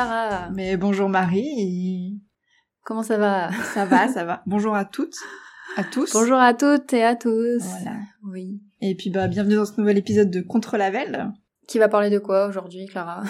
Clara. 0.00 0.48
Mais 0.54 0.78
bonjour 0.78 1.10
Marie. 1.10 2.22
Comment 2.84 3.02
ça 3.02 3.18
va? 3.18 3.50
Ça 3.74 3.84
va, 3.84 4.08
ça 4.08 4.24
va. 4.24 4.42
Bonjour 4.46 4.74
à 4.74 4.86
toutes, 4.86 5.16
à 5.76 5.84
tous. 5.84 6.10
Bonjour 6.14 6.38
à 6.38 6.54
toutes 6.54 6.94
et 6.94 7.04
à 7.04 7.16
tous. 7.16 7.58
Voilà. 7.58 7.98
Oui. 8.24 8.62
Et 8.80 8.94
puis 8.94 9.10
bah 9.10 9.28
bienvenue 9.28 9.56
dans 9.56 9.66
ce 9.66 9.78
nouvel 9.78 9.98
épisode 9.98 10.30
de 10.30 10.40
Contre 10.40 10.78
la 10.78 10.90
Velle. 10.90 11.30
Qui 11.68 11.78
va 11.78 11.88
parler 11.88 12.08
de 12.08 12.18
quoi 12.18 12.46
aujourd'hui, 12.46 12.86
Clara? 12.86 13.24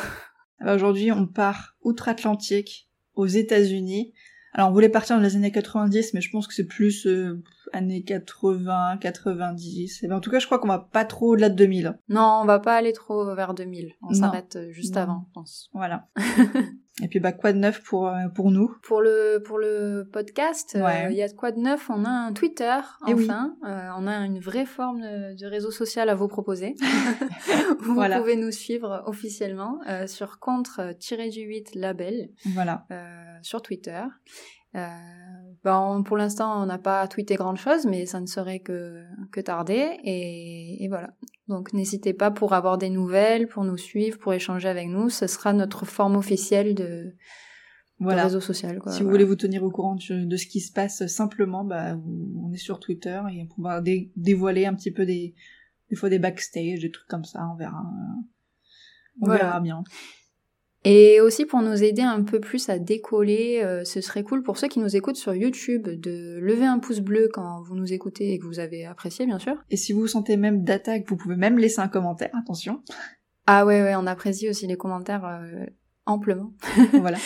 Bah, 0.61 0.75
Aujourd'hui, 0.75 1.11
on 1.11 1.27
part 1.27 1.75
outre-Atlantique, 1.83 2.89
aux 3.15 3.27
États-Unis. 3.27 4.13
Alors, 4.53 4.69
on 4.69 4.73
voulait 4.73 4.91
partir 4.91 5.17
dans 5.17 5.23
les 5.23 5.35
années 5.35 5.51
90, 5.51 6.15
mais 6.15 6.21
je 6.21 6.31
pense 6.31 6.47
que 6.47 6.55
c'est 6.55 6.67
plus 6.67 7.07
euh, 7.07 7.43
années 7.73 8.03
80, 8.03 8.99
90. 9.01 10.03
Et 10.03 10.09
ben, 10.09 10.17
en 10.17 10.21
tout 10.21 10.31
cas, 10.31 10.39
je 10.39 10.47
crois 10.47 10.59
qu'on 10.59 10.69
va 10.69 10.79
pas 10.93 11.05
trop 11.05 11.33
au-delà 11.33 11.49
de 11.49 11.55
2000. 11.57 11.99
Non, 12.09 12.41
on 12.43 12.45
va 12.45 12.59
pas 12.61 12.75
aller 12.77 12.93
trop 12.93 13.35
vers 13.35 13.55
2000. 13.55 13.93
On 14.03 14.15
s'arrête 14.15 14.57
euh, 14.57 14.71
juste 14.73 14.95
Non. 14.97 15.01
avant, 15.03 15.25
je 15.29 15.33
pense. 15.35 15.71
Voilà. 15.73 16.09
Et 17.03 17.09
puis, 17.09 17.19
bah, 17.19 17.33
quoi 17.33 17.55
de 17.55 17.59
neuf 17.59 17.83
pour, 17.83 18.09
euh, 18.09 18.29
pour 18.35 18.51
nous? 18.51 18.75
Pour 18.83 19.01
le, 19.01 19.43
pour 19.47 19.59
le 19.59 20.07
podcast, 20.13 20.75
euh, 20.77 20.85
Ouais. 20.85 21.09
il 21.11 21.17
y 21.17 21.23
a 21.23 21.29
de 21.29 21.33
quoi 21.33 21.51
de 21.51 21.59
neuf 21.59 21.89
On 21.89 22.05
a 22.05 22.11
un 22.11 22.33
Twitter, 22.35 22.77
Eh 23.09 23.15
oui. 23.15 23.25
enfin. 23.25 23.55
Euh, 23.67 23.89
on 23.97 24.07
a 24.07 24.17
une 24.27 24.39
vraie 24.39 24.67
forme 24.67 25.01
de, 25.01 25.35
de 25.35 25.47
réseau 25.47 25.71
social 25.71 26.11
à 26.11 26.15
vous 26.15 26.29
proposer. 26.29 26.75
vous 27.81 27.95
Voilà. 27.95 28.19
pouvez 28.19 28.37
nous 28.37 28.51
suivre 28.51 29.03
officiellement 29.07 29.79
euh, 29.89 30.07
sur 30.07 30.39
contre-du-8 30.41 31.79
label. 31.79 32.31
Voilà. 32.55 32.87
sur 33.43 33.63
Twitter. 33.63 34.03
Euh, 34.77 34.87
bon, 35.65 36.03
pour 36.03 36.17
l'instant, 36.17 36.63
on 36.63 36.67
n'a 36.67 36.79
pas 36.79 37.07
tweeté 37.09 37.35
grand-chose, 37.37 37.87
mais 37.87 38.07
ça 38.07 38.21
ne 38.21 38.27
serait 38.27 38.61
que, 38.61 39.03
que 39.33 39.41
tarder. 39.41 39.99
Et, 40.05 40.85
et 40.85 40.89
voilà. 40.89 41.15
Donc, 41.49 41.73
n'hésitez 41.73 42.13
pas 42.15 42.31
pour 42.31 42.53
avoir 42.53 42.79
des 42.79 42.91
nouvelles, 42.91 43.49
pour 43.49 43.65
nous 43.65 43.77
suivre, 43.77 44.19
pour 44.19 44.33
échanger 44.33 44.69
avec 44.69 44.89
nous. 44.89 45.09
Ce 45.09 45.27
sera 45.27 45.53
notre 45.53 45.85
forme 45.85 46.15
officielle 46.17 46.75
de, 46.77 47.17
Voilà. 47.99 48.25
réseau 48.25 48.41
social. 48.41 48.79
Quoi. 48.79 48.93
Si 48.93 49.03
vous 49.03 49.11
voulez 49.11 49.25
vous 49.25 49.35
tenir 49.37 49.65
au 49.65 49.71
courant 49.71 49.97
de, 49.97 50.25
de 50.25 50.37
ce 50.37 50.47
qui 50.47 50.61
se 50.61 50.73
passe 50.73 51.05
simplement, 51.09 51.65
bah, 51.65 51.97
on 51.97 52.53
est 52.53 52.57
sur 52.59 52.79
Twitter 52.79 53.21
et 53.33 53.43
on 53.43 53.47
pourra 53.47 53.81
dé- 53.81 54.13
dévoiler 54.15 54.67
un 54.67 54.75
petit 54.75 54.93
peu 54.93 55.05
des, 55.05 55.35
des 55.91 55.97
fois 55.97 56.09
des 56.09 56.21
backstage, 56.21 56.79
des 56.81 56.91
trucs 56.93 57.09
comme 57.09 57.25
ça, 57.25 57.41
on 57.53 57.57
verra. 57.57 57.83
On 59.21 59.27
Voilà. 59.27 59.45
verra 59.47 59.61
bien. 59.61 59.83
Et 60.85 61.21
aussi 61.21 61.45
pour 61.45 61.61
nous 61.61 61.83
aider 61.85 62.01
un 62.01 62.23
peu 62.23 62.41
plus 62.41 62.71
à 62.71 62.79
décoller, 62.79 63.61
euh, 63.63 63.85
ce 63.85 64.01
serait 64.01 64.23
cool 64.23 64.43
pour 64.43 64.57
ceux 64.57 64.69
qui 64.69 64.79
nous 64.79 64.97
écoutent 64.97 65.17
sur 65.17 65.35
YouTube 65.35 65.89
de 65.89 66.39
lever 66.41 66.65
un 66.65 66.79
pouce 66.79 67.01
bleu 67.01 67.29
quand 67.31 67.61
vous 67.63 67.77
nous 67.77 67.93
écoutez 67.93 68.33
et 68.33 68.39
que 68.39 68.47
vous 68.47 68.61
avez 68.61 68.87
apprécié, 68.87 69.27
bien 69.27 69.39
sûr. 69.39 69.57
Et 69.69 69.77
si 69.77 69.93
vous 69.93 70.01
vous 70.01 70.07
sentez 70.07 70.39
même 70.39 70.65
d'attaque, 70.65 71.05
vous 71.09 71.17
pouvez 71.17 71.37
même 71.37 71.59
laisser 71.59 71.81
un 71.81 71.89
commentaire, 71.89 72.31
attention. 72.35 72.83
Ah 73.47 73.67
ouais, 73.67 73.83
ouais, 73.83 73.95
on 73.95 74.07
apprécie 74.07 74.49
aussi 74.49 74.67
les 74.67 74.77
commentaires 74.77 75.27
euh, 75.27 75.67
amplement. 76.07 76.53
voilà. 76.93 77.19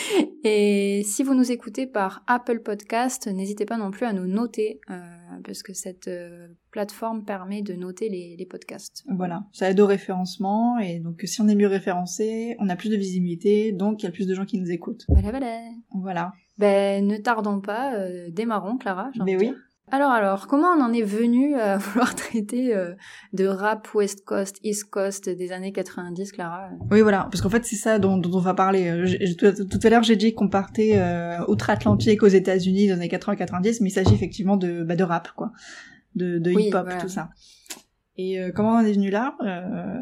Et 0.43 1.03
si 1.05 1.23
vous 1.23 1.33
nous 1.33 1.51
écoutez 1.51 1.87
par 1.87 2.23
Apple 2.27 2.59
Podcast, 2.59 3.27
n'hésitez 3.27 3.65
pas 3.65 3.77
non 3.77 3.91
plus 3.91 4.05
à 4.05 4.13
nous 4.13 4.27
noter, 4.27 4.79
euh, 4.89 4.99
parce 5.43 5.63
que 5.63 5.73
cette 5.73 6.07
euh, 6.07 6.47
plateforme 6.71 7.25
permet 7.25 7.61
de 7.61 7.73
noter 7.73 8.09
les, 8.09 8.35
les 8.37 8.45
podcasts. 8.45 9.03
Voilà. 9.09 9.45
Ça 9.53 9.69
aide 9.69 9.79
au 9.79 9.87
référencement 9.87 10.77
et 10.79 10.99
donc 10.99 11.21
si 11.25 11.41
on 11.41 11.47
est 11.47 11.55
mieux 11.55 11.67
référencé, 11.67 12.55
on 12.59 12.69
a 12.69 12.75
plus 12.75 12.89
de 12.89 12.97
visibilité, 12.97 13.71
donc 13.71 14.03
il 14.03 14.05
y 14.05 14.09
a 14.09 14.11
plus 14.11 14.27
de 14.27 14.33
gens 14.33 14.45
qui 14.45 14.59
nous 14.59 14.71
écoutent. 14.71 15.05
Voilà, 15.09 15.31
voilà. 15.31 15.61
Voilà. 15.91 16.33
Ben, 16.57 17.05
ne 17.05 17.17
tardons 17.17 17.59
pas, 17.59 17.95
euh, 17.95 18.29
démarrons, 18.29 18.77
Clara. 18.77 19.11
Mais 19.25 19.35
de 19.35 19.39
oui. 19.39 19.53
Alors, 19.91 20.09
alors, 20.11 20.47
comment 20.47 20.69
on 20.69 20.81
en 20.81 20.91
est 20.93 21.03
venu 21.03 21.55
à 21.55 21.77
vouloir 21.77 22.15
traiter 22.15 22.75
euh, 22.75 22.93
de 23.33 23.45
rap 23.45 23.87
West 23.93 24.25
Coast, 24.25 24.57
East 24.63 24.89
Coast 24.89 25.29
des 25.29 25.51
années 25.51 25.71
90, 25.71 26.31
Clara 26.31 26.69
Oui, 26.89 27.01
voilà, 27.01 27.27
parce 27.31 27.41
qu'en 27.41 27.49
fait 27.49 27.63
c'est 27.65 27.75
ça 27.75 27.99
dont, 27.99 28.17
dont 28.17 28.35
on 28.35 28.41
va 28.41 28.53
parler. 28.55 28.87
Euh, 28.89 29.05
j'ai- 29.05 29.35
Tout, 29.35 29.79
à 29.83 29.89
l'heure 29.89 30.01
j'ai 30.03 30.15
dit 30.15 30.33
qu'on 30.33 30.49
partait 30.49 30.93
euh, 30.97 31.37
outre-Atlantique 31.47 32.23
aux 32.23 32.27
États-Unis 32.27 32.87
dans 32.87 32.95
les 32.95 33.01
années 33.01 33.09
80-90, 33.09 33.77
mais 33.81 33.89
il 33.89 33.91
s'agit 33.91 34.13
effectivement 34.15 34.57
de, 34.57 34.83
bah, 34.83 34.95
de 34.95 35.03
rap, 35.03 35.29
quoi, 35.35 35.51
de, 36.15 36.39
de 36.39 36.51
Oui, 36.51 36.67
hip-hop, 36.69 36.85
voilà. 36.85 36.99
tout 37.01 37.09
ça. 37.09 37.29
Et 38.17 38.39
euh, 38.41 38.51
comment 38.55 38.71
on 38.71 38.77
en 38.77 38.85
est 38.85 38.93
venu 38.93 39.11
là? 39.11 39.35
Euh, 39.43 39.99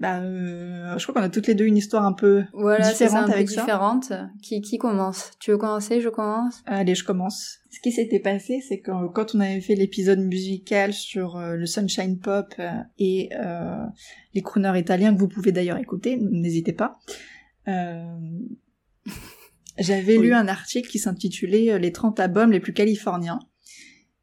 bah, 0.00 0.20
euh, 0.20 0.96
Je 0.98 1.02
crois 1.06 1.14
qu'on 1.14 1.26
a 1.26 1.28
toutes 1.28 1.46
les 1.46 1.54
deux 1.54 1.66
une 1.66 1.76
histoire 1.76 2.04
un 2.04 2.12
peu. 2.12 2.42
Voilà, 2.52 2.84
c'est 2.84 3.08
ça, 3.08 3.22
Différente 3.22 3.24
un 3.24 3.26
peu 3.28 3.32
avec 3.34 3.50
ça 3.50 3.60
différente. 3.60 4.12
Qui, 4.42 4.60
qui 4.62 4.78
commence? 4.78 5.30
Tu 5.38 5.50
veux 5.50 5.58
commencer? 5.58 6.00
Je 6.00 6.08
commence? 6.08 6.62
Allez, 6.66 6.94
je 6.94 7.04
commence. 7.04 7.58
Ce 7.70 7.78
qui 7.80 7.92
s'était 7.92 8.18
passé, 8.18 8.60
c'est 8.66 8.80
que 8.80 8.90
quand 9.12 9.34
on 9.34 9.40
avait 9.40 9.60
fait 9.60 9.74
l'épisode 9.76 10.18
musical 10.20 10.92
sur 10.92 11.36
euh, 11.36 11.54
le 11.54 11.66
Sunshine 11.66 12.18
Pop 12.18 12.46
euh, 12.58 12.70
et 12.98 13.28
euh, 13.34 13.76
les 14.34 14.42
crooners 14.42 14.78
italiens, 14.78 15.14
que 15.14 15.20
vous 15.20 15.28
pouvez 15.28 15.52
d'ailleurs 15.52 15.76
écouter, 15.78 16.16
n'hésitez 16.20 16.72
pas, 16.72 16.98
euh, 17.68 18.02
j'avais 19.78 20.16
Oui. 20.18 20.26
lu 20.26 20.34
un 20.34 20.48
article 20.48 20.88
qui 20.88 20.98
s'intitulait 20.98 21.72
euh, 21.72 21.78
Les 21.78 21.92
30 21.92 22.18
albums 22.20 22.50
les 22.50 22.60
plus 22.60 22.72
californiens. 22.72 23.38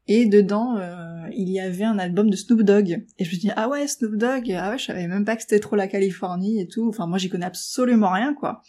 Et 0.08 0.26
dedans, 0.26 0.76
euh, 0.78 1.28
il 1.36 1.50
y 1.50 1.60
avait 1.60 1.84
un 1.84 1.98
album 1.98 2.30
de 2.30 2.36
Snoop 2.36 2.62
Dogg. 2.62 3.04
Et 3.18 3.24
je 3.24 3.28
me 3.28 3.28
suis 3.28 3.38
dit, 3.38 3.50
ah 3.54 3.68
ouais, 3.68 3.86
Snoop 3.86 4.16
Dogg, 4.16 4.50
ah 4.52 4.70
ouais, 4.70 4.78
je 4.78 4.86
savais 4.86 5.06
même 5.06 5.24
pas 5.24 5.36
que 5.36 5.42
c'était 5.42 5.60
trop 5.60 5.76
la 5.76 5.86
Californie 5.86 6.60
et 6.60 6.66
tout. 6.66 6.88
Enfin, 6.88 7.06
moi, 7.06 7.18
j'y 7.18 7.28
connais 7.28 7.46
absolument 7.46 8.10
rien, 8.10 8.34
quoi. 8.34 8.62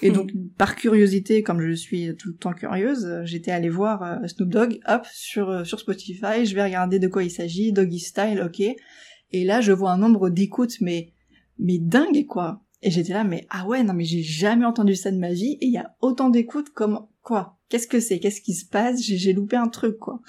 Et 0.00 0.10
donc, 0.10 0.32
par 0.56 0.74
curiosité, 0.74 1.42
comme 1.42 1.60
je 1.60 1.72
suis 1.72 2.16
tout 2.16 2.30
le 2.30 2.34
temps 2.34 2.54
curieuse, 2.54 3.20
j'étais 3.24 3.50
allée 3.50 3.68
voir 3.68 4.02
euh, 4.02 4.26
Snoop 4.26 4.48
Dogg, 4.48 4.80
hop, 4.88 5.06
sur, 5.12 5.50
euh, 5.50 5.64
sur 5.64 5.78
Spotify, 5.78 6.44
je 6.44 6.54
vais 6.54 6.64
regarder 6.64 6.98
de 6.98 7.08
quoi 7.08 7.22
il 7.22 7.30
s'agit, 7.30 7.72
Doggy 7.72 8.00
Style, 8.00 8.42
ok. 8.44 8.60
Et 9.32 9.44
là, 9.44 9.60
je 9.60 9.70
vois 9.70 9.92
un 9.92 9.98
nombre 9.98 10.30
d'écoutes, 10.30 10.80
mais, 10.80 11.12
mais 11.58 11.78
dingue, 11.78 12.26
quoi. 12.26 12.62
Et 12.80 12.90
j'étais 12.90 13.12
là, 13.12 13.22
mais 13.22 13.46
ah 13.50 13.66
ouais, 13.66 13.84
non, 13.84 13.92
mais 13.92 14.04
j'ai 14.04 14.22
jamais 14.22 14.64
entendu 14.64 14.96
ça 14.96 15.10
de 15.10 15.18
ma 15.18 15.32
vie, 15.32 15.58
et 15.60 15.66
il 15.66 15.72
y 15.72 15.78
a 15.78 15.94
autant 16.00 16.30
d'écoutes 16.30 16.70
comme, 16.70 17.06
quoi? 17.22 17.58
Qu'est-ce 17.68 17.86
que 17.86 18.00
c'est? 18.00 18.18
Qu'est-ce 18.18 18.40
qui 18.40 18.54
se 18.54 18.66
passe? 18.66 19.02
J'ai 19.02 19.18
j'ai 19.18 19.32
loupé 19.34 19.56
un 19.56 19.68
truc, 19.68 19.98
quoi. 19.98 20.20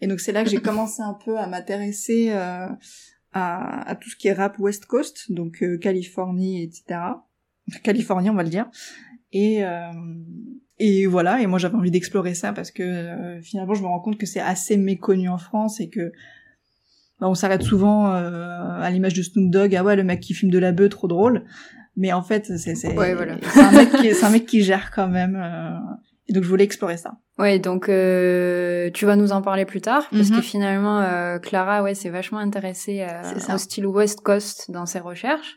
Et 0.00 0.06
donc, 0.06 0.20
c'est 0.20 0.32
là 0.32 0.44
que 0.44 0.50
j'ai 0.50 0.60
commencé 0.60 1.02
un 1.02 1.14
peu 1.14 1.38
à 1.38 1.46
m'intéresser, 1.46 2.30
euh, 2.30 2.68
à, 3.32 3.88
à 3.90 3.94
tout 3.96 4.08
ce 4.10 4.16
qui 4.16 4.28
est 4.28 4.32
rap 4.32 4.58
West 4.58 4.86
Coast, 4.86 5.30
donc 5.32 5.62
euh, 5.62 5.78
Californie, 5.78 6.62
etc. 6.62 7.00
Californie, 7.82 8.30
on 8.30 8.34
va 8.34 8.42
le 8.42 8.48
dire. 8.50 8.66
Et, 9.32 9.64
euh, 9.64 9.90
et 10.78 11.06
voilà, 11.06 11.40
et 11.40 11.46
moi 11.46 11.58
j'avais 11.58 11.74
envie 11.74 11.90
d'explorer 11.90 12.34
ça 12.34 12.52
parce 12.52 12.70
que 12.70 12.82
euh, 12.82 13.40
finalement 13.42 13.74
je 13.74 13.82
me 13.82 13.86
rends 13.86 13.98
compte 14.00 14.18
que 14.18 14.24
c'est 14.26 14.40
assez 14.40 14.76
méconnu 14.76 15.28
en 15.28 15.36
France 15.36 15.80
et 15.80 15.88
que 15.88 16.12
bah, 17.20 17.28
on 17.28 17.34
s'arrête 17.34 17.62
souvent 17.62 18.12
euh, 18.14 18.80
à 18.80 18.88
l'image 18.90 19.14
de 19.14 19.22
Snoop 19.22 19.50
Dogg, 19.50 19.74
ah 19.74 19.82
ouais 19.82 19.96
le 19.96 20.04
mec 20.04 20.20
qui 20.20 20.32
fume 20.32 20.50
de 20.50 20.58
la 20.58 20.72
bœuf, 20.72 20.90
trop 20.90 21.08
drôle. 21.08 21.44
Mais 21.96 22.12
en 22.12 22.22
fait 22.22 22.56
c'est 22.56 22.74
c'est 22.76 22.96
Ouais, 22.96 23.14
voilà. 23.14 23.36
un 23.56 23.72
mec 23.72 23.90
qui 23.90 24.14
c'est 24.14 24.24
un 24.24 24.30
mec 24.30 24.46
qui 24.46 24.62
gère 24.62 24.90
quand 24.92 25.08
même. 25.08 25.34
Et 26.28 26.32
donc 26.32 26.42
je 26.44 26.48
voulais 26.48 26.64
explorer 26.64 26.96
ça. 26.96 27.12
Ouais, 27.38 27.58
donc 27.58 27.88
euh, 27.88 28.90
tu 28.92 29.04
vas 29.06 29.16
nous 29.16 29.32
en 29.32 29.42
parler 29.42 29.64
plus 29.64 29.80
tard, 29.80 30.08
parce 30.10 30.30
Mhm. 30.30 30.36
que 30.36 30.42
finalement, 30.42 31.00
euh, 31.00 31.38
Clara, 31.38 31.82
ouais, 31.82 31.94
s'est 31.94 32.10
vachement 32.10 32.38
intéressée 32.38 33.06
euh, 33.08 33.54
au 33.54 33.58
style 33.58 33.86
West 33.86 34.20
Coast 34.22 34.70
dans 34.70 34.86
ses 34.86 35.00
recherches. 35.00 35.56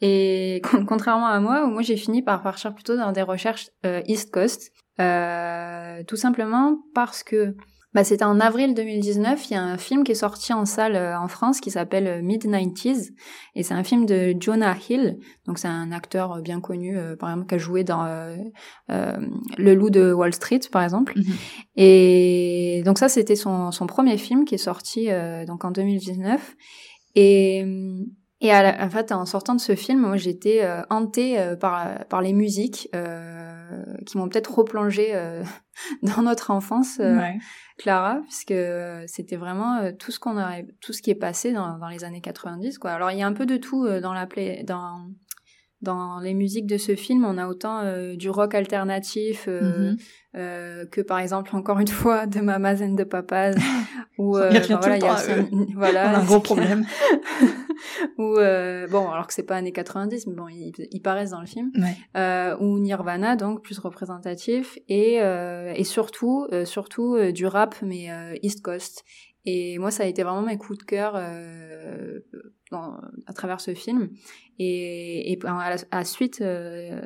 Et 0.00 0.62
con- 0.70 0.84
contrairement 0.86 1.26
à 1.26 1.40
moi, 1.40 1.64
où 1.66 1.70
moi 1.70 1.82
j'ai 1.82 1.96
fini 1.96 2.22
par 2.22 2.42
partir 2.42 2.74
plutôt 2.74 2.96
dans 2.96 3.12
des 3.12 3.22
recherches 3.22 3.68
euh, 3.84 4.00
East 4.06 4.30
Coast, 4.32 4.72
euh, 5.00 6.02
tout 6.06 6.16
simplement 6.16 6.78
parce 6.94 7.22
que 7.22 7.54
bah, 7.92 8.04
c'était 8.04 8.24
en 8.24 8.38
avril 8.38 8.74
2019, 8.74 9.50
il 9.50 9.54
y 9.54 9.56
a 9.56 9.62
un 9.62 9.76
film 9.76 10.04
qui 10.04 10.12
est 10.12 10.16
sorti 10.16 10.52
en 10.52 10.64
salle 10.64 10.94
euh, 10.94 11.18
en 11.18 11.26
France 11.28 11.60
qui 11.60 11.70
s'appelle 11.72 12.06
euh, 12.06 12.22
Mid-90s, 12.22 13.10
et 13.56 13.62
c'est 13.62 13.74
un 13.74 13.82
film 13.82 14.06
de 14.06 14.34
Jonah 14.38 14.76
Hill, 14.88 15.18
donc 15.46 15.58
c'est 15.58 15.68
un 15.68 15.90
acteur 15.90 16.32
euh, 16.34 16.40
bien 16.40 16.60
connu, 16.60 16.96
euh, 16.96 17.16
par 17.16 17.30
exemple, 17.30 17.48
qui 17.48 17.54
a 17.56 17.58
joué 17.58 17.82
dans 17.82 18.04
euh, 18.04 18.36
euh, 18.90 19.16
Le 19.58 19.74
Loup 19.74 19.90
de 19.90 20.12
Wall 20.12 20.32
Street, 20.32 20.60
par 20.70 20.84
exemple. 20.84 21.14
Mhm. 21.16 21.34
Et 21.76 22.82
donc 22.84 22.98
ça, 22.98 23.08
c'était 23.08 23.36
son, 23.36 23.72
son 23.72 23.86
premier 23.86 24.16
film 24.18 24.44
qui 24.44 24.54
est 24.54 24.58
sorti 24.58 25.10
euh, 25.10 25.44
donc 25.44 25.64
en 25.64 25.72
2019. 25.72 26.56
Et, 27.16 27.64
et 28.40 28.50
à 28.52 28.62
la- 28.62 28.84
en 28.84 28.90
fait, 28.90 29.12
en 29.12 29.26
sortant 29.26 29.54
de 29.54 29.60
ce 29.60 29.74
film, 29.74 30.00
moi, 30.00 30.16
j'étais 30.16 30.62
euh, 30.64 30.82
hantée 30.90 31.38
euh, 31.38 31.56
par, 31.56 32.06
par 32.06 32.22
les 32.22 32.32
musiques 32.32 32.88
euh, 32.94 33.84
qui 34.06 34.16
m'ont 34.18 34.28
peut-être 34.28 34.54
replongé 34.58 35.14
euh, 35.14 35.42
dans 36.02 36.22
notre 36.22 36.50
enfance, 36.50 36.98
euh, 37.00 37.18
ouais. 37.18 37.38
Clara, 37.78 38.20
puisque 38.24 38.50
euh, 38.50 39.04
c'était 39.06 39.36
vraiment 39.36 39.76
euh, 39.78 39.92
tout 39.98 40.10
ce 40.10 40.18
qu'on 40.20 40.36
a, 40.38 40.62
tout 40.80 40.92
ce 40.92 41.00
qui 41.02 41.10
est 41.10 41.14
passé 41.14 41.52
dans, 41.52 41.78
dans 41.78 41.88
les 41.88 42.04
années 42.04 42.20
90, 42.20 42.78
quoi. 42.78 42.90
Alors 42.90 43.10
il 43.10 43.18
y 43.18 43.22
a 43.22 43.26
un 43.26 43.32
peu 43.32 43.46
de 43.46 43.56
tout 43.56 43.84
euh, 43.86 44.00
dans 44.00 44.12
la 44.12 44.26
play, 44.26 44.62
dans 44.66 45.06
dans 45.82 46.18
les 46.20 46.34
musiques 46.34 46.66
de 46.66 46.76
ce 46.76 46.94
film, 46.94 47.24
on 47.24 47.38
a 47.38 47.46
autant 47.48 47.80
euh, 47.80 48.14
du 48.16 48.28
rock 48.30 48.54
alternatif 48.54 49.46
euh, 49.48 49.94
euh, 50.36 50.84
que 50.86 51.00
par 51.00 51.18
exemple 51.20 51.56
encore 51.56 51.78
une 51.80 51.88
fois 51.88 52.26
de 52.26 52.40
Mamas 52.40 52.82
and 52.82 52.94
de 52.94 53.04
Papas 53.04 53.52
ou 54.18 54.36
euh, 54.36 54.50
enfin, 54.50 54.74
le 54.74 54.76
voilà, 54.76 54.96
il 54.96 55.02
y 55.02 55.06
a 55.06 55.14
un- 55.14 55.66
voilà 55.76 56.10
On 56.10 56.14
a 56.14 56.18
un 56.18 56.24
gros 56.24 56.40
problème. 56.40 56.84
ou 58.18 58.36
euh, 58.36 58.86
bon 58.88 59.08
alors 59.10 59.26
que 59.26 59.32
c'est 59.32 59.42
pas 59.42 59.56
années 59.56 59.72
90 59.72 60.26
mais 60.26 60.34
bon 60.34 60.48
ils, 60.48 60.72
ils 60.90 61.00
paraissent 61.00 61.30
dans 61.30 61.40
le 61.40 61.46
film 61.46 61.70
Ouais. 61.76 61.96
euh, 62.16 62.56
ou 62.60 62.78
Nirvana 62.78 63.36
donc 63.36 63.62
plus 63.62 63.78
représentatif 63.78 64.78
et 64.88 65.22
euh, 65.22 65.72
et 65.74 65.84
surtout 65.84 66.46
euh, 66.52 66.64
surtout 66.66 67.14
euh, 67.16 67.32
du 67.32 67.46
rap 67.46 67.74
mais 67.82 68.10
euh, 68.10 68.34
East 68.42 68.60
Coast 68.62 69.04
et 69.46 69.78
moi 69.78 69.90
ça 69.90 70.02
a 70.02 70.06
été 70.06 70.22
vraiment 70.22 70.42
mes 70.42 70.58
coups 70.58 70.78
de 70.80 70.84
cœur 70.84 71.14
euh, 71.16 72.20
dans- 72.70 72.96
à 73.26 73.32
travers 73.32 73.60
ce 73.60 73.74
film 73.74 74.10
et, 74.58 75.32
et 75.32 75.38
à 75.46 75.70
la 75.70 75.76
à 75.90 76.04
suite 76.04 76.40
euh, 76.40 77.00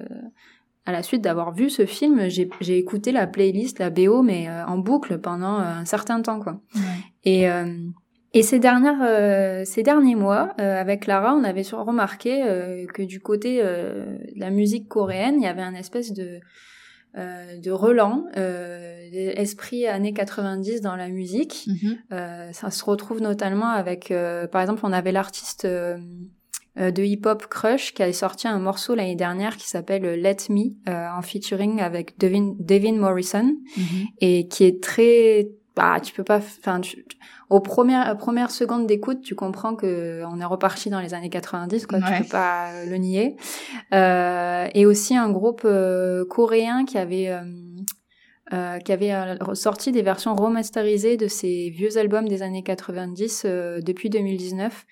à 0.87 0.93
la 0.93 1.03
suite 1.03 1.23
d'avoir 1.23 1.53
vu 1.55 1.71
ce 1.71 1.87
film, 1.87 2.29
j'ai 2.29 2.79
écouté 2.79 3.11
la 3.11 3.27
playlist, 3.27 3.79
la 3.79 3.89
BO, 3.89 4.23
mais 4.23 4.51
en 4.51 4.77
boucle 4.77 5.19
pendant 5.19 5.57
un 5.57 5.87
certain 5.87 6.21
temps, 6.21 6.41
quoi. 6.41 6.61
Et 7.25 7.47
et 8.35 8.43
ces 8.43 8.59
dernières, 8.59 9.65
ces 9.67 9.83
derniers 9.83 10.15
mois, 10.15 10.51
avec 10.59 11.07
Lara, 11.07 11.35
on 11.35 11.43
avait 11.43 11.63
remarqué 11.73 12.87
que 12.93 13.03
du 13.03 13.19
côté 13.21 13.63
de 13.63 14.39
la 14.39 14.51
musique 14.51 14.87
coréenne, 14.87 15.37
il 15.39 15.45
y 15.45 15.47
avait 15.47 15.63
un 15.63 15.75
espèce 15.75 16.13
de 16.13 16.41
euh, 17.17 17.59
de 17.59 17.71
Roland, 17.71 18.27
euh, 18.37 19.09
esprit 19.13 19.87
années 19.87 20.13
90 20.13 20.81
dans 20.81 20.97
la 20.97 21.09
musique. 21.09 21.67
Mhm. 21.67 21.99
Euh, 22.13 22.53
ça 22.53 22.71
se 22.71 22.85
retrouve 22.85 23.21
notamment 23.21 23.69
avec, 23.69 24.11
euh, 24.11 24.47
par 24.47 24.61
exemple, 24.61 24.81
on 24.85 24.93
avait 24.93 25.13
l'artiste 25.13 25.65
euh, 25.65 25.97
de 26.77 27.03
hip-hop 27.03 27.47
Crush 27.47 27.95
qui 27.95 28.03
a 28.03 28.13
sorti 28.13 28.49
un 28.49 28.59
morceau 28.59 28.97
l'année 28.97 29.15
dernière 29.15 29.57
qui 29.57 29.69
s'appelle 29.69 30.21
Let 30.21 30.37
Me 30.51 30.73
en 30.87 31.23
featuring 31.23 31.81
avec 31.81 32.19
Devin, 32.19 32.57
Devin 32.59 32.95
Morrison 32.95 33.55
mhm. 33.77 34.07
et 34.21 34.49
qui 34.49 34.65
est 34.65 34.83
très 34.83 35.51
bah 35.77 35.99
tu 36.01 36.13
peux 36.13 36.25
pas 36.25 36.39
enfin 36.39 36.81
aux 37.51 37.61
premières 37.61 38.17
premières 38.17 38.51
secondes 38.51 38.87
d'écoute 38.87 39.23
tu 39.23 39.35
comprends 39.35 39.75
que 39.75 40.23
on 40.25 40.41
est 40.41 40.45
reparti 40.45 40.89
dans 40.89 41.01
les 41.01 41.15
années 41.15 41.31
90 41.31 41.87
quoi 41.87 42.01
tu 42.01 42.23
peux 42.23 42.29
pas 42.29 42.85
le 42.85 42.97
nier. 42.97 43.37
Euh, 43.93 44.69
et 44.75 44.87
aussi 44.87 45.17
un 45.17 45.31
groupe 45.31 45.63
euh, 45.65 46.25
coréen 46.27 46.85
qui 46.85 46.97
avait 46.97 47.29
euh, 47.29 47.43
euh 48.53 48.79
qui 48.79 48.93
avait 48.93 49.13
euh, 49.13 49.55
sorti 49.55 49.91
des 49.91 50.03
versions 50.03 50.35
remasterisées 50.35 51.17
de 51.17 51.27
ses 51.27 51.71
vieux 51.71 51.99
albums 51.99 52.29
des 52.29 52.43
années 52.43 52.63
90 52.63 53.47
depuis 53.83 54.11
2019 54.11 54.87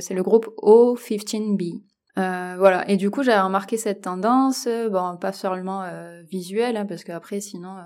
c'est 0.00 0.14
le 0.14 0.22
groupe 0.22 0.46
O15B 0.62 1.82
voilà. 2.16 2.88
Et 2.88 2.96
du 2.96 3.10
coup 3.10 3.22
j'ai 3.22 3.34
remarqué 3.34 3.76
cette 3.76 4.02
tendance 4.02 4.66
bon 4.90 5.18
pas 5.20 5.32
seulement 5.32 5.84
visuelle 6.30 6.78
hein, 6.78 6.86
parce 6.86 7.04
qu'après 7.04 7.40
sinon 7.40 7.76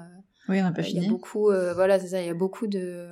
oui, 0.48 0.60
on 0.60 0.64
n'a 0.64 0.72
pas 0.72 0.82
fini. 0.82 1.00
Il 1.00 1.02
y 1.04 1.06
a 1.06 1.10
beaucoup, 1.10 1.50
euh, 1.50 1.74
voilà, 1.74 1.98
c'est 1.98 2.08
ça, 2.08 2.20
il 2.20 2.26
y 2.26 2.30
a 2.30 2.34
beaucoup 2.34 2.66
de, 2.66 3.08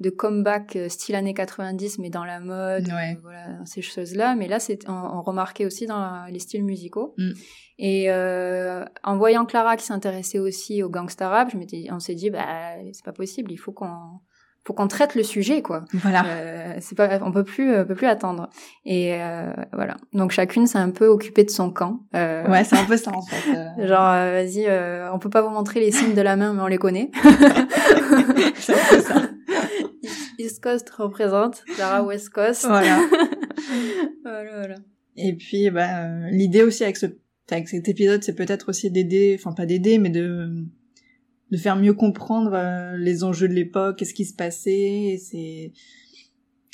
de 0.00 0.10
comeback 0.10 0.76
euh, 0.76 0.88
style 0.88 1.14
années 1.14 1.34
90, 1.34 1.98
mais 1.98 2.10
dans 2.10 2.24
la 2.24 2.40
mode, 2.40 2.88
euh, 2.88 3.14
voilà, 3.22 3.64
ces 3.64 3.82
choses-là. 3.82 4.34
Mais 4.34 4.48
là, 4.48 4.58
c'est, 4.58 4.88
on, 4.88 5.22
remarquait 5.22 5.66
aussi 5.66 5.86
dans 5.86 6.26
les 6.26 6.38
styles 6.38 6.64
musicaux. 6.64 7.14
Mm. 7.18 7.32
Et 7.78 8.10
en 8.12 9.16
voyant 9.16 9.44
Clara 9.44 9.76
qui 9.76 9.84
s'intéressait 9.84 10.38
aussi 10.38 10.82
au 10.82 10.88
gangsta 10.88 11.28
rap, 11.28 11.50
je 11.52 11.58
m'étais, 11.58 11.86
on 11.90 12.00
s'est 12.00 12.14
dit, 12.14 12.30
bah, 12.30 12.74
c'est 12.92 13.04
pas 13.04 13.12
possible, 13.12 13.52
il 13.52 13.58
faut 13.58 13.72
qu'on 13.72 14.20
faut 14.66 14.72
qu'on 14.72 14.88
traite 14.88 15.14
le 15.14 15.22
sujet 15.22 15.62
quoi. 15.62 15.84
Voilà. 15.92 16.24
Euh, 16.26 16.74
c'est 16.80 16.96
pas 16.96 17.20
on 17.22 17.30
peut 17.30 17.44
plus 17.44 17.72
euh, 17.72 17.84
peut 17.84 17.94
plus 17.94 18.08
attendre. 18.08 18.50
Et 18.84 19.14
euh, 19.14 19.52
voilà. 19.72 19.96
Donc 20.12 20.32
chacune 20.32 20.66
s'est 20.66 20.78
un 20.78 20.90
peu 20.90 21.06
occupée 21.06 21.44
de 21.44 21.50
son 21.50 21.70
camp. 21.70 22.00
Euh, 22.16 22.50
ouais, 22.50 22.64
c'est 22.64 22.76
un 22.76 22.84
peu 22.84 22.96
ça 22.96 23.12
en 23.14 23.22
fait. 23.22 23.52
Genre 23.86 24.12
vas-y, 24.12 24.66
on 25.12 25.18
peut 25.20 25.30
pas 25.30 25.42
vous 25.42 25.50
montrer 25.50 25.78
les 25.78 25.92
signes 25.92 26.14
de 26.14 26.20
la 26.20 26.34
main 26.34 26.52
mais 26.52 26.62
on 26.62 26.66
les 26.66 26.78
connaît. 26.78 27.12
c'est 28.56 28.74
un 28.74 28.88
peu 28.90 29.00
ça. 29.00 29.22
East 30.38 30.62
Coast 30.62 30.90
représente, 30.90 31.62
Clara 31.76 32.02
West 32.02 32.30
Coast. 32.30 32.66
Voilà. 32.66 32.98
voilà, 34.24 34.56
voilà. 34.58 34.74
Et 35.16 35.34
puis 35.34 35.70
bah 35.70 36.08
l'idée 36.30 36.62
aussi 36.64 36.82
avec 36.82 36.96
ce 36.96 37.06
avec 37.52 37.68
cet 37.68 37.88
épisode, 37.88 38.24
c'est 38.24 38.34
peut-être 38.34 38.68
aussi 38.70 38.90
d'aider, 38.90 39.36
enfin 39.38 39.52
pas 39.52 39.66
d'aider, 39.66 39.98
mais 39.98 40.10
de 40.10 40.66
de 41.50 41.56
faire 41.56 41.76
mieux 41.76 41.94
comprendre 41.94 42.52
euh, 42.54 42.96
les 42.96 43.24
enjeux 43.24 43.48
de 43.48 43.54
l'époque, 43.54 43.96
qu'est-ce 43.96 44.14
qui 44.14 44.24
se 44.24 44.34
passait. 44.34 45.18
C'est, 45.20 45.72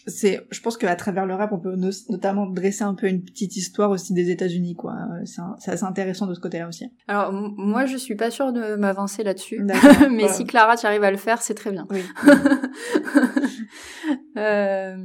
c'est, 0.07 0.45
je 0.51 0.61
pense 0.61 0.77
qu'à 0.77 0.95
travers 0.97 1.27
le 1.27 1.35
rap, 1.35 1.53
on 1.53 1.59
peut 1.59 1.77
notamment 2.11 2.47
dresser 2.47 2.83
un 2.83 2.95
peu 2.95 3.07
une 3.07 3.23
petite 3.23 3.57
histoire 3.57 3.91
aussi 3.91 4.13
des 4.13 4.31
États-Unis, 4.31 4.75
quoi. 4.75 4.95
C'est 5.25 5.71
assez 5.71 5.85
intéressant 5.85 6.27
de 6.27 6.35
ce 6.35 6.41
côté-là 6.41 6.69
aussi. 6.69 6.87
Alors 7.07 7.33
moi, 7.33 7.87
je 7.87 7.97
suis 7.97 8.17
pas 8.17 8.31
sûre 8.31 8.53
de 8.53 8.75
m'avancer 8.75 9.23
là-dessus, 9.23 9.65
mais 10.11 10.29
si 10.29 10.45
Clara, 10.45 10.77
tu 10.77 10.87
arrives 10.87 11.05
à 11.05 11.11
le 11.11 11.17
faire, 11.17 11.41
c'est 11.41 11.55
très 11.55 11.71
bien. 11.71 11.87
Oui. 11.91 12.03
euh, 14.37 14.97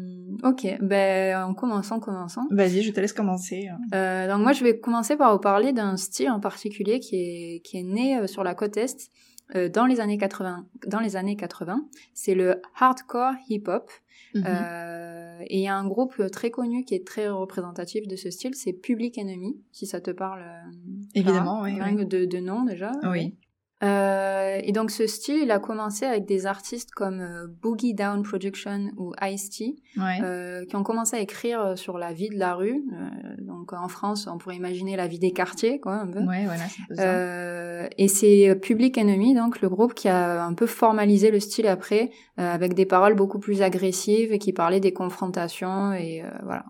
ok, 0.44 0.78
ben 0.81 1.44
en 1.44 1.54
commençant, 1.54 2.00
commençant. 2.00 2.48
Vas-y, 2.50 2.81
je 2.81 2.92
te 2.92 3.00
laisse 3.00 3.14
commencer. 3.14 3.68
Euh, 3.94 4.28
donc 4.28 4.42
moi, 4.42 4.54
je 4.54 4.64
vais 4.64 4.80
commencer 4.80 5.16
par 5.16 5.34
vous 5.34 5.40
parler 5.40 5.74
d'un 5.74 5.98
style 5.98 6.31
en 6.31 6.40
particulier 6.40 7.00
qui 7.00 7.16
est 7.16 7.62
qui 7.64 7.78
est 7.78 7.84
né 7.84 8.18
euh, 8.18 8.28
sur 8.28 8.44
la 8.44 8.56
côte 8.56 8.78
est 8.78 9.12
euh, 9.55 9.69
dans 9.69 9.85
les 9.85 9.99
années 9.99 10.17
80. 10.17 10.65
Dans 10.88 10.99
les 10.99 11.15
années 11.15 11.35
80, 11.35 11.88
c'est 12.13 12.35
le 12.35 12.61
hardcore 12.79 13.33
hip-hop. 13.49 13.89
Mhm. 14.35 14.44
Euh, 14.45 15.39
et 15.47 15.57
il 15.57 15.63
y 15.63 15.67
a 15.67 15.75
un 15.75 15.88
groupe 15.88 16.29
très 16.31 16.51
connu 16.51 16.83
qui 16.83 16.95
est 16.95 17.05
très 17.05 17.29
représentatif 17.29 18.07
de 18.07 18.15
ce 18.15 18.29
style, 18.29 18.55
c'est 18.55 18.73
Public 18.73 19.17
Enemy, 19.17 19.55
si 19.71 19.85
ça 19.85 20.01
te 20.01 20.11
parle. 20.11 20.41
Euh, 20.41 20.71
Évidemment, 21.15 21.61
oui, 21.61 22.05
De, 22.05 22.25
de 22.25 22.38
nom 22.39 22.63
déjà. 22.63 22.91
Oui. 23.03 23.35
Euh, 23.83 24.59
et 24.63 24.71
donc 24.71 24.89
ce 24.89 25.06
style, 25.06 25.39
il 25.44 25.51
a 25.51 25.59
commencé 25.59 26.06
avec 26.06 26.25
des 26.25 26.47
artistes 26.47 26.91
comme 26.91 27.21
euh, 27.21 27.47
Boogie 27.62 27.94
Down 27.94 28.24
Production 28.24 28.89
ou 28.97 29.13
Ice-T, 29.21 29.75
euh, 30.00 30.65
qui 30.65 30.75
ont 30.75 30.83
commencé 30.83 31.15
à 31.15 31.19
écrire 31.19 31.62
euh, 31.62 31.75
sur 31.75 32.00
la 32.00 32.12
vie 32.12 32.29
de 32.29 32.39
la 32.39 32.56
rue. 32.56 32.83
Euh, 32.91 33.35
donc 33.39 33.74
en 33.74 33.88
France, 33.88 34.27
on 34.27 34.39
pourrait 34.39 34.56
imaginer 34.56 34.95
la 34.95 35.06
vie 35.06 35.19
des 35.19 35.31
quartiers, 35.31 35.79
quoi, 35.79 35.94
un 35.94 36.07
peu. 36.07 36.21
Ouais, 36.21 36.45
voilà, 36.45 37.89
et 37.97 38.07
c'est 38.07 38.56
Public 38.62 38.97
Enemy, 38.97 39.35
donc 39.35 39.62
le 39.62 39.69
groupe 39.69 39.94
qui 39.94 40.09
a 40.09 40.44
un 40.44 40.53
peu 40.53 40.65
formalisé 40.65 41.30
le 41.30 41.39
style 41.39 41.68
après, 41.68 42.09
avec 42.38 42.73
des 42.73 42.85
paroles 42.85 43.15
beaucoup 43.15 43.39
plus 43.39 43.62
agressives 43.62 44.33
et 44.33 44.39
qui 44.39 44.53
parlaient 44.53 44.80
des 44.80 44.94
confrontations 44.94 45.94
et 45.94 46.23
voilà 46.44 46.65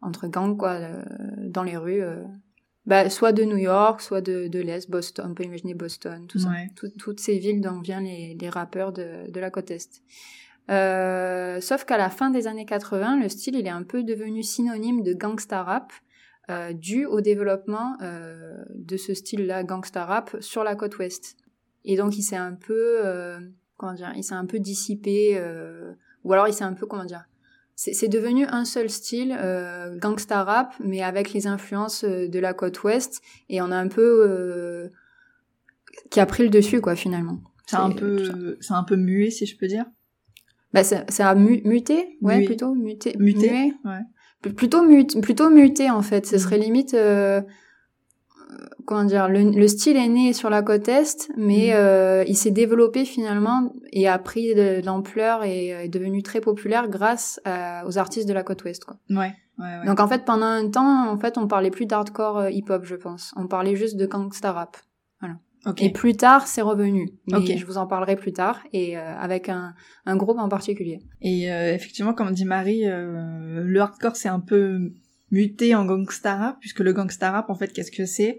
entre 0.00 0.26
gangs, 0.28 0.56
quoi, 0.56 0.78
dans 1.38 1.62
les 1.62 1.76
rues 1.76 2.02
bah, 2.86 3.10
soit 3.10 3.32
de 3.32 3.44
New 3.44 3.56
York, 3.56 4.00
soit 4.00 4.20
de, 4.20 4.48
de 4.48 4.60
l'Est, 4.60 4.90
Boston, 4.90 5.26
on 5.30 5.34
peut 5.34 5.44
imaginer 5.44 5.74
Boston, 5.74 6.26
tout 6.28 6.38
ça. 6.38 6.50
toutes 6.98 7.20
ces 7.20 7.38
villes 7.38 7.60
dont 7.60 7.80
viennent 7.80 8.04
les, 8.04 8.36
les 8.40 8.48
rappeurs 8.48 8.92
de, 8.92 9.30
de 9.30 9.40
la 9.40 9.50
côte 9.50 9.70
Est. 9.70 10.02
Euh, 10.70 11.60
sauf 11.60 11.84
qu'à 11.84 11.96
la 11.96 12.10
fin 12.10 12.30
des 12.30 12.46
années 12.46 12.66
80, 12.66 13.20
le 13.20 13.28
style 13.28 13.56
il 13.56 13.66
est 13.66 13.70
un 13.70 13.82
peu 13.84 14.02
devenu 14.02 14.42
synonyme 14.42 15.02
de 15.02 15.12
gangsta 15.14 15.62
rap, 15.62 15.92
euh, 16.48 16.72
dû 16.72 17.06
au 17.06 17.20
développement 17.20 17.96
euh, 18.02 18.64
de 18.74 18.96
ce 18.96 19.14
style-là, 19.14 19.64
gangsta 19.64 20.04
rap, 20.04 20.36
sur 20.40 20.64
la 20.64 20.76
côte 20.76 20.98
ouest. 20.98 21.36
Et 21.84 21.96
donc 21.96 22.16
il 22.16 22.22
s'est 22.22 22.36
un 22.36 22.54
peu, 22.54 23.04
euh, 23.04 23.38
comment 23.76 23.94
dire, 23.94 24.12
il 24.16 24.24
s'est 24.24 24.34
un 24.34 24.46
peu 24.46 24.58
dissipé, 24.58 25.36
euh, 25.36 25.92
ou 26.24 26.32
alors 26.32 26.48
il 26.48 26.54
s'est 26.54 26.64
un 26.64 26.74
peu, 26.74 26.86
comment 26.86 27.04
dire, 27.04 27.24
c'est 27.76 28.08
devenu 28.08 28.46
un 28.46 28.64
seul 28.64 28.88
style, 28.88 29.36
euh, 29.38 29.98
gangsta 29.98 30.42
rap, 30.44 30.74
mais 30.82 31.02
avec 31.02 31.34
les 31.34 31.46
influences 31.46 32.04
euh, 32.04 32.26
de 32.26 32.38
la 32.38 32.54
côte 32.54 32.82
ouest, 32.82 33.20
et 33.50 33.60
on 33.60 33.70
a 33.70 33.76
un 33.76 33.88
peu 33.88 34.24
euh, 34.26 34.88
qui 36.10 36.18
a 36.18 36.26
pris 36.26 36.42
le 36.42 36.48
dessus 36.48 36.80
quoi 36.80 36.96
finalement. 36.96 37.38
C'est 37.66 37.76
un 37.76 37.90
peu, 37.90 38.56
c'est 38.60 38.72
un 38.72 38.84
peu 38.84 38.96
muet 38.96 39.30
si 39.30 39.44
je 39.44 39.58
peux 39.58 39.66
dire. 39.66 39.84
Bah 40.72 40.84
ça, 40.84 41.04
a 41.18 41.34
muté, 41.34 42.18
ouais 42.22 42.44
plutôt 42.44 42.74
muté, 42.74 43.14
muté, 43.18 43.72
ouais. 43.84 44.52
Plutôt 44.54 44.82
muté, 44.82 45.20
plutôt 45.20 45.50
muté 45.50 45.90
en 45.90 46.02
fait. 46.02 46.26
Ce 46.26 46.38
serait 46.38 46.58
limite 46.58 46.94
euh, 46.94 47.42
comment 48.86 49.04
dire, 49.04 49.28
le, 49.28 49.68
style 49.68 49.96
est 49.96 50.08
né 50.08 50.32
sur 50.32 50.48
la 50.48 50.62
côte 50.62 50.88
est, 50.88 51.28
mais 51.36 51.68
mm. 51.68 51.74
euh, 51.74 52.24
il 52.26 52.36
s'est 52.36 52.50
développé 52.50 53.04
finalement 53.04 53.72
et 53.92 54.08
a 54.08 54.18
pris 54.18 54.54
de, 54.54 54.80
l'ampleur 54.84 55.44
et 55.44 55.74
euh, 55.74 55.80
est 55.82 55.88
devenu 55.88 56.22
très 56.22 56.40
populaire 56.40 56.88
grâce 56.88 57.40
aux 57.84 57.98
artistes 57.98 58.28
de 58.28 58.32
la 58.32 58.42
côte 58.42 58.64
ouest. 58.64 58.84
Quoi. 58.84 58.96
Ouais, 59.10 59.34
ouais, 59.58 59.86
Donc 59.86 60.00
en 60.00 60.08
fait, 60.08 60.24
pendant 60.24 60.46
un 60.46 60.70
temps, 60.70 61.10
en 61.10 61.18
fait, 61.18 61.36
on 61.36 61.46
parlait 61.46 61.70
plus 61.70 61.86
d'hardcore 61.86 62.38
euh, 62.38 62.50
hip-hop, 62.50 62.84
je 62.84 62.94
pense. 62.94 63.34
On 63.36 63.46
parlait 63.46 63.76
juste 63.76 63.96
de 63.96 64.06
gangsta 64.06 64.52
rap. 64.52 64.76
Voilà. 65.20 65.36
Et 65.78 65.90
plus 65.90 66.16
tard, 66.16 66.46
c'est 66.46 66.62
revenu. 66.62 67.10
Mais 67.26 67.56
je 67.56 67.66
vous 67.66 67.76
en 67.76 67.88
parlerai 67.88 68.14
plus 68.14 68.32
tard 68.32 68.60
et 68.72 68.96
avec 68.96 69.48
un, 69.48 69.74
un, 70.04 70.16
groupe 70.16 70.38
en 70.38 70.48
particulier. 70.48 71.00
Et 71.20 71.46
effectivement, 71.46 72.14
comme 72.14 72.30
dit 72.30 72.44
Marie, 72.44 72.84
le 72.84 73.80
hardcore 73.80 74.14
c'est 74.14 74.28
un 74.28 74.38
peu 74.38 74.92
muté 75.32 75.74
en 75.74 75.84
gangsta 75.84 76.36
rap 76.36 76.60
puisque 76.60 76.78
le 76.78 76.92
gangsta 76.92 77.32
rap 77.32 77.50
en 77.50 77.56
fait 77.56 77.72
qu'est-ce 77.72 77.90
que 77.90 78.06
c'est? 78.06 78.38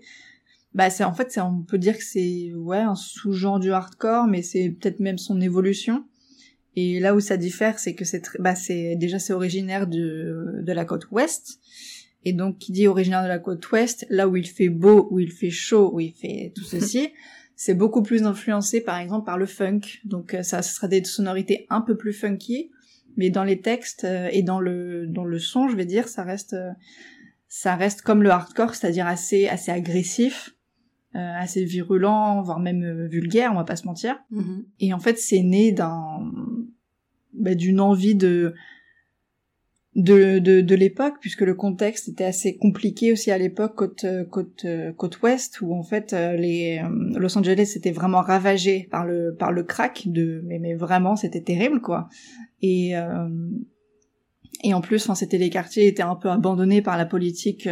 Bah 0.77 0.91
c'est 0.91 1.03
en 1.03 1.13
fait 1.15 1.31
c'est 1.31 1.41
on 1.41 1.63
peut 1.63 1.79
dire 1.79 1.97
que 1.97 2.03
c'est 2.03 2.53
ouais 2.53 2.77
un 2.77 2.93
sous-genre 2.93 3.59
du 3.59 3.71
hardcore 3.71 4.27
mais 4.27 4.43
c'est 4.43 4.69
peut-être 4.69 4.99
même 4.99 5.17
son 5.17 5.41
évolution. 5.41 6.05
Et 6.75 6.99
là 6.99 7.15
où 7.15 7.19
ça 7.19 7.35
diffère 7.35 7.79
c'est 7.79 7.95
que 7.95 8.05
c'est 8.05 8.21
bah 8.37 8.53
c'est 8.53 8.95
déjà 8.95 9.17
c'est 9.17 9.33
originaire 9.33 9.87
de 9.87 10.61
de 10.61 10.71
la 10.71 10.85
côte 10.85 11.09
ouest. 11.09 11.59
Et 12.25 12.31
donc 12.31 12.59
qui 12.59 12.71
dit 12.71 12.87
originaire 12.87 13.23
de 13.23 13.27
la 13.27 13.39
côte 13.39 13.71
ouest 13.71 14.05
là 14.11 14.27
où 14.27 14.35
il 14.35 14.47
fait 14.47 14.69
beau 14.69 15.07
où 15.09 15.19
il 15.19 15.31
fait 15.31 15.49
chaud 15.49 15.89
où 15.95 15.99
il 15.99 16.13
fait 16.13 16.53
tout 16.55 16.63
ceci 16.75 17.09
c'est 17.55 17.73
beaucoup 17.73 18.03
plus 18.03 18.21
influencé 18.21 18.79
par 18.79 18.99
exemple 18.99 19.25
par 19.25 19.39
le 19.39 19.47
funk. 19.47 19.81
Donc 20.05 20.35
euh, 20.35 20.43
ça 20.43 20.61
ce 20.61 20.75
sera 20.75 20.87
des 20.87 21.03
sonorités 21.03 21.65
un 21.71 21.81
peu 21.81 21.97
plus 21.97 22.13
funky 22.13 22.69
mais 23.15 23.31
dans 23.31 23.43
les 23.43 23.61
textes 23.61 24.03
euh, 24.03 24.29
et 24.31 24.43
dans 24.43 24.59
le 24.59 25.07
dans 25.07 25.25
le 25.25 25.39
son 25.39 25.69
je 25.69 25.75
vais 25.75 25.85
dire 25.85 26.07
ça 26.07 26.21
reste 26.21 26.53
euh, 26.53 26.69
ça 27.47 27.75
reste 27.75 28.03
comme 28.03 28.21
le 28.21 28.29
hardcore 28.29 28.75
c'est-à-dire 28.75 29.07
assez 29.07 29.47
assez 29.47 29.71
agressif 29.71 30.53
assez 31.17 31.63
virulent, 31.63 32.41
voire 32.41 32.59
même 32.59 32.83
euh, 32.83 33.07
vulgaire, 33.07 33.51
on 33.51 33.55
va 33.55 33.63
pas 33.63 33.75
se 33.75 33.85
mentir. 33.85 34.17
Et 34.79 34.93
en 34.93 34.99
fait, 34.99 35.17
c'est 35.17 35.41
né 35.41 35.71
d'un 35.71 36.31
bah, 37.33 37.55
d'une 37.55 37.79
envie 37.79 38.15
de 38.15 38.53
de, 39.95 40.37
de, 40.37 40.61
de 40.61 40.75
l'époque, 40.75 41.15
puisque 41.19 41.41
le 41.41 41.55
contexte 41.55 42.07
était 42.07 42.23
assez 42.23 42.55
compliqué 42.55 43.11
aussi 43.11 43.31
à 43.31 43.37
l'époque 43.39 43.75
côte 43.75 44.05
côte 44.29 44.65
côte 44.95 45.21
ouest, 45.23 45.59
où 45.61 45.73
en 45.73 45.81
fait 45.81 46.13
les 46.13 46.81
Los 47.15 47.35
Angeles 47.35 47.73
était 47.75 47.91
vraiment 47.91 48.21
ravagé 48.21 48.87
par 48.91 49.05
le 49.05 49.35
par 49.37 49.51
le 49.51 49.63
crack 49.63 50.03
de 50.05 50.43
mais 50.45 50.59
mais 50.59 50.75
vraiment 50.75 51.15
c'était 51.15 51.41
terrible 51.41 51.81
quoi. 51.81 52.09
Et 52.61 52.93
et 54.63 54.73
en 54.73 54.81
plus, 54.81 55.03
enfin 55.03 55.15
c'était 55.15 55.37
les 55.37 55.49
quartiers 55.49 55.87
étaient 55.87 56.03
un 56.03 56.15
peu 56.15 56.29
abandonnés 56.29 56.81
par 56.81 56.97
la 56.97 57.05
politique 57.05 57.67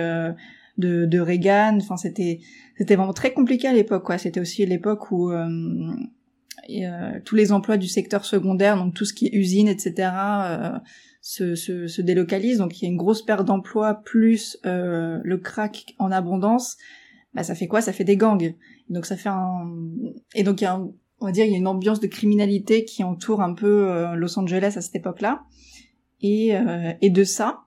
de, 0.77 1.05
de 1.05 1.19
Reagan. 1.19 1.77
Enfin 1.81 1.97
c'était 1.97 2.39
c'était 2.77 2.95
vraiment 2.95 3.13
très 3.13 3.33
compliqué 3.33 3.67
à 3.67 3.73
l'époque 3.73 4.03
quoi. 4.03 4.17
C'était 4.17 4.39
aussi 4.39 4.65
l'époque 4.65 5.11
où 5.11 5.31
et, 6.67 6.87
euh, 6.87 7.19
tous 7.23 7.35
les 7.35 7.51
emplois 7.51 7.77
du 7.77 7.87
secteur 7.87 8.25
secondaire, 8.25 8.77
donc 8.77 8.93
tout 8.93 9.05
ce 9.05 9.13
qui 9.13 9.27
est 9.27 9.33
usine, 9.33 9.67
etc., 9.67 9.93
euh, 9.99 10.71
se, 11.21 11.55
se, 11.55 11.87
se, 11.87 12.01
délocalisent. 12.01 12.59
Donc 12.59 12.79
il 12.79 12.85
y 12.85 12.87
a 12.87 12.91
une 12.91 12.97
grosse 12.97 13.23
perte 13.23 13.45
d'emplois 13.45 14.01
plus 14.03 14.57
euh, 14.65 15.19
le 15.23 15.37
crack 15.37 15.95
en 15.97 16.11
abondance. 16.11 16.77
Bah, 17.33 17.43
ça 17.43 17.55
fait 17.55 17.67
quoi? 17.67 17.81
Ça 17.81 17.93
fait 17.93 18.03
des 18.03 18.17
gangs. 18.17 18.55
Donc 18.89 19.05
ça 19.05 19.17
fait 19.17 19.29
un 19.29 19.65
et 20.35 20.43
donc 20.43 20.61
il 20.61 20.65
y 20.65 20.67
a 20.67 20.79
on 21.19 21.25
va 21.25 21.31
dire 21.31 21.45
il 21.45 21.51
y 21.51 21.55
a 21.55 21.57
une 21.57 21.67
ambiance 21.67 21.99
de 21.99 22.07
criminalité 22.07 22.85
qui 22.85 23.03
entoure 23.03 23.41
un 23.41 23.53
peu 23.53 23.89
euh, 23.89 24.15
Los 24.15 24.37
Angeles 24.37 24.73
à 24.75 24.81
cette 24.81 24.95
époque-là. 24.95 25.43
Et, 26.21 26.55
euh, 26.55 26.93
et 27.01 27.09
de 27.09 27.23
ça, 27.23 27.64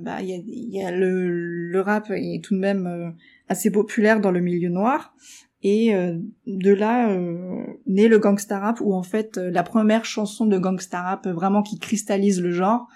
bah 0.00 0.22
il 0.22 0.28
y 0.28 0.34
a, 0.34 0.82
y 0.82 0.86
a 0.86 0.90
le, 0.90 1.68
le 1.70 1.80
rap 1.80 2.10
est 2.10 2.42
tout 2.44 2.54
de 2.54 2.60
même 2.60 3.14
assez 3.48 3.70
populaire 3.70 4.20
dans 4.20 4.30
le 4.30 4.40
milieu 4.40 4.68
noir. 4.68 5.14
Et 5.62 5.94
euh, 5.94 6.18
de 6.46 6.72
là 6.72 7.10
euh, 7.12 7.64
naît 7.86 8.08
le 8.08 8.18
gangsta 8.18 8.58
rap, 8.58 8.80
où 8.80 8.94
en 8.94 9.04
fait 9.04 9.38
euh, 9.38 9.50
la 9.50 9.62
première 9.62 10.04
chanson 10.04 10.46
de 10.46 10.58
gangsta 10.58 11.00
rap 11.02 11.28
vraiment 11.28 11.62
qui 11.62 11.78
cristallise 11.78 12.40
le 12.40 12.50
genre, 12.50 12.88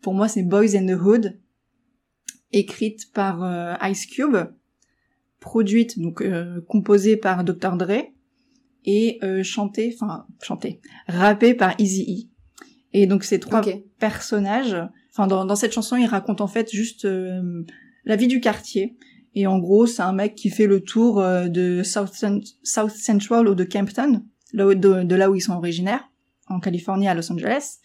pour 0.00 0.14
moi 0.14 0.26
c'est 0.26 0.42
Boys 0.42 0.74
in 0.74 0.86
the 0.86 0.98
Hood, 0.98 1.38
écrite 2.52 3.12
par 3.12 3.78
Ice 3.90 4.06
Cube, 4.06 4.36
produite 5.40 5.98
donc 5.98 6.22
composée 6.68 7.16
par 7.16 7.42
Dr 7.42 7.76
Dre 7.76 8.04
et 8.84 9.18
chantée, 9.42 9.92
enfin 9.94 10.26
chantée, 10.40 10.80
rappée 11.08 11.54
par 11.54 11.74
Easy 11.80 12.30
E. 12.52 12.66
Et 12.92 13.06
donc 13.08 13.24
ces 13.24 13.40
trois 13.40 13.60
personnages, 13.98 14.76
enfin 15.14 15.26
dans, 15.26 15.44
dans, 15.44 15.56
cette 15.56 15.72
chanson 15.72 15.96
ils 15.96 16.06
racontent 16.06 16.44
en 16.44 16.48
fait 16.48 16.70
juste 16.70 17.08
la 18.04 18.16
vie 18.16 18.26
du 18.26 18.40
quartier 18.40 18.98
et 19.34 19.46
en 19.46 19.58
gros, 19.58 19.86
c'est 19.86 20.02
un 20.02 20.12
mec 20.12 20.34
qui 20.34 20.50
fait 20.50 20.66
le 20.66 20.80
tour 20.80 21.20
euh, 21.20 21.48
de 21.48 21.82
South, 21.82 22.14
Central 22.62 23.48
ou 23.48 23.54
de 23.54 23.64
Campton, 23.64 24.22
là 24.52 24.74
de, 24.74 25.14
là 25.14 25.30
où 25.30 25.34
ils 25.34 25.40
sont 25.40 25.54
originaires, 25.54 26.08
en 26.48 26.60
Californie, 26.60 27.08
à 27.08 27.14
Los 27.14 27.32
Angeles. 27.32 27.78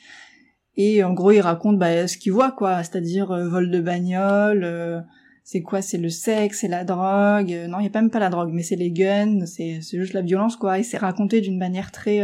Et 0.77 1.03
en 1.03 1.13
gros, 1.13 1.31
il 1.31 1.41
raconte 1.41 1.79
bah, 1.79 2.07
ce 2.07 2.17
qu'il 2.17 2.33
voit, 2.33 2.51
quoi, 2.51 2.83
c'est-à-dire 2.83 3.31
euh, 3.31 3.49
vol 3.49 3.71
de 3.71 3.81
bagnole, 3.81 4.63
euh, 4.63 5.01
c'est 5.43 5.61
quoi, 5.61 5.81
c'est 5.81 5.97
le 5.97 6.09
sexe, 6.09 6.59
c'est 6.59 6.67
la 6.67 6.83
drogue. 6.83 7.49
non, 7.67 7.79
il 7.79 7.81
n'y 7.81 7.87
a 7.87 8.01
même 8.01 8.11
pas 8.11 8.19
la 8.19 8.29
drogue, 8.29 8.51
mais 8.53 8.61
c'est 8.61 8.75
les 8.75 8.91
guns, 8.91 9.45
c'est 9.47 9.81
juste 9.81 10.13
la 10.13 10.21
violence, 10.21 10.55
quoi. 10.55 10.77
Et 10.77 10.83
c'est 10.83 10.99
raconté 10.99 11.41
d'une 11.41 11.57
manière 11.57 11.91
très 11.91 12.21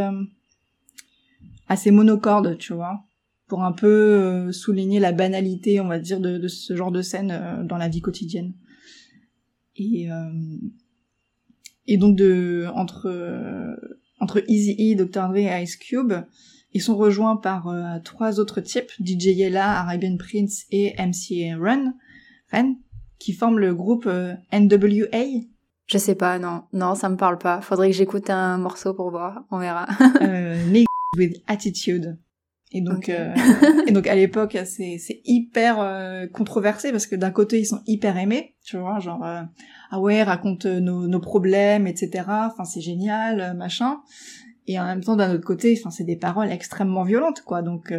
assez 1.67 1.89
monocorde, 1.89 2.59
tu 2.59 2.73
vois, 2.73 2.99
pour 3.47 3.63
un 3.63 3.71
peu 3.71 4.51
souligner 4.51 4.99
la 4.99 5.11
banalité, 5.11 5.79
on 5.79 5.87
va 5.87 5.99
dire, 5.99 6.19
de, 6.19 6.37
de 6.37 6.47
ce 6.47 6.75
genre 6.75 6.91
de 6.91 7.01
scène 7.01 7.65
dans 7.67 7.77
la 7.77 7.89
vie 7.89 8.01
quotidienne. 8.01 8.53
Et, 9.75 10.09
euh, 10.11 10.31
et 11.87 11.97
donc 11.97 12.15
de 12.15 12.65
entre 12.73 13.07
euh, 13.07 13.75
entre 14.19 14.43
Easy 14.49 14.75
E, 14.79 14.95
Dr. 14.95 15.27
Dre 15.29 15.37
et 15.37 15.63
Ice 15.63 15.75
Cube, 15.75 16.13
ils 16.71 16.81
sont 16.81 16.95
rejoints 16.95 17.35
par 17.35 17.67
euh, 17.67 17.99
trois 18.03 18.39
autres 18.39 18.61
types, 18.61 18.91
DJ 19.03 19.27
Yella, 19.27 19.79
Arabian 19.81 20.17
Prince 20.17 20.65
et 20.71 20.93
MC 20.97 21.53
Run, 21.59 21.93
Ren, 22.51 22.75
qui 23.19 23.33
forment 23.33 23.59
le 23.59 23.75
groupe 23.75 24.09
NWA. 24.53 25.25
Je 25.87 25.97
sais 25.97 26.15
pas, 26.15 26.39
non, 26.39 26.63
non, 26.73 26.95
ça 26.95 27.09
me 27.09 27.17
parle 27.17 27.37
pas. 27.37 27.61
Faudrait 27.61 27.91
que 27.91 27.95
j'écoute 27.95 28.29
un 28.29 28.57
morceau 28.57 28.93
pour 28.93 29.11
voir, 29.11 29.43
on 29.51 29.59
verra. 29.59 29.87
euh, 30.21 30.83
with 31.17 31.43
Attitude. 31.47 32.17
Et 32.71 32.81
donc, 32.81 33.09
euh, 33.09 33.33
et 33.87 33.91
donc 33.91 34.07
à 34.07 34.15
l'époque, 34.15 34.57
c'est 34.65 34.97
c'est 34.97 35.21
hyper 35.25 35.79
euh, 35.79 36.27
controversé 36.27 36.91
parce 36.91 37.07
que 37.07 37.15
d'un 37.15 37.31
côté 37.31 37.59
ils 37.59 37.65
sont 37.65 37.81
hyper 37.85 38.17
aimés, 38.17 38.55
tu 38.63 38.77
vois, 38.77 38.99
genre 38.99 39.23
euh, 39.23 39.41
ah 39.91 39.99
ouais 39.99 40.23
raconte 40.23 40.65
nos, 40.65 41.07
nos 41.07 41.19
problèmes, 41.19 41.87
etc. 41.87 42.25
Enfin 42.27 42.65
c'est 42.65 42.81
génial, 42.81 43.55
machin. 43.55 44.01
Et 44.67 44.79
en 44.79 44.85
même 44.85 45.03
temps 45.03 45.15
d'un 45.15 45.33
autre 45.33 45.45
côté, 45.45 45.77
enfin 45.79 45.91
c'est 45.91 46.03
des 46.03 46.17
paroles 46.17 46.51
extrêmement 46.51 47.03
violentes, 47.03 47.41
quoi. 47.41 47.61
Donc 47.61 47.93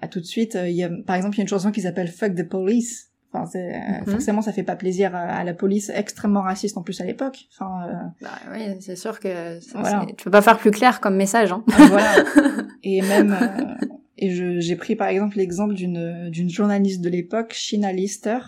à 0.00 0.08
tout 0.08 0.20
de 0.20 0.24
suite, 0.26 0.58
il 0.60 0.74
y 0.74 0.82
a 0.82 0.90
par 1.06 1.16
exemple 1.16 1.36
il 1.36 1.38
y 1.38 1.40
a 1.40 1.44
une 1.44 1.48
chanson 1.48 1.70
qui 1.70 1.82
s'appelle 1.82 2.08
Fuck 2.08 2.34
the 2.34 2.48
Police 2.48 3.12
Enfin, 3.32 3.58
mhm. 3.58 4.06
forcément, 4.06 4.42
ça 4.42 4.52
fait 4.52 4.62
pas 4.62 4.76
plaisir 4.76 5.14
à, 5.14 5.44
la 5.44 5.54
police, 5.54 5.90
extrêmement 5.94 6.42
raciste 6.42 6.76
en 6.76 6.82
plus 6.82 7.00
à 7.00 7.04
l'époque. 7.04 7.46
Enfin, 7.52 7.86
euh, 7.88 7.92
bah, 8.22 8.30
oui, 8.52 8.76
c'est 8.80 8.96
sûr 8.96 9.20
que 9.20 9.58
voilà. 9.74 10.06
tu 10.16 10.24
peux 10.24 10.30
pas 10.30 10.42
faire 10.42 10.58
plus 10.58 10.70
clair 10.70 11.00
comme 11.00 11.16
message. 11.16 11.52
Hein. 11.52 11.64
voilà. 11.66 12.14
Et 12.82 13.02
même, 13.02 13.36
euh, 13.40 13.86
et 14.18 14.60
j'ai 14.60 14.76
pris 14.76 14.96
par 14.96 15.08
exemple 15.08 15.36
l'exemple 15.36 15.74
d'une 15.74 16.30
d'une 16.30 16.48
journaliste 16.48 17.00
de 17.02 17.08
l'époque, 17.08 17.52
Shina 17.52 17.92
Lister, 17.92 18.38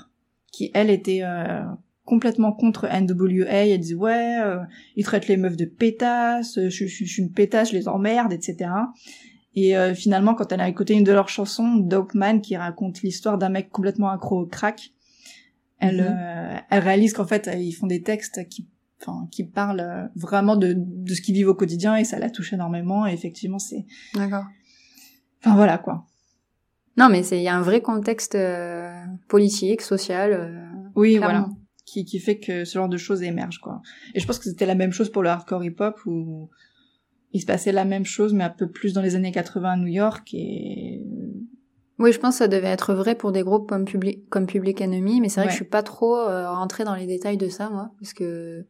qui 0.53 0.71
elle 0.75 0.91
était 0.91 1.21
euh, 1.23 1.63
complètement 2.05 2.53
contre 2.53 2.87
NWA. 2.87 3.67
Elle 3.67 3.81
dit 3.81 3.95
ouais, 3.95 4.39
ils 4.97 5.05
traitent 5.05 5.29
les 5.29 5.37
meufs 5.37 5.57
de 5.57 5.65
pétasses, 5.65 6.55
je, 6.55 6.71
je, 6.71 6.87
je 6.87 7.05
suis 7.05 7.23
une 7.23 7.33
pétasse, 7.33 7.73
je 7.73 7.77
les 7.77 7.89
emmerde, 7.89 8.33
etc. 8.33 8.71
Et 9.55 9.77
euh, 9.77 9.95
finalement, 9.95 10.35
quand 10.35 10.53
elle 10.53 10.61
a 10.61 10.69
écouté 10.69 10.95
une 10.95 11.05
de 11.05 11.13
leurs 11.13 11.29
chansons, 11.29 11.77
Dope 11.77 12.15
Man, 12.15 12.41
qui 12.41 12.57
raconte 12.57 13.03
l'histoire 13.03 13.39
d'un 13.39 13.49
mec 13.49 13.71
complètement 13.71 14.11
accro 14.11 14.41
au 14.41 14.47
crack, 14.47 14.93
elle, 15.81 16.03
mhm. 16.03 16.17
euh, 16.19 16.57
elle 16.71 16.83
réalise 16.83 17.13
qu'en 17.13 17.27
fait, 17.27 17.51
ils 17.57 17.73
font 17.73 17.87
des 17.87 18.03
textes 18.03 18.47
qui, 18.49 18.69
enfin, 19.01 19.27
qui 19.31 19.45
parlent 19.45 19.81
euh, 19.81 20.07
vraiment 20.17 20.57
de, 20.57 20.75
de 20.77 21.15
ce 21.15 21.23
qu'ils 21.23 21.35
vivent 21.35 21.49
au 21.49 21.55
quotidien 21.55 21.97
et 21.97 22.05
ça 22.05 22.19
la 22.19 22.31
touche 22.31 22.53
énormément. 22.53 23.07
Et 23.07 23.13
effectivement, 23.13 23.59
c'est. 23.59 23.87
D'accord. 24.15 24.45
Enfin 25.41 25.55
voilà 25.55 25.79
quoi. 25.79 26.05
Non, 26.97 27.09
mais 27.09 27.23
c'est 27.23 27.39
il 27.39 27.45
y 27.45 27.49
a 27.49 27.57
un 27.57 27.63
vrai 27.63 27.81
contexte 27.81 28.37
politique, 29.29 29.83
social. 29.83 30.69
oui, 30.97 31.17
voilà. 31.19 31.49
Qui, 31.87 32.05
qui 32.05 32.19
fait 32.19 32.39
que 32.39 32.65
ce 32.65 32.75
genre 32.75 32.89
de 32.89 32.99
choses 32.99 33.23
émergent 33.23 33.61
quoi. 33.61 33.81
Et 34.15 34.21
je 34.21 34.27
pense 34.27 34.39
que 34.39 34.45
c'était 34.45 34.67
la 34.67 34.75
même 34.75 34.93
chose 34.93 35.11
pour 35.11 35.23
le 35.23 35.31
hardcore 35.31 35.65
hip-hop 35.65 35.99
où 36.05 36.51
il 37.33 37.41
se 37.41 37.47
passait 37.47 37.73
la 37.73 37.85
même 37.85 38.05
chose, 38.05 38.33
mais 38.33 38.45
un 38.45 38.51
peu 38.51 38.69
plus 38.69 38.93
dans 38.93 39.03
les 39.03 39.15
années 39.17 39.33
80 39.33 39.71
à 39.71 39.77
New 39.77 39.87
York. 39.87 40.29
Et 40.33 41.03
oui, 41.99 42.13
je 42.13 42.21
pense 42.21 42.35
que 42.35 42.39
ça 42.39 42.49
devait 42.49 42.69
être 42.69 42.95
vrai 42.95 43.15
pour 43.15 43.33
des 43.33 43.43
groupes 43.43 43.69
comme 43.69 43.85
Public, 43.85 44.29
comme 44.31 44.47
Public 44.47 44.81
Enemy, 44.81 45.21
mais 45.21 45.29
c'est 45.29 45.41
vrai 45.41 45.49
que 45.49 45.53
je 45.53 45.57
suis 45.57 45.65
pas 45.65 45.83
trop 45.83 46.17
euh, 46.17 46.51
rentrée 46.51 46.85
dans 46.85 46.95
les 46.95 47.07
détails 47.07 47.37
de 47.37 47.49
ça, 47.49 47.71
moi, 47.71 47.91
parce 48.01 48.13
que 48.13 48.65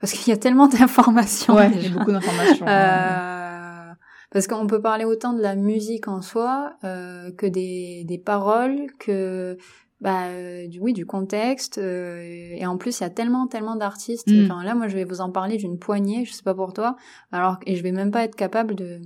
parce 0.00 0.12
qu'il 0.14 0.32
y 0.32 0.34
a 0.34 0.36
tellement 0.36 0.66
d'informations. 0.68 1.54
Ouais, 1.54 1.70
il 1.74 1.82
y 1.82 1.86
a 1.86 1.90
beaucoup 1.90 2.10
d'informations. 2.12 2.66
euh... 2.66 3.92
Parce 4.32 4.46
qu'on 4.46 4.66
peut 4.66 4.80
parler 4.80 5.04
autant 5.04 5.34
de 5.34 5.42
la 5.42 5.54
musique 5.56 6.08
en 6.08 6.22
soi 6.22 6.72
euh, 6.84 7.30
que 7.32 7.44
des, 7.46 8.04
des 8.04 8.18
paroles, 8.18 8.86
que 8.98 9.58
bah 10.02 10.26
euh, 10.26 10.66
du 10.66 10.80
oui 10.80 10.92
du 10.92 11.06
contexte 11.06 11.78
euh, 11.78 12.20
et 12.20 12.66
en 12.66 12.76
plus 12.76 12.98
il 12.98 13.02
y 13.04 13.06
a 13.06 13.10
tellement 13.10 13.46
tellement 13.46 13.76
d'artistes. 13.76 14.28
Mm. 14.28 14.44
enfin 14.44 14.64
là 14.64 14.74
moi 14.74 14.88
je 14.88 14.96
vais 14.96 15.04
vous 15.04 15.20
en 15.20 15.30
parler 15.30 15.56
d'une 15.56 15.78
poignée 15.78 16.24
je 16.24 16.32
sais 16.32 16.42
pas 16.42 16.54
pour 16.54 16.72
toi 16.74 16.96
alors 17.30 17.58
et 17.66 17.76
je 17.76 17.82
vais 17.84 17.92
même 17.92 18.10
pas 18.10 18.24
être 18.24 18.34
capable 18.34 18.74
de 18.74 19.00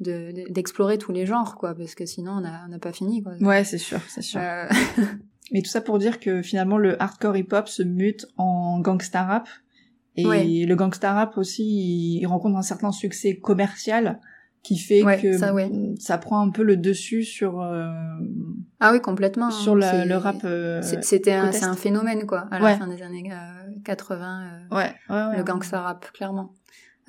d'explorer 0.00 0.96
tous 0.96 1.12
les 1.12 1.26
genres 1.26 1.56
quoi 1.56 1.74
parce 1.74 1.94
que 1.94 2.06
sinon 2.06 2.32
on 2.32 2.40
n'a 2.40 2.64
on 2.70 2.72
a 2.72 2.78
pas 2.78 2.92
fini 2.92 3.22
quoi. 3.22 3.34
Ouais 3.42 3.64
c'est 3.64 3.76
sûr 3.76 4.00
c'est 4.08 4.22
sûr. 4.22 4.40
Euh... 4.40 4.66
mais 5.52 5.60
tout 5.60 5.68
ça 5.68 5.82
pour 5.82 5.98
dire 5.98 6.18
que 6.20 6.40
finalement 6.40 6.78
le 6.78 7.00
hardcore 7.02 7.36
hip 7.36 7.48
hop 7.52 7.68
se 7.68 7.82
mute 7.82 8.26
en 8.38 8.80
gangsta 8.80 9.22
rap. 9.24 9.48
Et 10.16 10.66
le 10.66 10.74
gangsta 10.74 11.14
rap 11.14 11.38
aussi 11.38 12.18
il 12.18 12.26
rencontre 12.26 12.56
un 12.56 12.62
certain 12.62 12.92
succès 12.92 13.36
commercial 13.36 14.20
qui 14.62 14.76
fait 14.76 15.02
que 15.20 15.38
ça, 15.38 15.54
ça, 15.98 16.18
prend 16.18 16.40
un 16.40 16.50
peu 16.50 16.62
le 16.62 16.76
dessus 16.76 17.24
sur 17.24 17.62
euh, 17.62 17.88
ah 18.78 18.92
oui 18.92 19.00
complètement 19.00 19.50
sur 19.50 19.74
le 19.74 20.16
rap 20.16 20.36
euh, 20.44 20.82
c'était 20.82 21.52
c'est 21.52 21.64
un 21.64 21.76
phénomène 21.76 22.26
quoi 22.26 22.46
à 22.50 22.58
la 22.58 22.76
fin 22.76 22.86
des 22.86 23.02
années 23.02 23.30
80 23.84 24.42
euh, 24.42 24.76
ouais, 24.76 24.94
ouais, 25.08 25.36
le 25.38 25.42
gangsta 25.44 25.80
rap 25.80 26.12
clairement 26.12 26.52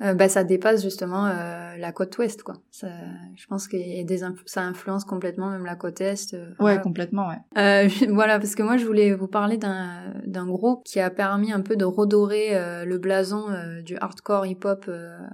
euh, 0.02 0.14
bah, 0.14 0.28
ça 0.28 0.42
dépasse 0.42 0.82
justement 0.82 1.26
euh, 1.26 1.76
la 1.76 1.92
côte 1.92 2.16
ouest 2.18 2.42
quoi. 2.42 2.54
Ça, 2.70 2.88
je 3.36 3.46
pense 3.46 3.68
que 3.68 3.76
des 3.76 4.20
ça 4.46 4.62
influence 4.62 5.04
complètement 5.04 5.50
même 5.50 5.64
la 5.64 5.76
côte 5.76 6.00
est. 6.00 6.34
Euh, 6.34 6.50
ouais, 6.58 6.80
complètement, 6.80 7.28
ouais. 7.28 7.38
Euh, 7.56 7.88
voilà, 8.10 8.38
parce 8.38 8.54
que 8.54 8.62
moi 8.62 8.76
je 8.76 8.84
voulais 8.84 9.12
vous 9.14 9.28
parler 9.28 9.58
d'un 9.58 10.14
d'un 10.26 10.46
groupe 10.46 10.82
qui 10.84 10.98
a 10.98 11.10
permis 11.10 11.52
un 11.52 11.60
peu 11.60 11.76
de 11.76 11.84
redorer 11.84 12.56
euh, 12.56 12.84
le 12.84 12.98
blason 12.98 13.46
du 13.84 13.96
hardcore 13.96 14.46
hip-hop 14.46 14.90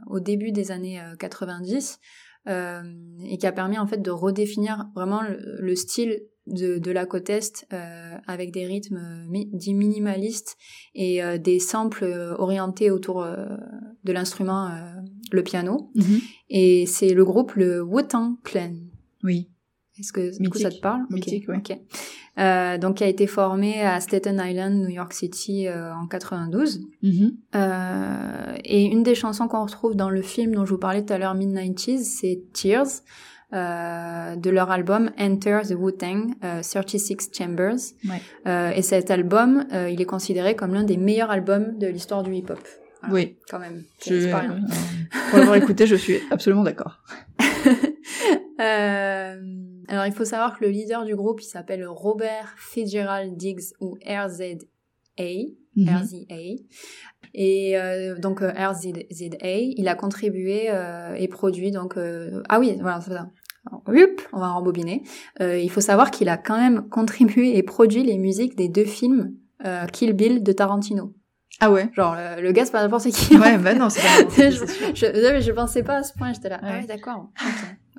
au 0.06 0.20
début 0.20 0.52
des 0.52 0.70
années 0.70 1.00
90 1.18 2.00
et 2.46 3.38
qui 3.38 3.46
a 3.46 3.52
permis 3.52 3.78
en 3.78 3.86
fait 3.86 4.00
de 4.00 4.10
redéfinir 4.10 4.86
vraiment 4.94 5.22
le 5.38 5.74
style 5.76 6.20
de, 6.48 6.78
de 6.78 6.90
la 6.90 7.06
côte 7.06 7.30
est 7.30 7.66
euh, 7.72 8.16
avec 8.26 8.52
des 8.52 8.66
rythmes 8.66 9.26
dits 9.52 9.74
minimalistes 9.74 10.56
et 10.94 11.22
euh, 11.22 11.38
des 11.38 11.58
samples 11.58 12.04
euh, 12.04 12.34
orientés 12.36 12.90
autour 12.90 13.24
de 13.24 14.12
l'instrument 14.12 14.70
le 15.32 15.42
piano. 15.42 15.90
Mhm. 15.94 16.20
Et 16.50 16.86
c'est 16.86 17.14
le 17.14 17.24
groupe 17.24 17.54
le 17.54 17.82
Wu-Tang 17.82 18.36
Clan. 18.42 18.74
Oui. 19.22 19.48
Est-ce 19.98 20.12
que 20.12 20.40
du 20.40 20.48
coup, 20.48 20.58
ça 20.58 20.70
te 20.70 20.80
parle? 20.80 21.02
Mythique, 21.10 21.48
ouais. 21.48 21.56
Ok. 21.56 21.76
Euh, 22.38 22.78
donc, 22.78 22.96
qui 22.98 23.04
a 23.04 23.08
été 23.08 23.26
formé 23.26 23.82
à 23.82 24.00
Staten 24.00 24.40
Island, 24.44 24.74
New 24.74 24.90
York 24.90 25.12
City, 25.12 25.66
euh, 25.66 25.92
en 25.92 26.06
92. 26.06 26.80
Mhm. 27.02 27.32
Euh, 27.56 28.54
et 28.64 28.84
une 28.84 29.02
des 29.02 29.16
chansons 29.16 29.48
qu'on 29.48 29.64
retrouve 29.64 29.96
dans 29.96 30.10
le 30.10 30.22
film 30.22 30.54
dont 30.54 30.64
je 30.64 30.70
vous 30.70 30.78
parlais 30.78 31.04
tout 31.04 31.12
à 31.12 31.18
l'heure, 31.18 31.34
Mid-90s, 31.34 32.04
c'est 32.04 32.44
Tears, 32.52 33.02
euh, 33.52 34.36
de 34.36 34.50
leur 34.50 34.70
album 34.70 35.10
Enter 35.18 35.60
the 35.68 35.72
Wu-Tang, 35.72 36.34
euh, 36.44 36.60
36 36.62 37.30
Chambers. 37.32 37.78
Ouais. 38.04 38.20
Euh, 38.46 38.70
et 38.70 38.82
cet 38.82 39.10
album, 39.10 39.66
euh, 39.72 39.88
il 39.88 40.00
est 40.00 40.06
considéré 40.06 40.54
comme 40.54 40.74
l'un 40.74 40.84
des 40.84 40.96
meilleurs 40.96 41.30
albums 41.30 41.78
de 41.78 41.86
l'histoire 41.86 42.22
du 42.22 42.34
hip-hop. 42.34 42.60
Voilà, 43.00 43.14
Oui. 43.14 43.36
Quand 43.48 43.58
même. 43.58 43.84
Je, 44.04 44.14
euh, 44.14 44.58
pour 45.30 45.38
l'avoir 45.38 45.56
écouté, 45.56 45.86
je 45.86 45.96
suis 45.96 46.18
absolument 46.30 46.62
d'accord. 46.64 46.98
Euh, 48.60 49.40
alors, 49.86 50.06
il 50.06 50.12
faut 50.12 50.24
savoir 50.24 50.58
que 50.58 50.64
le 50.64 50.70
leader 50.72 51.04
du 51.04 51.14
groupe, 51.14 51.40
il 51.40 51.46
s'appelle 51.46 51.86
Robert 51.86 52.52
Fitzgerald 52.56 53.36
Diggs 53.36 53.72
ou 53.80 53.96
RZA. 54.04 54.58
Mhm. 55.76 55.88
RZA. 55.88 56.56
Et 57.34 57.78
euh, 57.78 58.18
donc 58.18 58.42
euh, 58.42 58.50
RZA, 58.50 58.98
il 59.42 59.88
a 59.88 59.94
contribué 59.94 60.70
euh, 60.70 61.14
et 61.14 61.28
produit 61.28 61.70
donc 61.70 61.96
euh, 61.96 62.42
ah 62.48 62.58
oui 62.58 62.76
voilà 62.80 63.00
c'est 63.00 63.10
ça. 63.12 63.28
Hup, 63.88 64.20
on 64.32 64.38
va 64.40 64.48
rembobiner. 64.50 65.02
Euh, 65.40 65.58
il 65.58 65.70
faut 65.70 65.80
savoir 65.80 66.10
qu'il 66.10 66.28
a 66.28 66.36
quand 66.36 66.58
même 66.58 66.88
contribué 66.90 67.56
et 67.56 67.62
produit 67.62 68.02
les 68.02 68.18
musiques 68.18 68.56
des 68.56 68.68
deux 68.68 68.84
films 68.84 69.34
euh, 69.64 69.86
Kill 69.86 70.12
Bill 70.12 70.42
de 70.42 70.52
Tarantino. 70.52 71.14
Ah 71.60 71.72
ouais. 71.72 71.90
Genre 71.94 72.14
le, 72.14 72.40
le 72.42 72.52
gars 72.52 72.64
c'est 72.64 72.70
pas 72.72 72.82
n'importe 72.82 73.08
qui. 73.10 73.36
Ouais, 73.36 73.58
bah 73.58 73.74
non, 73.74 73.88
c'est 73.90 74.00
pas 74.00 74.28
je, 74.36 74.92
je, 74.94 75.06
non, 75.06 75.32
mais 75.32 75.40
je 75.40 75.50
pensais 75.50 75.82
pas 75.82 75.96
à 75.96 76.02
ce 76.04 76.12
point, 76.12 76.32
j'étais 76.32 76.48
là. 76.50 76.60
Ah 76.62 76.74
Ouais. 76.78 76.86
d'accord. 76.86 77.30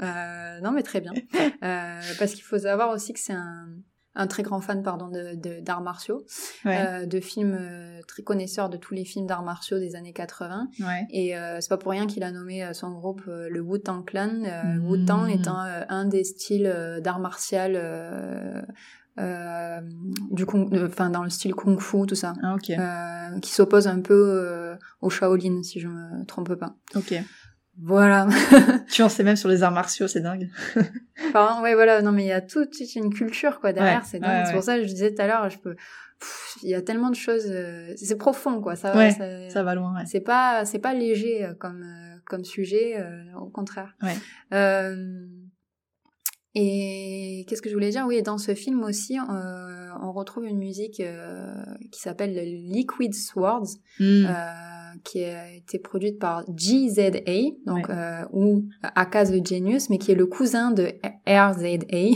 Euh, 0.02 0.60
non, 0.62 0.72
mais 0.72 0.84
très 0.84 1.02
bien. 1.02 1.12
Euh, 1.62 2.00
parce 2.18 2.34
qu'il 2.34 2.44
faut 2.44 2.58
savoir 2.60 2.90
aussi 2.92 3.12
que 3.12 3.20
c'est 3.20 3.34
un, 3.34 3.68
un 4.20 4.28
très 4.28 4.44
grand 4.44 4.62
fan 4.62 4.84
pardon, 4.84 5.08
de, 5.08 5.60
d'arts 5.62 5.82
martiaux, 5.82 6.24
Ouais. 6.66 6.78
euh, 6.78 7.06
de 7.06 7.20
films 7.20 7.58
euh, 7.60 8.00
très 8.08 8.22
connaisseur 8.22 8.70
de 8.70 8.78
tous 8.78 8.94
les 8.94 9.06
films 9.06 9.26
d'arts 9.28 9.44
martiaux 9.44 9.80
des 9.80 9.96
années 9.96 10.14
80. 10.14 10.68
ouais. 10.82 11.08
Et 11.10 11.38
euh, 11.38 11.58
c'est 11.62 11.70
pas 11.70 11.78
pour 11.78 11.92
rien 11.92 12.06
qu'il 12.06 12.24
a 12.24 12.32
nommé 12.32 12.68
son 12.74 12.92
groupe 12.92 13.24
le 13.28 13.60
Wu-Tang 13.62 14.06
Clan. 14.06 14.44
Euh, 14.46 14.60
Mm. 14.76 14.86
Wu-Tang 14.88 15.28
étant 15.30 15.58
un 15.58 16.06
des 16.06 16.24
styles 16.24 17.00
d'art 17.04 17.20
martial. 17.20 17.74
euh, 17.78 18.62
du 20.32 20.46
kung- 20.46 20.74
euh, 20.74 20.88
enfin 20.88 21.10
dans 21.10 21.24
le 21.24 21.30
style 21.30 21.54
kung 21.54 21.80
fu 21.80 22.06
tout 22.08 22.16
ça 22.16 22.34
Ah, 22.42 22.56
euh, 22.70 23.40
qui 23.42 23.52
s'oppose 23.52 23.88
un 23.88 24.00
peu 24.00 24.76
au 25.02 25.10
Shaolin 25.10 25.62
si 25.64 25.80
je 25.80 25.88
me 25.88 26.26
trompe 26.26 26.54
pas 26.56 26.76
Ok. 26.96 27.14
Voilà 27.82 28.28
Tu 28.92 29.02
en 29.04 29.10
sais 29.10 29.24
même 29.24 29.36
sur 29.36 29.50
les 29.50 29.64
arts 29.64 29.72
martiaux, 29.72 30.08
c'est 30.08 30.22
dingue. 30.22 30.50
Pardon, 31.34 31.62
ouais, 31.62 31.74
voilà, 31.76 32.02
non, 32.02 32.12
mais 32.12 32.24
il 32.24 32.28
y 32.28 32.32
a 32.32 32.42
toute, 32.42 32.76
une 32.96 33.14
culture, 33.14 33.60
quoi, 33.60 33.72
derrière, 33.74 34.00
Ouais, 34.00 34.06
c'est 34.06 34.20
dingue. 34.20 34.30
ouais, 34.40 34.46
C'est 34.46 34.54
pour 34.54 34.64
ça 34.64 34.78
que 34.78 34.84
je 34.84 34.88
disais 34.90 35.14
tout 35.14 35.22
à 35.22 35.28
l'heure, 35.28 35.50
je 35.50 35.60
peux, 35.60 35.76
il 36.64 36.70
y 36.70 36.76
a 36.76 36.82
tellement 36.82 37.10
de 37.10 37.16
choses, 37.16 37.46
euh, 37.50 37.94
c'est 37.96 38.18
profond, 38.18 38.60
quoi, 38.62 38.76
ça, 38.76 38.96
Ouais, 38.96 39.12
ça- 39.12 39.50
Ça 39.50 39.64
va 39.64 39.76
loin, 39.76 39.96
ouais. 39.96 40.04
c'est 40.06 40.20
pas, 40.22 40.66
c'est 40.66 40.80
pas 40.80 40.94
léger 40.94 41.46
euh, 41.46 41.54
comme, 41.54 41.84
euh, 41.84 42.18
comme 42.26 42.44
sujet, 42.44 42.96
euh, 42.98 43.24
au 43.40 43.48
contraire. 43.50 43.96
Ouais. 44.02 44.16
Euh, 44.54 45.26
et 46.56 47.46
qu'est-ce 47.48 47.62
que 47.62 47.70
je 47.70 47.74
voulais 47.76 47.90
dire? 47.92 48.06
Oui, 48.08 48.22
dans 48.24 48.38
ce 48.38 48.56
film 48.56 48.84
aussi, 48.84 49.18
euh, 49.20 49.88
on 50.02 50.12
retrouve 50.12 50.46
une 50.46 50.58
musique 50.58 51.00
euh, 51.00 51.54
qui 51.92 52.00
s'appelle 52.00 52.34
Liquid 52.34 53.14
Swords, 53.14 53.68
Mm. 54.00 54.26
euh, 54.26 54.32
qui 55.04 55.24
a 55.24 55.52
été 55.54 55.78
produite 55.78 56.18
par 56.20 56.44
GZA, 56.50 57.12
donc 57.68 57.88
Ouais. 57.90 57.96
euh, 57.96 58.26
ou 58.34 58.66
Aka 58.96 59.26
the 59.26 59.46
Genius, 59.48 59.90
mais 59.92 60.00
qui 60.00 60.12
est 60.12 60.16
le 60.16 60.26
cousin 60.26 60.72
de 60.72 60.92
RZA. 61.28 61.68
Ouais. 61.94 62.12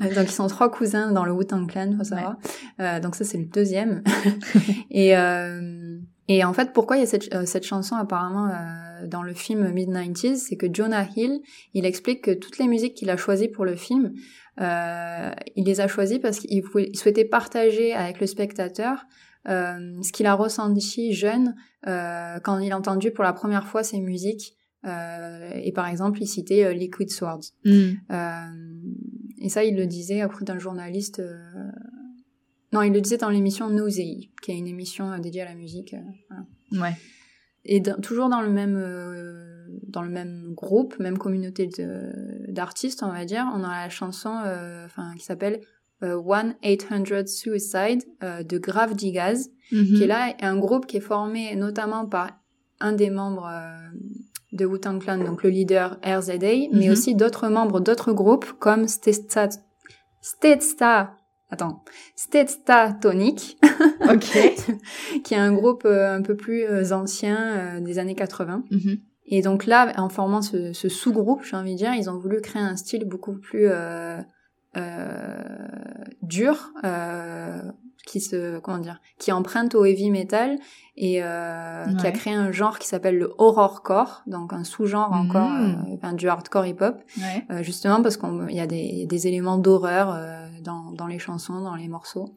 donc 0.14 0.24
ils 0.24 0.30
sont 0.30 0.48
trois 0.48 0.70
cousins 0.70 1.12
dans 1.12 1.24
le 1.24 1.32
Wu-Tang 1.32 1.66
Clan, 1.66 1.94
faut 1.96 2.04
savoir. 2.04 2.36
Euh, 2.80 3.00
donc 3.00 3.14
ça 3.14 3.24
c'est 3.24 3.38
le 3.38 3.46
deuxième. 3.46 4.02
et 4.90 5.16
euh, 5.16 5.98
et 6.28 6.44
en 6.44 6.52
fait, 6.52 6.72
pourquoi 6.72 6.96
il 6.96 7.00
y 7.00 7.02
a 7.02 7.06
cette, 7.06 7.46
cette 7.46 7.64
chanson 7.64 7.96
apparemment 7.96 8.46
euh, 8.48 8.91
dans 9.06 9.22
le 9.22 9.34
film 9.34 9.70
Mid-90s, 9.72 10.36
c'est 10.36 10.56
que 10.56 10.66
Jonah 10.72 11.06
Hill, 11.16 11.40
il 11.74 11.84
explique 11.84 12.22
que 12.22 12.30
toutes 12.30 12.58
les 12.58 12.68
musiques 12.68 12.94
qu'il 12.94 13.10
a 13.10 13.16
choisies 13.16 13.48
pour 13.48 13.64
le 13.64 13.76
film, 13.76 14.14
euh, 14.60 15.30
il 15.56 15.64
les 15.64 15.80
a 15.80 15.88
choisies 15.88 16.18
parce 16.18 16.38
qu'il 16.38 16.62
souhaitait 16.94 17.24
partager 17.24 17.92
avec 17.92 18.20
le 18.20 18.26
spectateur 18.26 19.06
euh, 19.48 20.00
ce 20.02 20.12
qu'il 20.12 20.26
a 20.26 20.34
ressenti 20.34 21.12
jeune 21.12 21.56
euh, 21.86 22.38
quand 22.40 22.58
il 22.58 22.70
a 22.72 22.78
entendu 22.78 23.10
pour 23.10 23.24
la 23.24 23.32
première 23.32 23.66
fois 23.66 23.82
ces 23.82 24.00
musiques. 24.00 24.56
Et 24.84 25.72
par 25.72 25.86
exemple, 25.86 26.20
il 26.20 26.26
citait 26.26 26.74
Liquid 26.74 27.08
Swords. 27.08 27.52
Mm. 27.64 27.92
Et 29.38 29.48
ça, 29.48 29.62
il 29.62 29.76
le 29.76 29.86
disait 29.86 30.24
auprès 30.24 30.44
d'un 30.44 30.58
journaliste. 30.58 31.22
Non, 32.72 32.82
il 32.82 32.92
le 32.92 33.00
disait 33.00 33.18
dans 33.18 33.30
l'émission 33.30 33.70
Newsy, 33.70 34.32
qui 34.42 34.50
est 34.50 34.58
une 34.58 34.66
émission 34.66 35.16
dédiée 35.20 35.42
à 35.42 35.44
la 35.44 35.54
musique. 35.54 35.94
voilà. 36.28 36.88
Ouais. 36.88 36.96
Et 37.64 37.80
dans- 37.80 38.00
toujours 38.00 38.28
dans 38.28 38.40
le 38.40 38.50
même 38.50 38.76
euh, 38.76 39.48
dans 39.88 40.02
le 40.02 40.10
même 40.10 40.52
groupe, 40.54 40.98
même 40.98 41.18
communauté 41.18 41.68
d'artistes, 42.48 43.02
on 43.02 43.10
va 43.12 43.24
dire, 43.24 43.46
on 43.54 43.62
a 43.62 43.84
la 43.84 43.88
chanson, 43.90 44.34
euh, 44.44 44.84
enfin, 44.86 45.12
qui 45.18 45.24
s'appelle 45.24 45.60
euh, 46.02 46.14
One 46.16 46.54
800 46.64 47.26
Suicide 47.26 48.02
euh, 48.22 48.42
de 48.42 48.58
Grave 48.58 48.94
Digaz, 48.94 49.50
Mhm. 49.70 49.84
qui 49.96 50.02
est 50.02 50.06
là 50.06 50.34
un 50.42 50.56
groupe 50.58 50.86
qui 50.86 50.96
est 50.96 51.00
formé 51.00 51.54
notamment 51.56 52.06
par 52.06 52.30
un 52.80 52.92
des 52.92 53.10
membres 53.10 53.46
euh, 53.48 53.76
de 54.52 54.66
Wu-Tang 54.66 54.98
Clan, 55.00 55.18
donc 55.18 55.42
le 55.44 55.50
leader 55.50 55.98
RZA, 56.04 56.68
mais 56.72 56.86
Mhm. 56.86 56.92
aussi 56.92 57.14
d'autres 57.14 57.48
membres 57.48 57.80
d'autres 57.80 58.12
groupes 58.12 58.52
comme 58.58 58.88
Stesta, 58.88 59.48
Stesta, 60.20 61.16
attends, 61.52 61.84
Stesta 62.16 62.92
Tonic, 63.00 63.58
Ok. 64.10 64.36
qui 65.24 65.34
est 65.34 65.38
un 65.38 65.52
groupe 65.52 65.84
euh, 65.84 66.16
un 66.16 66.22
peu 66.22 66.34
plus 66.36 66.62
euh, 66.64 66.92
ancien 66.92 67.38
euh, 67.76 67.80
des 67.80 67.98
années 67.98 68.14
80. 68.16 68.64
Mhm. 68.70 68.96
Et 69.26 69.40
donc 69.42 69.66
là, 69.66 69.92
en 69.98 70.08
formant 70.08 70.42
ce, 70.42 70.72
ce 70.72 70.88
sous-groupe, 70.88 71.44
j'ai 71.44 71.56
envie 71.56 71.72
de 71.74 71.78
dire, 71.78 71.94
ils 71.94 72.10
ont 72.10 72.18
voulu 72.18 72.40
créer 72.40 72.60
un 72.62 72.76
style 72.76 73.04
beaucoup 73.04 73.34
plus 73.34 73.66
euh, 73.68 74.18
euh, 74.76 75.42
dur, 76.22 76.70
euh, 76.84 77.60
qui 78.04 78.20
se, 78.20 78.58
comment 78.58 78.78
dire, 78.78 79.00
qui 79.18 79.30
emprunte 79.30 79.76
au 79.76 79.84
heavy 79.84 80.10
metal 80.10 80.58
et 80.96 81.22
euh, 81.22 81.84
qui 82.00 82.06
a 82.06 82.10
créé 82.10 82.34
un 82.34 82.50
genre 82.50 82.80
qui 82.80 82.88
s'appelle 82.88 83.16
le 83.16 83.32
horrorcore, 83.38 84.22
donc 84.26 84.52
un 84.52 84.64
sous-genre 84.64 85.12
encore, 85.12 85.50
enfin, 85.94 86.12
du 86.12 86.28
hardcore 86.28 86.66
hip-hop, 86.66 86.96
Ouais. 87.18 87.44
euh, 87.50 87.62
justement 87.62 88.02
parce 88.02 88.16
qu'il 88.16 88.50
y 88.50 88.60
a 88.60 88.66
des, 88.66 89.06
des 89.06 89.26
éléments 89.28 89.56
d'horreur 89.56 90.12
euh, 90.12 90.41
dans, 90.62 90.92
dans 90.92 91.06
les 91.06 91.18
chansons, 91.18 91.60
dans 91.60 91.74
les 91.74 91.88
morceaux. 91.88 92.34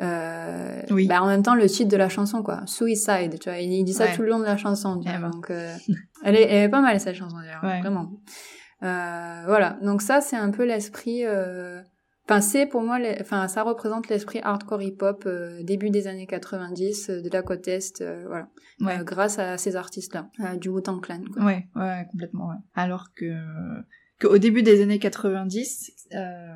Euh, 0.00 0.82
Oui. 0.90 1.06
bah, 1.06 1.22
en 1.22 1.26
même 1.26 1.42
temps, 1.42 1.54
le 1.54 1.66
titre 1.66 1.90
de 1.90 1.96
la 1.96 2.08
chanson, 2.08 2.42
quoi, 2.42 2.62
Suicide, 2.66 3.38
tu 3.40 3.48
vois, 3.48 3.58
il, 3.58 3.72
il 3.72 3.84
dit 3.84 3.92
ça 3.94 4.04
Ouais. 4.04 4.14
tout 4.14 4.22
le 4.22 4.28
long 4.28 4.38
de 4.40 4.44
la 4.44 4.56
chanson, 4.56 4.98
tu 5.00 5.08
Eh 5.08 5.12
vois, 5.18 5.28
ben. 5.28 5.30
donc 5.30 5.50
euh, 5.50 5.74
elle, 6.24 6.34
est, 6.36 6.42
elle 6.42 6.64
est 6.64 6.68
pas 6.68 6.80
mal 6.80 6.98
cette 7.00 7.16
chanson 7.16 7.36
d'ailleurs, 7.38 7.62
Ouais. 7.64 7.80
vraiment. 7.80 8.10
Euh, 8.82 9.42
voilà, 9.46 9.76
donc 9.82 10.02
ça 10.02 10.20
c'est 10.20 10.36
un 10.36 10.50
peu 10.50 10.64
l'esprit. 10.64 11.24
euh, 11.26 11.80
Enfin, 12.30 12.42
c'est 12.42 12.66
pour 12.66 12.82
moi, 12.82 12.98
enfin, 13.22 13.48
ça 13.48 13.62
représente 13.62 14.08
l'esprit 14.10 14.38
hardcore 14.42 14.82
hip-hop 14.82 15.22
euh, 15.24 15.62
début 15.62 15.88
des 15.88 16.06
années 16.08 16.26
90 16.26 17.08
euh, 17.08 17.22
de 17.22 17.30
la 17.32 17.40
côte 17.40 17.66
est, 17.68 18.02
euh, 18.02 18.22
voilà, 18.26 18.48
Ouais. 18.82 18.98
Grâce 19.02 19.38
à 19.38 19.56
ces 19.56 19.76
artistes-là, 19.76 20.28
du 20.56 20.68
Wu-Tang 20.68 21.00
Clan. 21.00 21.22
Quoi. 21.32 21.42
Ouais, 21.44 21.66
ouais, 21.74 22.06
complètement, 22.12 22.48
ouais. 22.48 22.54
Alors 22.74 23.06
que, 23.16 23.24
qu'au 24.20 24.38
début 24.38 24.62
des 24.62 24.82
années 24.82 24.98
90, 24.98 25.92
euh, 26.14 26.46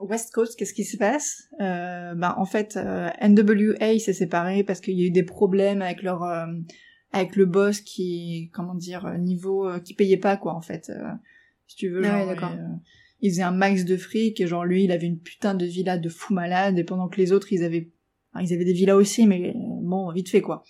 West 0.00 0.32
Coast, 0.32 0.58
qu'est-ce 0.58 0.74
qui 0.74 0.84
se 0.84 0.96
passe? 0.96 1.48
Euh, 1.60 2.14
Ben 2.14 2.34
en 2.36 2.44
fait, 2.44 2.76
euh, 2.76 3.08
NWA 3.20 3.98
s'est 3.98 4.12
séparé 4.12 4.64
parce 4.64 4.80
qu'il 4.80 4.98
y 4.98 5.02
a 5.02 5.06
eu 5.06 5.10
des 5.10 5.22
problèmes 5.22 5.82
avec 5.82 6.02
leur, 6.02 6.22
euh, 6.24 6.46
avec 7.12 7.36
le 7.36 7.46
boss 7.46 7.80
qui, 7.80 8.50
comment 8.52 8.74
dire, 8.74 9.16
niveau, 9.18 9.68
euh, 9.68 9.80
qui 9.80 9.94
payait 9.94 10.16
pas 10.16 10.36
quoi 10.36 10.54
en 10.54 10.60
fait. 10.62 10.90
euh, 10.90 11.10
si 11.66 11.76
tu 11.76 11.88
veux, 11.90 12.02
Ah 12.04 12.26
ouais, 12.26 12.36
genre, 12.36 12.52
euh, 12.52 12.76
il 13.20 13.30
faisait 13.30 13.42
un 13.42 13.50
max 13.52 13.84
de 13.84 13.96
fric 13.96 14.40
et 14.40 14.46
genre 14.46 14.64
lui, 14.64 14.84
il 14.84 14.92
avait 14.92 15.06
une 15.06 15.18
putain 15.18 15.54
de 15.54 15.66
villa 15.66 15.98
de 15.98 16.08
fou 16.08 16.32
malade 16.34 16.78
et 16.78 16.84
pendant 16.84 17.08
que 17.08 17.16
les 17.18 17.32
autres, 17.32 17.52
ils 17.52 17.62
avaient, 17.64 17.90
ils 18.40 18.52
avaient 18.54 18.64
des 18.64 18.72
villas 18.72 18.96
aussi, 18.96 19.26
mais 19.26 19.52
bon, 19.54 20.10
vite 20.12 20.28
fait 20.30 20.40
quoi. 20.40 20.62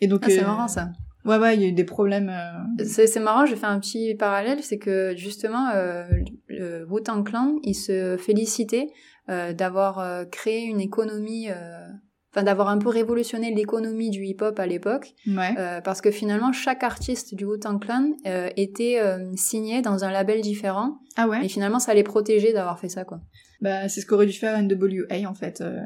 Et 0.00 0.08
donc, 0.08 0.20
Ah, 0.24 0.28
c'est 0.28 0.42
euh, 0.42 0.46
marrant 0.46 0.68
ça. 0.68 0.92
Ouais, 1.24 1.38
ouais, 1.38 1.54
il 1.54 1.62
y 1.62 1.64
a 1.64 1.68
eu 1.68 1.72
des 1.72 1.84
problèmes. 1.84 2.30
euh, 2.30 2.84
C'est 2.84 3.20
marrant, 3.20 3.46
je 3.46 3.54
fais 3.54 3.66
un 3.66 3.78
petit 3.78 4.14
parallèle, 4.16 4.62
c'est 4.62 4.78
que 4.78 5.14
justement, 5.16 5.68
euh, 5.74 6.04
le 6.48 6.84
Wu-Tang 6.90 7.24
Clan, 7.24 7.58
il 7.62 7.74
se 7.74 8.16
félicitait 8.16 8.88
euh, 9.28 9.52
d'avoir 9.52 10.00
euh, 10.00 10.24
créé 10.24 10.64
une 10.64 10.80
économie, 10.80 11.48
euh, 11.48 11.86
enfin 12.34 12.42
d'avoir 12.44 12.68
un 12.68 12.78
peu 12.78 12.88
révolutionné 12.88 13.54
l'économie 13.54 14.10
du 14.10 14.24
hip-hop 14.24 14.58
à 14.58 14.66
l'époque, 14.66 15.14
Ouais. 15.26 15.54
euh, 15.58 15.80
parce 15.82 16.00
que 16.00 16.10
finalement, 16.10 16.52
chaque 16.52 16.82
artiste 16.82 17.34
du 17.34 17.44
Wu-Tang 17.44 17.78
Clan 17.78 18.12
euh, 18.26 18.48
était 18.56 18.98
euh, 19.00 19.30
signé 19.36 19.82
dans 19.82 20.04
un 20.04 20.10
label 20.10 20.40
différent, 20.40 20.98
Ah 21.16 21.28
ouais 21.28 21.44
et 21.44 21.48
finalement, 21.48 21.78
ça 21.78 21.92
les 21.94 22.02
protégeait 22.02 22.52
d'avoir 22.52 22.78
fait 22.78 22.88
ça, 22.88 23.04
quoi. 23.04 23.20
Bah, 23.60 23.88
c'est 23.88 24.00
ce 24.00 24.06
qu'aurait 24.06 24.26
dû 24.26 24.32
faire 24.32 24.60
NWA 24.60 25.28
en 25.28 25.34
fait. 25.34 25.60
euh, 25.60 25.78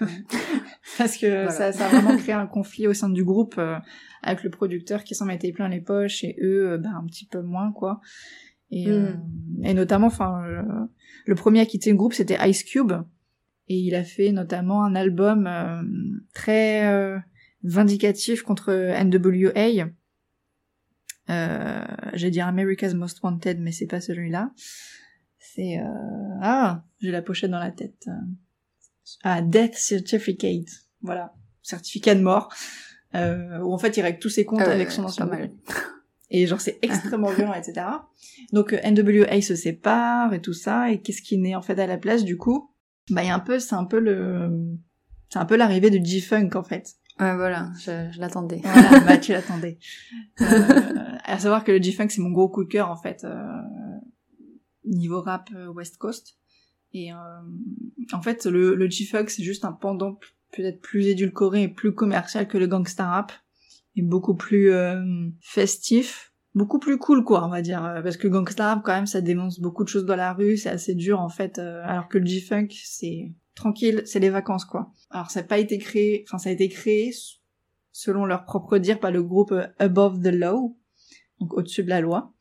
Parce 0.98 1.16
que 1.16 1.26
Voilà. 1.26 1.50
ça, 1.50 1.72
ça 1.72 1.86
a 1.86 1.88
vraiment 1.88 2.16
créé 2.16 2.34
un 2.34 2.46
conflit 2.46 2.86
au 2.86 2.94
sein 2.94 3.08
du 3.08 3.24
groupe 3.24 3.56
euh, 3.58 3.76
avec 4.22 4.44
le 4.44 4.50
producteur 4.50 5.02
qui 5.04 5.14
s'en 5.14 5.24
mettait 5.24 5.52
plein 5.52 5.68
les 5.68 5.80
poches 5.80 6.22
et 6.22 6.36
eux, 6.42 6.72
euh, 6.72 6.78
bah, 6.78 6.90
un 6.96 7.04
petit 7.06 7.26
peu 7.26 7.40
moins 7.42 7.72
quoi. 7.72 8.00
Et, 8.70 8.86
Mm. 8.86 8.90
euh, 8.92 9.12
et 9.64 9.74
notamment, 9.74 10.06
enfin, 10.08 10.42
le 11.26 11.34
premier 11.34 11.60
à 11.60 11.66
quitter 11.66 11.90
le 11.90 11.96
groupe, 11.96 12.12
c'était 12.12 12.36
Ice 12.48 12.62
Cube. 12.64 12.92
Et 13.68 13.76
il 13.76 13.94
a 13.94 14.04
fait 14.04 14.32
notamment 14.32 14.84
un 14.84 14.94
album 14.94 15.46
euh, 15.46 15.82
très 16.34 16.86
euh, 16.86 17.18
vindicatif 17.62 18.42
contre 18.42 18.72
NWA. 18.72 19.88
Euh, 21.30 21.84
J'ai 22.12 22.30
dit 22.30 22.40
America's 22.40 22.94
Most 22.94 23.22
Wanted, 23.22 23.60
mais 23.60 23.72
c'est 23.72 23.86
pas 23.86 24.00
celui-là. 24.00 24.52
C'est 25.38 25.78
euh, 25.78 26.38
ah, 26.42 26.84
j'ai 27.00 27.10
la 27.10 27.22
pochette 27.22 27.50
dans 27.50 27.58
la 27.58 27.70
tête. 27.70 28.06
Ah, 29.22 29.40
Death 29.40 29.74
Certificate. 29.74 30.68
Voilà, 31.00 31.34
certificat 31.62 32.14
de 32.14 32.22
mort. 32.22 32.52
Euh, 33.14 33.60
où 33.60 33.72
en 33.72 33.78
fait 33.78 33.96
il 33.96 34.02
règle 34.02 34.18
tous 34.18 34.30
ses 34.30 34.44
comptes 34.44 34.62
Ah 34.64 34.70
avec 34.70 34.90
son 34.90 35.04
ancien. 35.04 35.30
Et 36.30 36.46
genre 36.46 36.60
c'est 36.60 36.78
extrêmement 36.82 37.30
violent, 37.30 37.54
etc. 37.54 37.86
Donc 38.52 38.72
euh, 38.72 38.80
NWA 38.84 39.40
se 39.40 39.54
sépare 39.54 40.34
et 40.34 40.40
tout 40.40 40.52
ça. 40.52 40.90
Et 40.90 41.00
qu'est-ce 41.00 41.22
qui 41.22 41.38
naît 41.38 41.54
en 41.54 41.62
fait 41.62 41.78
à 41.78 41.86
la 41.86 41.96
place 41.96 42.24
du 42.24 42.36
coup? 42.36 42.73
Bah 43.10 43.22
il 43.22 43.26
y 43.26 43.30
a 43.30 43.34
un 43.34 43.40
peu, 43.40 43.58
c'est 43.58 43.74
un 43.74 43.84
peu 43.84 43.98
le, 43.98 44.50
c'est 45.28 45.38
un 45.38 45.44
peu 45.44 45.56
l'arrivée 45.56 45.90
de 45.90 46.04
G-Funk 46.04 46.50
en 46.54 46.62
fait. 46.62 46.94
Ouais, 47.20 47.34
voilà, 47.36 47.70
je, 47.78 48.10
je 48.12 48.18
l'attendais. 48.18 48.60
Voilà, 48.64 49.00
bah 49.00 49.18
tu 49.18 49.32
l'attendais. 49.32 49.78
Euh, 50.40 51.16
à 51.24 51.38
savoir 51.38 51.64
que 51.64 51.72
le 51.72 51.82
G-Funk 51.82 52.08
c'est 52.10 52.20
mon 52.20 52.30
gros 52.30 52.48
coup 52.48 52.64
de 52.64 52.68
cœur 52.68 52.90
en 52.90 52.96
fait 52.96 53.24
euh, 53.24 53.60
niveau 54.84 55.20
rap 55.20 55.48
euh, 55.54 55.68
West 55.68 55.96
Coast. 55.98 56.38
Et 56.92 57.12
euh, 57.12 57.16
en 58.12 58.22
fait 58.22 58.46
le, 58.46 58.74
le 58.74 58.90
G-Funk 58.90 59.26
c'est 59.28 59.42
juste 59.42 59.64
un 59.64 59.72
pendant 59.72 60.18
peut-être 60.52 60.80
plus 60.80 61.06
édulcoré 61.06 61.64
et 61.64 61.68
plus 61.68 61.94
commercial 61.94 62.46
que 62.48 62.58
le 62.58 62.66
gangsta 62.66 63.06
rap 63.06 63.32
et 63.96 64.02
beaucoup 64.02 64.34
plus 64.34 64.70
euh, 64.70 65.02
festif, 65.40 66.32
beaucoup 66.54 66.78
plus 66.78 66.98
cool 66.98 67.24
quoi 67.24 67.44
on 67.44 67.48
va 67.48 67.62
dire 67.62 67.84
euh, 67.84 68.02
parce 68.02 68.16
que 68.16 68.28
gangsta 68.28 68.66
rap 68.66 68.82
quand 68.84 68.92
même 68.92 69.06
ça 69.06 69.20
dénonce 69.20 69.60
beaucoup 69.60 69.84
de 69.84 69.88
choses 69.88 70.04
dans 70.06 70.16
la 70.16 70.32
rue, 70.32 70.56
c'est 70.56 70.70
assez 70.70 70.94
dur 70.94 71.20
en 71.20 71.28
fait 71.28 71.58
euh, 71.58 71.82
alors 71.84 72.08
que 72.08 72.18
le 72.18 72.26
G-Funk 72.26 72.68
c'est 72.70 73.32
tranquille, 73.54 74.02
c'est 74.04 74.20
les 74.20 74.30
vacances 74.30 74.64
quoi. 74.64 74.92
Alors 75.10 75.30
ça 75.30 75.40
n'a 75.40 75.46
pas 75.46 75.58
été 75.58 75.78
créé, 75.78 76.24
enfin 76.28 76.38
ça 76.38 76.50
a 76.50 76.52
été 76.52 76.68
créé 76.68 77.12
selon 77.92 78.24
leur 78.24 78.44
propre 78.44 78.78
dire 78.78 78.98
par 78.98 79.10
le 79.12 79.22
groupe 79.22 79.52
euh, 79.52 79.66
Above 79.78 80.20
the 80.20 80.32
Law, 80.32 80.76
donc 81.40 81.54
au-dessus 81.54 81.84
de 81.84 81.88
la 81.90 82.00
loi. 82.00 82.32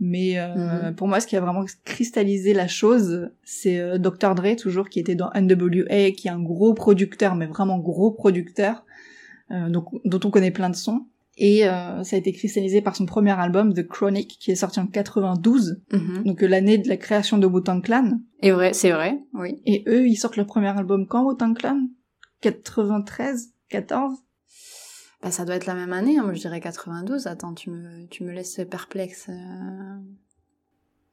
Mais 0.00 0.38
euh, 0.38 0.54
Mhm. 0.90 0.94
pour 0.94 1.08
moi, 1.08 1.18
ce 1.20 1.26
qui 1.26 1.36
a 1.36 1.40
vraiment 1.40 1.64
cristallisé 1.84 2.54
la 2.54 2.68
chose, 2.68 3.30
c'est 3.42 3.80
euh, 3.80 3.98
Dr. 3.98 4.36
Dre, 4.36 4.54
toujours, 4.56 4.88
qui 4.88 5.00
était 5.00 5.16
dans 5.16 5.30
NWA, 5.34 6.12
qui 6.12 6.28
est 6.28 6.30
un 6.30 6.40
gros 6.40 6.72
producteur, 6.72 7.34
mais 7.34 7.46
vraiment 7.46 7.78
gros 7.80 8.12
producteur, 8.12 8.84
euh, 9.50 9.68
donc, 9.68 9.86
dont 10.04 10.20
on 10.24 10.30
connaît 10.30 10.52
plein 10.52 10.70
de 10.70 10.76
sons. 10.76 11.06
Et 11.40 11.68
euh, 11.68 12.02
ça 12.02 12.16
a 12.16 12.18
été 12.18 12.32
cristallisé 12.32 12.82
par 12.82 12.96
son 12.96 13.06
premier 13.06 13.30
album, 13.30 13.72
The 13.72 13.86
Chronic, 13.86 14.38
qui 14.40 14.50
est 14.50 14.56
sorti 14.56 14.80
en 14.80 14.86
92, 14.88 15.80
Mhm. 15.92 16.24
donc 16.24 16.42
euh, 16.42 16.48
l'année 16.48 16.78
de 16.78 16.88
la 16.88 16.96
création 16.96 17.38
de 17.38 17.46
Wu-Tang 17.46 17.80
Clan. 17.82 18.18
Et 18.40 18.50
vrai, 18.50 18.72
c'est 18.72 18.90
vrai, 18.90 19.20
oui. 19.34 19.62
Et 19.64 19.84
eux, 19.86 20.06
ils 20.08 20.16
sortent 20.16 20.36
leur 20.36 20.46
premier 20.46 20.76
album 20.76 21.06
quand, 21.06 21.24
Wu-Tang 21.24 21.54
Clan? 21.56 21.80
93 22.40 23.52
14 23.68 24.14
Bah, 25.22 25.30
ça 25.30 25.44
doit 25.44 25.54
être 25.56 25.66
la 25.66 25.74
même 25.74 25.92
année, 25.92 26.18
hein, 26.18 26.22
moi 26.24 26.32
je 26.34 26.40
dirais 26.40 26.60
92. 26.60 27.26
Attends, 27.26 27.54
tu 27.54 27.70
me, 27.70 28.06
tu 28.06 28.24
me 28.24 28.32
laisses 28.32 28.60
perplexe. 28.70 29.26
euh. 29.28 29.96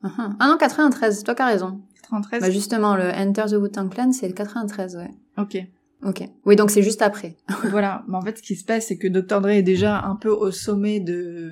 Mhm. 0.03 0.35
Ah 0.39 0.47
non, 0.47 0.57
93, 0.57 1.23
toi 1.23 1.33
qui 1.35 1.41
as 1.41 1.45
raison. 1.47 1.81
93 2.01 2.41
Bah 2.41 2.51
justement, 2.51 2.95
le 2.95 3.09
Enter 3.11 3.45
the 3.49 3.53
Wu-Tang 3.53 3.89
Clan, 3.89 4.11
c'est 4.11 4.27
le 4.27 4.33
93, 4.33 4.95
ouais. 4.97 5.09
Ok. 5.37 5.57
Ok. 6.05 6.23
Oui, 6.45 6.55
donc 6.55 6.69
c'est 6.71 6.83
juste 6.83 7.01
après. 7.01 7.35
voilà. 7.71 8.03
Mais 8.07 8.15
en 8.15 8.21
fait, 8.21 8.37
ce 8.37 8.43
qui 8.43 8.55
se 8.55 8.63
passe, 8.63 8.87
c'est 8.87 8.97
que 8.97 9.07
Dr. 9.07 9.41
Dre 9.41 9.49
est 9.49 9.63
déjà 9.63 10.01
un 10.03 10.15
peu 10.15 10.29
au 10.29 10.51
sommet 10.51 10.99
de 10.99 11.51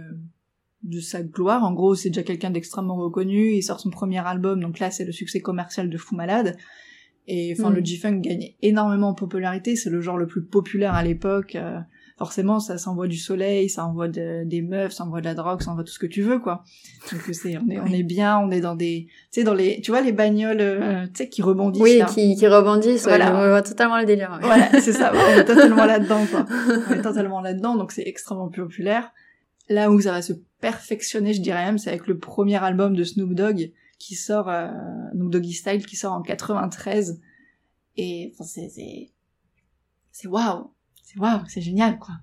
de 0.84 1.00
sa 1.00 1.24
gloire. 1.24 1.64
En 1.64 1.74
gros, 1.74 1.96
c'est 1.96 2.10
déjà 2.10 2.24
quelqu'un 2.24 2.50
d'extrêmement 2.52 2.98
reconnu. 2.98 3.54
Il 3.54 3.64
sort 3.64 3.80
son 3.80 3.90
premier 3.90 4.20
album, 4.20 4.60
donc 4.60 4.80
là, 4.80 4.92
c'est 4.92 5.06
le 5.06 5.14
succès 5.14 5.40
commercial 5.40 5.90
de 5.90 5.98
Fou 5.98 6.16
Malade. 6.16 6.58
Et 7.26 7.54
enfin, 7.58 7.70
Mm. 7.70 7.76
le 7.76 7.86
G-Funk 7.86 8.20
gagne 8.20 8.54
énormément 8.62 9.08
en 9.10 9.14
popularité. 9.14 9.78
C'est 9.78 9.90
le 9.90 10.02
genre 10.02 10.18
le 10.18 10.28
plus 10.28 10.44
populaire 10.44 10.94
à 10.94 11.02
l'époque. 11.04 11.56
Euh, 12.24 12.26
forcément, 12.26 12.60
ça 12.60 12.78
s'envoie 12.78 13.08
du 13.08 13.18
soleil, 13.18 13.70
ça 13.70 13.86
envoie 13.86 14.08
de- 14.08 14.44
des 14.46 14.62
meufs, 14.62 14.94
ça 14.94 15.04
envoie 15.04 15.20
de 15.20 15.26
la 15.26 15.34
drogue, 15.36 15.62
ça 15.62 15.72
envoie 15.72 15.84
tout 15.84 15.92
ce 15.92 16.00
que 16.00 16.06
tu 16.08 16.22
veux, 16.22 16.40
quoi. 16.40 16.64
Donc 17.12 17.22
c'est, 17.34 17.58
on 17.58 17.70
est, 17.70 17.80
on 17.80 17.86
est 17.88 18.04
bien, 18.04 18.40
on 18.40 18.50
est 18.50 18.62
dans 18.62 18.76
des, 18.76 19.08
tu 19.32 19.42
sais, 19.42 19.44
dans 19.44 19.54
les, 19.54 19.82
tu 19.82 19.92
vois, 19.92 20.02
les 20.02 20.14
bagnoles, 20.14 20.62
euh, 20.62 21.06
tu 21.08 21.12
sais, 21.16 21.30
qui 21.30 21.42
rebondissent. 21.42 21.82
Oui, 21.84 21.98
là. 21.98 22.06
qui, 22.06 22.36
qui 22.36 22.48
rebondissent, 22.48 23.06
ouais, 23.06 23.18
Voilà. 23.18 23.44
je 23.44 23.50
vois 23.50 23.62
totalement 23.62 23.98
le 24.00 24.06
délire. 24.06 24.32
ouais. 24.32 24.40
Voilà, 24.48 24.70
c'est 24.80 24.94
ça, 24.94 25.12
on 25.14 25.40
est 25.40 25.44
totalement 25.46 25.86
là-dedans, 25.94 26.26
quoi. 26.32 26.46
On 26.90 26.94
est 26.94 27.02
totalement 27.02 27.42
là-dedans, 27.42 27.76
donc 27.76 27.92
c'est 27.92 28.08
extrêmement 28.08 28.50
populaire. 28.50 29.12
Là 29.70 29.92
où 29.92 30.00
ça 30.02 30.12
va 30.12 30.22
se 30.22 30.34
perfectionner, 30.62 31.34
je 31.34 31.42
dirais 31.42 31.66
même, 31.66 31.78
c'est 31.78 31.90
avec 31.90 32.08
le 32.08 32.18
premier 32.18 32.62
album 32.64 32.96
de 32.96 33.04
Snoop 33.04 33.34
Dogg 33.34 33.72
qui 34.00 34.16
sort, 34.16 34.50
euh, 34.50 34.68
donc 35.14 35.30
Doggy 35.30 35.54
Style, 35.54 35.86
qui 35.86 35.96
sort 35.96 36.14
en 36.14 36.22
93. 36.22 37.20
Et 37.98 38.32
enfin, 38.34 38.44
c'est 38.44 38.70
c'est 38.70 39.12
c'est 40.12 40.28
waouh, 40.28 40.72
c'est 41.14 41.20
waouh, 41.20 41.40
c'est 41.48 41.62
génial, 41.62 41.98
quoi. 42.00 42.16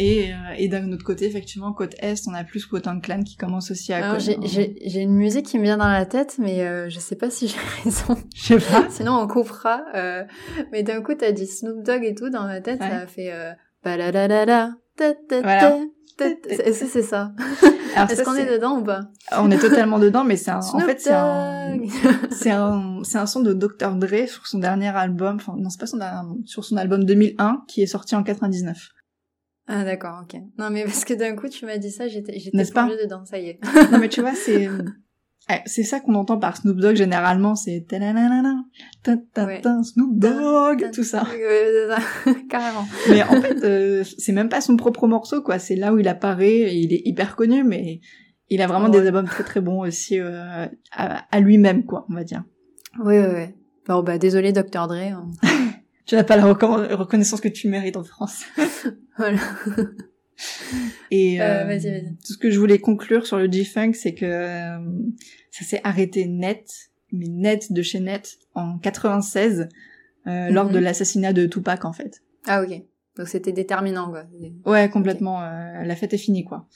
Et, 0.00 0.32
euh, 0.32 0.36
et 0.56 0.68
d'un 0.68 0.92
autre 0.92 1.04
côté, 1.04 1.24
effectivement, 1.26 1.72
côte 1.72 1.96
est, 1.98 2.28
on 2.28 2.34
a 2.34 2.44
plus 2.44 2.70
Wu-Tang 2.70 3.00
Clan 3.02 3.24
qui 3.24 3.36
commence 3.36 3.72
aussi 3.72 3.92
à. 3.92 3.96
Alors, 3.96 4.18
conna- 4.20 4.46
j'ai- 4.46 4.76
une 5.02 5.14
musique 5.14 5.46
qui 5.46 5.58
me 5.58 5.64
vient 5.64 5.76
dans 5.76 5.88
la 5.88 6.06
tête, 6.06 6.36
mais 6.38 6.60
euh, 6.60 6.88
je 6.88 7.00
sais 7.00 7.16
pas 7.16 7.30
si 7.30 7.48
j'ai 7.48 7.56
raison. 7.84 8.16
Je 8.34 8.58
sais 8.58 8.58
pas. 8.58 8.86
Sinon, 8.90 9.18
on 9.18 9.26
coupera. 9.26 9.82
euh, 9.96 10.24
mais 10.70 10.84
d'un 10.84 11.02
coup, 11.02 11.14
t'as 11.14 11.32
dit 11.32 11.46
Snoop 11.48 11.82
Dogg 11.82 12.04
et 12.04 12.14
tout 12.14 12.30
dans 12.30 12.44
ma 12.44 12.60
tête, 12.60 12.80
Ouais. 12.80 12.88
ça 12.88 12.96
a 12.98 13.06
fait 13.08 13.32
euh, 13.32 13.52
Voilà. 15.42 15.80
Est-ce 16.20 16.80
que 16.80 16.86
c'est 16.86 17.02
ça? 17.02 17.32
Est-ce 18.04 18.16
ça, 18.16 18.24
qu'on 18.24 18.34
est 18.34 18.46
dedans 18.50 18.78
ou 18.78 18.84
pas? 18.84 19.00
On 19.36 19.50
est 19.50 19.58
totalement 19.58 19.98
dedans, 19.98 20.24
mais 20.24 20.36
c'est 20.36 20.50
un, 20.50 20.60
en 20.60 20.80
fait, 20.80 21.00
c'est 21.00 21.12
un, 21.12 21.78
c'est 22.30 22.50
un, 22.50 23.00
c'est 23.04 23.18
un 23.18 23.26
son 23.26 23.40
de 23.40 23.52
Dr. 23.52 23.94
Dre 23.96 24.26
sur 24.28 24.46
son 24.46 24.58
dernier 24.58 24.88
album, 24.88 25.36
enfin, 25.36 25.54
non, 25.56 25.70
c'est 25.70 25.80
pas 25.80 25.86
son 25.86 25.96
dernier, 25.98 26.40
sur 26.46 26.64
son 26.64 26.76
album 26.76 27.04
2001, 27.04 27.64
qui 27.68 27.82
est 27.82 27.86
sorti 27.86 28.14
en 28.16 28.22
99. 28.22 28.88
Ah 29.70 29.84
d'accord, 29.84 30.20
ok. 30.22 30.40
Non 30.58 30.70
mais 30.70 30.84
parce 30.84 31.04
que 31.04 31.12
d'un 31.12 31.36
coup 31.36 31.48
tu 31.48 31.66
m'as 31.66 31.76
dit 31.76 31.90
ça, 31.90 32.08
j'étais 32.08 32.38
j'étais 32.38 32.56
N'est-ce 32.56 32.72
pas? 32.72 32.86
plongée 32.86 33.02
dedans, 33.04 33.24
ça 33.26 33.38
y 33.38 33.48
est. 33.50 33.60
non, 33.92 33.98
mais 33.98 34.08
tu 34.08 34.22
vois, 34.22 34.34
c'est, 34.34 34.66
c'est 35.66 35.82
ça 35.82 36.00
qu'on 36.00 36.14
entend 36.14 36.38
par 36.38 36.56
Snoop 36.56 36.76
Dogg 36.78 36.96
généralement, 36.96 37.54
c'est 37.54 37.86
ta-ta-ta, 39.02 39.82
Snoop 39.82 40.18
Dogg, 40.18 40.90
tout 40.92 41.04
ça. 41.04 41.24
Ouais. 41.24 42.34
Carrément. 42.50 42.86
Mais 43.08 43.22
en 43.22 43.40
fait, 43.40 43.62
euh, 43.64 44.04
c'est 44.18 44.32
même 44.32 44.48
pas 44.48 44.60
son 44.60 44.76
propre 44.76 45.06
morceau, 45.06 45.42
quoi. 45.42 45.58
C'est 45.58 45.76
là 45.76 45.92
où 45.92 45.98
il 45.98 46.08
apparaît, 46.08 46.48
et 46.50 46.74
il 46.74 46.92
est 46.92 47.02
hyper 47.04 47.36
connu, 47.36 47.64
mais 47.64 48.00
il 48.50 48.60
a 48.62 48.66
vraiment 48.66 48.86
Ouais. 48.90 49.00
des 49.00 49.06
albums 49.06 49.26
très 49.26 49.44
très 49.44 49.60
bons 49.60 49.80
aussi 49.80 50.18
euh, 50.18 50.66
à, 50.92 51.24
à 51.30 51.40
lui-même, 51.40 51.84
quoi, 51.84 52.06
on 52.10 52.14
va 52.14 52.24
dire. 52.24 52.44
Oui, 53.02 53.18
oui, 53.18 53.26
oui. 53.34 53.44
Bon 53.86 54.02
bah 54.02 54.18
désolé 54.18 54.52
Dr 54.52 54.86
Dre. 54.86 54.92
hein. 54.94 55.26
Tu 56.06 56.14
n'as 56.14 56.24
pas 56.24 56.36
la 56.38 56.44
recommen- 56.50 56.90
reconnaissance 56.94 57.40
que 57.42 57.48
tu 57.48 57.68
mérites 57.68 57.96
en 57.98 58.04
France. 58.04 58.44
Voilà. 59.18 59.38
Et 61.10 61.40
Euh, 61.40 61.64
euh, 61.66 62.00
tout 62.24 62.32
ce 62.34 62.38
que 62.38 62.50
je 62.50 62.58
voulais 62.58 62.78
conclure 62.78 63.26
sur 63.26 63.38
le 63.38 63.50
G-Funk, 63.50 63.92
c'est 63.94 64.14
que 64.14 64.24
euh, 64.26 64.78
ça 65.50 65.64
s'est 65.64 65.80
arrêté 65.84 66.26
net, 66.26 66.90
mais 67.12 67.28
net 67.28 67.72
de 67.72 67.82
chez 67.82 68.00
net, 68.00 68.38
en 68.54 68.78
96, 68.78 69.68
euh, 70.26 70.50
lors 70.50 70.66
Mhm. 70.66 70.72
de 70.72 70.78
l'assassinat 70.78 71.32
de 71.32 71.46
Tupac, 71.46 71.84
en 71.84 71.92
fait. 71.92 72.22
Ah 72.46 72.62
ok. 72.62 72.82
Donc 73.16 73.28
c'était 73.28 73.52
déterminant 73.52 74.10
quoi. 74.10 74.24
Ouais, 74.64 74.88
complètement. 74.88 75.42
euh, 75.42 75.82
la 75.82 75.96
fête 75.96 76.14
est 76.14 76.18
finie, 76.18 76.44
quoi. 76.44 76.68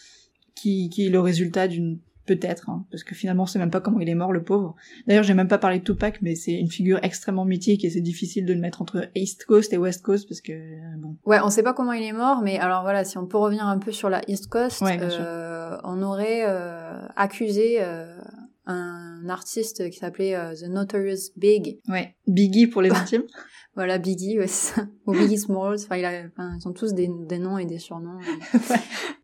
Qui, 0.55 0.89
qui 0.91 1.07
est 1.07 1.11
le 1.11 1.21
résultat 1.21 1.69
d'une 1.69 1.99
peut-être, 2.27 2.71
hein, 2.71 2.85
parce 2.91 3.05
que 3.05 3.15
finalement, 3.15 3.45
on 3.45 3.47
sait 3.47 3.59
même 3.59 3.71
pas 3.71 3.81
comment 3.81 4.01
il 4.01 4.09
est 4.09 4.15
mort, 4.15 4.33
le 4.33 4.43
pauvre. 4.43 4.75
D'ailleurs, 5.07 5.25
j'ai 5.25 5.35
même 5.35 5.49
pas 5.49 5.59
parlé 5.59 5.79
de 5.79 5.85
Tupac, 5.85 6.21
mais 6.23 6.35
c'est 6.35 6.53
une 6.53 6.71
figure 6.71 6.99
extrêmement 7.03 7.45
mythique 7.45 7.85
et 7.85 7.91
c'est 7.91 8.01
difficile 8.01 8.47
de 8.47 8.53
le 8.53 8.61
mettre 8.61 8.83
entre 8.83 9.09
East 9.15 9.45
Coast 9.45 9.73
et 9.73 9.79
West 9.79 10.03
Coast 10.03 10.29
parce 10.29 10.41
que 10.41 10.53
euh, 10.53 10.97
bon. 10.99 11.17
Ouais, 11.25 11.39
on 11.43 11.51
sait 11.51 11.63
pas 11.63 11.73
comment 11.73 11.93
il 11.93 12.03
est 12.03 12.13
mort, 12.13 12.43
mais 12.43 12.59
alors 12.59 12.83
voilà, 12.83 13.05
si 13.05 13.19
on 13.19 13.27
peut 13.27 13.39
revenir 13.39 13.67
un 13.67 13.79
peu 13.79 13.93
sur 13.93 14.09
la 14.09 14.21
East 14.29 14.49
Coast, 14.49 14.81
Ouais, 14.83 14.99
euh, 15.01 15.77
on 15.85 16.03
aurait 16.03 16.45
euh, 16.47 17.07
accusé 17.17 17.79
euh, 17.81 18.19
un 18.67 19.29
artiste 19.29 19.91
qui 19.91 19.99
s'appelait 19.99 20.35
euh, 20.37 20.55
The 20.55 20.69
Notorious 20.69 21.31
Big, 21.37 21.81
Ouais, 21.89 22.15
Biggie 22.27 22.67
pour 22.69 22.81
les 22.83 22.91
intimes. 22.91 23.25
voilà 23.75 23.99
Biggie, 23.99 24.39
ouais, 24.39 24.47
ça. 24.47 24.87
ou 25.07 25.13
Biggie 25.13 25.39
Smalls, 25.39 25.81
enfin, 25.85 25.97
il 25.97 26.05
a, 26.05 26.23
enfin, 26.29 26.57
ils 26.61 26.69
ont 26.69 26.73
tous 26.73 26.95
des, 26.95 27.09
des 27.27 27.39
noms 27.39 27.59
et 27.59 27.65
des 27.67 27.79
surnoms. 27.79 28.19
Ouais. 28.71 28.77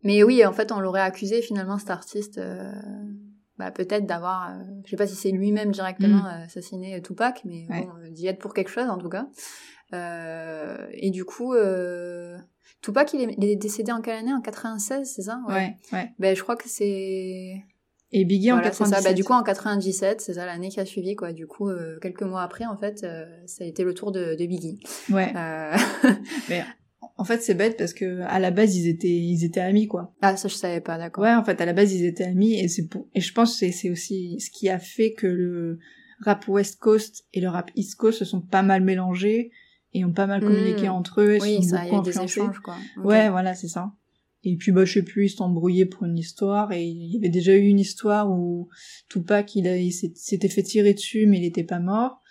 Mais 0.03 0.23
oui, 0.23 0.45
en 0.45 0.51
fait, 0.53 0.71
on 0.71 0.79
l'aurait 0.79 1.01
accusé 1.01 1.41
finalement 1.41 1.77
cet 1.77 1.89
artiste, 1.89 2.37
euh, 2.37 2.71
bah, 3.57 3.71
peut-être 3.71 4.05
d'avoir, 4.05 4.49
euh, 4.51 4.63
je 4.85 4.89
sais 4.91 4.95
pas 4.97 5.07
si 5.07 5.15
c'est 5.15 5.31
lui-même 5.31 5.71
directement 5.71 6.25
euh, 6.25 6.45
assassiné 6.45 7.01
Tupac, 7.01 7.41
mais 7.45 7.65
Mm. 7.69 7.71
Ouais. 7.73 7.81
bon, 7.85 8.11
d'y 8.11 8.27
être 8.27 8.39
pour 8.39 8.53
quelque 8.53 8.69
chose 8.71 8.89
en 8.89 8.97
tout 8.97 9.09
cas. 9.09 9.27
Euh, 9.93 10.87
et 10.93 11.09
du 11.11 11.25
coup, 11.25 11.53
euh, 11.53 12.37
Tupac, 12.81 13.13
il 13.13 13.21
est, 13.21 13.35
il 13.37 13.43
est 13.45 13.55
décédé 13.55 13.91
en 13.91 14.01
quelle 14.01 14.17
année? 14.17 14.33
En 14.33 14.41
96, 14.41 15.11
c'est 15.13 15.23
ça? 15.23 15.41
Ouais, 15.47 15.75
ouais. 15.91 16.11
Ben, 16.19 16.35
je 16.35 16.41
crois 16.43 16.55
que 16.55 16.69
c'est. 16.69 17.61
Et 18.11 18.25
Biggie 18.25 18.51
en 18.51 18.55
Voilà, 18.55 18.71
c'est 18.71 18.79
97. 18.79 19.03
ça. 19.03 19.09
Bah, 19.09 19.13
du 19.13 19.23
coup, 19.23 19.33
en 19.33 19.43
97, 19.43 20.21
c'est 20.21 20.33
ça 20.33 20.45
l'année 20.45 20.69
qui 20.69 20.79
a 20.79 20.85
suivi, 20.85 21.15
quoi. 21.15 21.31
Du 21.31 21.45
coup, 21.45 21.69
euh, 21.69 21.99
quelques 22.01 22.23
mois 22.23 22.41
après, 22.41 22.65
en 22.65 22.75
fait, 22.77 23.03
euh, 23.03 23.25
ça 23.45 23.63
a 23.63 23.67
été 23.67 23.83
le 23.83 23.93
tour 23.93 24.11
de, 24.11 24.35
de 24.35 24.45
Biggie. 24.45 24.79
Ouais. 25.11 25.31
Euh, 25.35 25.75
Mais 26.49 26.63
En 27.17 27.23
fait, 27.23 27.41
c'est 27.43 27.53
bête 27.53 27.77
parce 27.77 27.93
que 27.93 28.21
à 28.21 28.39
la 28.39 28.49
base, 28.51 28.75
ils 28.75 28.87
étaient, 28.87 29.07
ils 29.07 29.43
étaient 29.45 29.59
amis, 29.59 29.87
quoi. 29.87 30.13
Ah, 30.21 30.35
ça, 30.37 30.47
je 30.47 30.55
savais 30.55 30.81
pas, 30.81 30.97
d'accord. 30.97 31.23
Ouais, 31.23 31.33
en 31.35 31.43
fait, 31.43 31.61
à 31.61 31.65
la 31.65 31.73
base, 31.73 31.93
ils 31.93 32.05
étaient 32.05 32.23
amis 32.23 32.59
et 32.59 32.67
c'est 32.67 32.87
pour, 32.87 33.07
et 33.13 33.21
je 33.21 33.31
pense 33.33 33.59
que 33.59 33.71
c'est 33.71 33.89
aussi 33.91 34.39
ce 34.39 34.49
qui 34.49 34.69
a 34.69 34.79
fait 34.79 35.13
que 35.13 35.27
le 35.27 35.77
rap 36.21 36.47
West 36.47 36.79
Coast 36.79 37.25
et 37.33 37.41
le 37.41 37.49
rap 37.49 37.69
East 37.75 37.95
Coast 37.95 38.19
se 38.19 38.25
sont 38.25 38.41
pas 38.41 38.63
mal 38.63 38.83
mélangés 38.83 39.51
et 39.93 40.03
ont 40.05 40.13
pas 40.13 40.27
mal 40.27 40.41
communiqué 40.41 40.87
Mm. 40.87 40.91
entre 40.91 41.21
eux. 41.21 41.35
Et 41.35 41.41
Oui, 41.41 41.55
sont 41.63 41.69
ça, 41.77 41.81
a 41.81 42.01
des 42.01 42.19
échanges, 42.21 42.59
quoi. 42.59 42.75
Ouais, 43.03 43.29
voilà, 43.29 43.53
c'est 43.53 43.67
ça. 43.67 43.91
Et 44.43 44.55
puis, 44.55 44.71
bah, 44.71 44.85
je 44.85 44.93
sais 44.93 45.03
plus, 45.03 45.25
ils 45.25 45.29
s'étaient 45.29 45.41
embrouillés 45.41 45.85
pour 45.85 46.05
une 46.05 46.17
histoire, 46.17 46.71
et 46.71 46.83
il 46.83 47.13
y 47.13 47.17
avait 47.17 47.29
déjà 47.29 47.55
eu 47.55 47.65
une 47.67 47.79
histoire 47.79 48.31
où 48.31 48.69
Tupac, 49.09 49.55
il, 49.55 49.91
s'était 49.91 50.49
fait 50.49 50.63
tirer 50.63 50.93
dessus, 50.93 51.27
mais 51.27 51.39
il 51.39 51.45
était 51.45 51.63
pas 51.63 51.79
mort. 51.79 52.21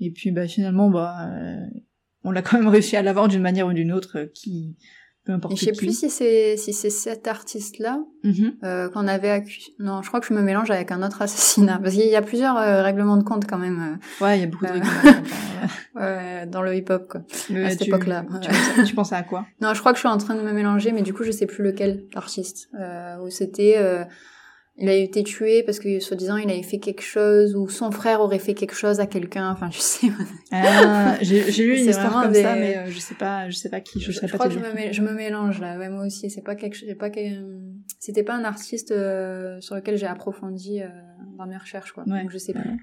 Et 0.00 0.10
puis, 0.10 0.30
bah, 0.30 0.48
finalement, 0.48 0.90
bah, 0.90 1.30
euh, 1.30 1.66
on 2.24 2.30
l'a 2.30 2.42
quand 2.42 2.58
même 2.58 2.68
réussi 2.68 2.96
à 2.96 3.02
l'avoir 3.02 3.28
d'une 3.28 3.42
manière 3.42 3.66
ou 3.66 3.72
d'une 3.72 3.92
autre, 3.92 4.18
euh, 4.18 4.26
qui, 4.34 4.76
peu 5.26 5.32
importe 5.32 5.56
je 5.56 5.64
sais 5.66 5.72
qui. 5.72 5.78
plus 5.78 5.98
si 5.98 6.08
c'est 6.08 6.56
si 6.56 6.72
c'est 6.72 6.88
cet 6.90 7.26
artiste-là 7.28 7.98
Mhm. 8.24 8.54
euh, 8.64 8.88
qu'on 8.88 9.06
avait 9.06 9.30
accusé. 9.30 9.72
Non, 9.78 10.00
je 10.02 10.08
crois 10.08 10.20
que 10.20 10.26
je 10.26 10.32
me 10.34 10.40
mélange 10.42 10.70
avec 10.70 10.90
un 10.92 11.02
autre 11.02 11.20
assassinat 11.22 11.78
parce 11.82 11.94
qu'il 11.94 12.06
y 12.06 12.16
a 12.16 12.22
plusieurs 12.22 12.56
euh, 12.56 12.82
règlements 12.82 13.16
de 13.18 13.22
compte 13.24 13.46
quand 13.46 13.58
même 13.58 13.98
Ouais, 14.20 14.38
il 14.38 14.40
y 14.40 14.44
a 14.44 14.46
beaucoup 14.46 14.64
de 14.64 14.70
Euh. 14.70 14.74
règlements. 14.74 15.22
euh, 15.96 16.00
euh, 16.00 16.46
dans 16.46 16.62
le 16.62 16.74
hip-hop 16.76 17.08
quoi. 17.08 17.20
Le- 17.50 17.64
à 17.66 17.70
cette 17.70 17.82
époque-là, 17.86 18.24
Tu, 18.76 18.84
tu 18.84 18.94
pensais 18.94 19.14
à 19.14 19.22
quoi? 19.22 19.46
Non, 19.60 19.74
je 19.74 19.80
crois 19.80 19.92
que 19.92 19.96
je 19.98 20.00
suis 20.00 20.08
en 20.08 20.18
train 20.18 20.34
de 20.34 20.42
me 20.42 20.52
mélanger, 20.52 20.92
mais 20.92 21.02
du 21.02 21.12
coup 21.12 21.22
je 21.24 21.30
sais 21.30 21.46
plus 21.46 21.62
lequel 21.64 22.04
artiste. 22.14 22.68
Euh, 22.80 23.18
où 23.24 23.30
c'était, 23.30 23.74
euh, 23.78 24.04
il 24.78 24.88
a 24.88 24.94
été 24.94 25.22
tué 25.22 25.62
parce 25.62 25.78
que 25.78 26.00
soi-disant 26.00 26.36
il 26.36 26.50
avait 26.50 26.62
fait 26.62 26.78
quelque 26.78 27.00
chose 27.02 27.56
ou 27.56 27.66
son 27.68 27.90
frère 27.90 28.20
aurait 28.20 28.38
fait 28.38 28.52
quelque 28.54 28.74
chose 28.74 29.00
à 29.00 29.06
quelqu'un. 29.06 29.50
Enfin, 29.50 29.70
je 29.70 29.78
sais. 29.78 30.08
ah, 30.52 31.16
J'ai 31.22 31.66
lu 31.66 31.78
une 31.80 31.88
histoire 31.88 32.22
comme 32.22 32.32
des- 32.32 32.42
ça, 32.42 32.54
mais 32.56 32.76
euh, 32.76 32.86
je 32.90 32.98
sais 32.98 33.14
pas, 33.14 33.48
je 33.48 33.56
sais 33.56 33.70
pas 33.70 33.80
qui, 33.80 34.00
je, 34.00 34.12
Je, 34.12 34.18
sais 34.20 34.26
je 34.26 34.32
pas 34.32 34.38
crois 34.38 34.48
que 34.48 34.54
je 34.54 34.58
me, 34.60 34.72
mé- 34.74 34.92
je 34.92 35.02
me 35.02 35.12
mélange 35.12 35.60
là. 35.60 35.78
Ouais, 35.78 35.88
moi 35.88 36.04
aussi. 36.04 36.28
C'est 36.30 36.42
pas 36.42 36.54
quelque, 36.56 36.76
c'est 36.76 36.94
pas 36.94 37.10
c'était 37.98 38.22
pas 38.22 38.34
un 38.34 38.44
artiste 38.44 38.90
euh, 38.90 39.60
sur 39.60 39.74
lequel 39.76 39.96
j'ai 39.96 40.06
approfondi 40.06 40.82
euh, 40.82 40.88
dans 41.38 41.46
mes 41.46 41.56
recherches 41.56 41.92
quoi. 41.92 42.04
Ouais. 42.06 42.22
Donc 42.22 42.30
je 42.30 42.38
sais 42.38 42.52
pas. 42.52 42.60
Ouais. 42.60 42.76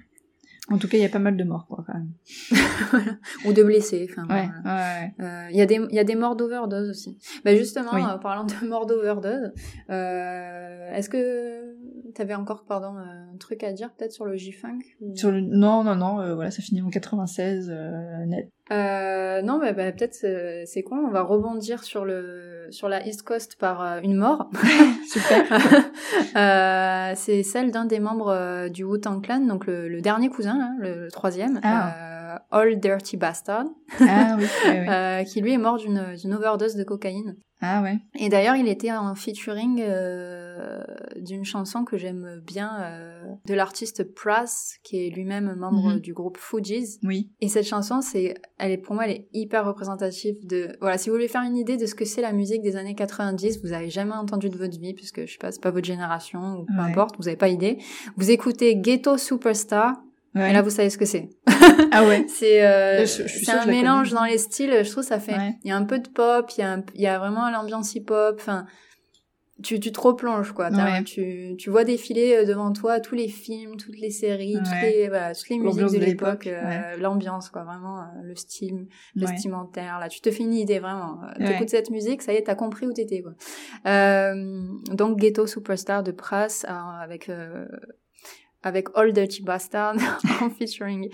En 0.70 0.78
tout 0.78 0.88
cas, 0.88 0.96
il 0.96 1.02
y 1.02 1.04
a 1.04 1.10
pas 1.10 1.18
mal 1.18 1.36
de 1.36 1.44
morts, 1.44 1.66
quoi, 1.68 1.84
quand 1.86 1.92
même. 1.92 2.08
Ou 3.44 3.52
de 3.52 3.62
blessés. 3.62 4.08
Enfin. 4.10 4.22
Ouais, 4.34 4.48
voilà. 4.62 4.78
ouais, 4.78 5.12
ouais. 5.18 5.24
Euh, 5.26 5.48
Il 5.50 5.56
y 5.58 5.60
a 5.60 5.66
des 5.66 5.74
il 5.90 5.94
y 5.94 5.98
a 5.98 6.04
des 6.04 6.14
morts 6.14 6.36
d'overdose 6.36 6.88
aussi. 6.88 7.18
Bah 7.44 7.54
justement, 7.54 7.90
Oui. 7.92 8.00
euh, 8.02 8.16
parlant 8.16 8.44
de 8.44 8.54
morts 8.66 8.86
d'overdose, 8.86 9.52
euh, 9.90 10.92
est-ce 10.94 11.10
que 11.10 11.73
t'avais 12.14 12.34
encore 12.34 12.64
pardon 12.64 12.96
un 12.96 13.36
truc 13.38 13.62
à 13.64 13.72
dire 13.72 13.90
peut-être 13.96 14.12
sur 14.12 14.24
le 14.24 14.36
G-funk 14.36 14.78
ou- 15.00 15.14
Sur 15.16 15.30
le... 15.30 15.40
Non, 15.40 15.84
non, 15.84 15.96
non, 15.96 16.20
euh, 16.20 16.34
voilà, 16.34 16.50
ça 16.50 16.62
finit 16.62 16.80
en 16.82 16.90
96, 16.90 17.70
euh, 17.70 18.24
net. 18.26 18.48
Euh, 18.72 19.42
non, 19.42 19.58
bah, 19.58 19.72
bah, 19.72 19.92
peut-être 19.92 20.14
c'est 20.14 20.82
con. 20.82 20.96
On 21.06 21.10
va 21.10 21.22
rebondir 21.22 21.82
sur 21.84 22.04
le 22.06 22.66
sur 22.70 22.88
la 22.88 23.06
East 23.06 23.22
Coast 23.22 23.56
par 23.58 23.82
euh, 23.82 24.00
une 24.02 24.16
mort. 24.16 24.48
Super. 25.08 25.44
Euh, 26.36 27.12
c'est 27.14 27.42
celle 27.42 27.70
d'un 27.70 27.84
des 27.84 28.00
membres 28.00 28.28
euh, 28.30 28.68
du 28.68 28.82
Wu-Tang 28.84 29.20
Clan, 29.22 29.40
donc 29.40 29.66
le, 29.66 29.88
le 29.88 30.00
dernier 30.00 30.28
cousin, 30.28 30.58
là, 30.58 30.70
le, 30.78 31.04
le 31.04 31.10
troisième, 31.10 31.60
euh, 31.64 32.36
All 32.50 32.78
Dirty 32.80 33.16
Bastard, 33.16 33.66
ah 34.00 34.36
oui, 34.38 34.44
ouais. 34.66 34.88
euh, 34.90 35.22
qui 35.24 35.40
lui 35.40 35.52
est 35.52 35.58
mort 35.58 35.76
d'une 35.78 36.34
overdose 36.34 36.74
de 36.74 36.82
cocaïne. 36.84 37.36
Ah 37.66 37.82
ouais. 37.82 37.98
Et 38.18 38.28
d'ailleurs, 38.28 38.56
il 38.56 38.68
était 38.68 38.92
en 38.92 39.14
featuring 39.14 39.80
euh, 39.82 40.82
d'une 41.16 41.44
chanson 41.44 41.84
que 41.84 41.96
j'aime 41.96 42.40
bien 42.46 42.70
euh, 42.82 43.24
de 43.46 43.54
l'artiste 43.54 44.14
Pras, 44.14 44.76
qui 44.82 45.06
est 45.06 45.10
lui-même 45.10 45.54
membre 45.54 45.94
Mhm. 45.94 46.00
du 46.00 46.12
groupe 46.12 46.36
Fugees. 46.38 46.98
Oui. 47.02 47.30
Et 47.40 47.48
cette 47.48 47.66
chanson, 47.66 48.00
c'est, 48.02 48.34
elle 48.58 48.72
est 48.72 48.78
pour 48.78 48.94
moi, 48.94 49.04
elle 49.06 49.12
est 49.16 49.28
hyper 49.32 49.64
représentative 49.66 50.36
de. 50.46 50.76
Voilà, 50.80 50.98
si 50.98 51.08
vous 51.08 51.14
voulez 51.16 51.28
faire 51.28 51.42
une 51.42 51.56
idée 51.56 51.76
de 51.76 51.86
ce 51.86 51.94
que 51.94 52.04
c'est 52.04 52.22
la 52.22 52.32
musique 52.32 52.62
des 52.62 52.76
années 52.76 52.94
90, 52.94 53.60
vous 53.64 53.72
avez 53.72 53.90
jamais 53.90 54.12
entendu 54.14 54.48
de 54.50 54.56
votre 54.56 54.78
vie, 54.78 54.94
puisque 54.94 55.24
je 55.26 55.32
sais 55.32 55.38
pas, 55.38 55.50
c'est 55.52 55.62
pas 55.62 55.70
votre 55.70 55.86
génération 55.86 56.58
ou 56.58 56.64
peu 56.66 56.74
Ouais. 56.82 56.90
importe, 56.90 57.16
vous 57.18 57.28
avez 57.28 57.36
pas 57.36 57.48
idée. 57.48 57.78
Vous 58.16 58.30
écoutez 58.30 58.76
Ghetto 58.76 59.16
Superstar, 59.16 59.94
Ouais. 60.34 60.50
et 60.50 60.52
là 60.52 60.62
vous 60.62 60.70
savez 60.70 60.90
ce 60.90 60.98
que 60.98 61.04
c'est. 61.06 61.28
Ah 61.92 62.04
ouais. 62.04 62.26
C'est 62.28 62.64
euh, 62.66 63.06
c'est 63.06 63.50
un 63.50 63.66
mélange 63.66 64.10
dans 64.12 64.24
les 64.24 64.38
styles. 64.38 64.82
Je 64.84 64.90
trouve 64.90 65.04
ça 65.04 65.18
fait. 65.20 65.36
Ouais. 65.36 65.54
Il 65.64 65.68
y 65.68 65.72
a 65.72 65.76
un 65.76 65.84
peu 65.84 65.98
de 65.98 66.08
pop, 66.08 66.50
il 66.56 66.60
y 66.60 66.64
a 66.64 66.72
un- 66.72 66.84
il 66.94 67.00
y 67.00 67.06
a 67.06 67.18
vraiment 67.18 67.50
l'ambiance 67.50 67.94
hip 67.94 68.06
hop. 68.10 68.36
Enfin, 68.40 68.66
tu 69.62 69.78
tu 69.80 69.92
te 69.92 70.00
replonges 70.00 70.52
quoi. 70.52 70.70
Ouais. 70.70 71.04
Tu 71.04 71.54
tu 71.56 71.70
vois 71.70 71.84
défiler 71.84 72.36
euh, 72.36 72.44
devant 72.44 72.72
toi 72.72 72.98
tous 73.00 73.14
les 73.14 73.28
films, 73.28 73.76
toutes 73.76 73.96
les 73.98 74.10
séries, 74.10 74.54
toutes 74.58 74.82
les 74.82 75.08
voilà, 75.08 75.34
toutes 75.34 75.48
les 75.48 75.58
musiques 75.58 76.00
de 76.00 76.04
l'époque, 76.04 76.46
euh, 76.48 76.96
l'ambiance 76.98 77.48
quoi, 77.50 77.62
vraiment 77.62 78.00
euh, 78.00 78.04
le 78.24 78.34
style 78.34 78.86
Ouais. 79.16 79.26
vestimentaire. 79.26 79.98
Là, 80.00 80.08
tu 80.08 80.20
te 80.20 80.30
fais 80.30 80.42
une 80.42 80.54
idée 80.54 80.80
vraiment. 80.80 81.20
T'écoutes 81.38 81.70
cette 81.70 81.90
musique, 81.90 82.22
ça 82.22 82.32
y 82.32 82.36
est, 82.36 82.42
t'as 82.42 82.56
compris 82.56 82.86
où 82.86 82.92
t'étais 82.92 83.22
quoi. 83.22 83.32
Euh, 83.86 84.62
donc 84.90 85.18
Ghetto 85.18 85.46
Superstar 85.46 86.02
de 86.02 86.10
Pras 86.12 86.64
euh, 86.68 86.72
avec 87.02 87.28
euh, 87.28 87.66
avec 88.64 88.88
All 88.94 89.12
Dirty 89.12 89.42
Bastard 89.42 89.94
en 90.40 90.50
featuring. 90.50 91.08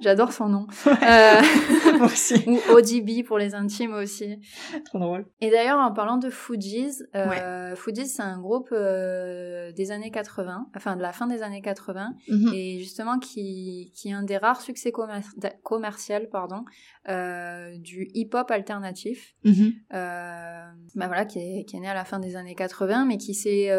J'adore 0.00 0.32
son 0.32 0.48
nom. 0.48 0.66
Euh, 0.86 1.40
Moi 1.98 2.06
aussi. 2.06 2.34
ou 2.46 2.58
ODB 2.72 3.24
pour 3.26 3.38
les 3.38 3.54
intimes 3.54 3.94
aussi. 3.94 4.38
Trop 4.84 4.98
drôle. 4.98 5.26
Et 5.40 5.50
d'ailleurs, 5.50 5.78
en 5.78 5.92
parlant 5.92 6.16
de 6.18 6.28
Fugees, 6.28 7.02
euh, 7.14 7.74
Fugees, 7.76 8.06
c'est 8.06 8.22
un 8.22 8.38
groupe 8.40 8.68
euh, 8.72 9.72
des 9.72 9.90
années 9.92 10.10
80, 10.10 10.68
enfin 10.76 10.96
de 10.96 11.02
la 11.02 11.12
fin 11.12 11.26
des 11.26 11.42
années 11.42 11.62
80, 11.62 12.12
Mhm. 12.28 12.52
et 12.54 12.78
justement 12.80 13.18
qui, 13.18 13.92
qui 13.94 14.08
est 14.08 14.12
un 14.12 14.22
des 14.24 14.36
rares 14.36 14.60
succès 14.60 14.90
commer 14.92 15.20
commercial 15.62 16.28
pardon, 16.30 16.64
euh, 17.08 17.76
du 17.78 18.08
hip-hop 18.14 18.50
alternatif. 18.50 19.34
Bah 19.90 21.06
voilà, 21.06 21.24
qui 21.24 21.38
est, 21.38 21.64
qui 21.64 21.76
est 21.76 21.80
né 21.80 21.88
à 21.88 21.94
la 21.94 22.04
fin 22.04 22.18
des 22.18 22.36
années 22.36 22.54
80, 22.54 23.04
mais 23.04 23.16
qui 23.18 23.34
s'est 23.34 23.70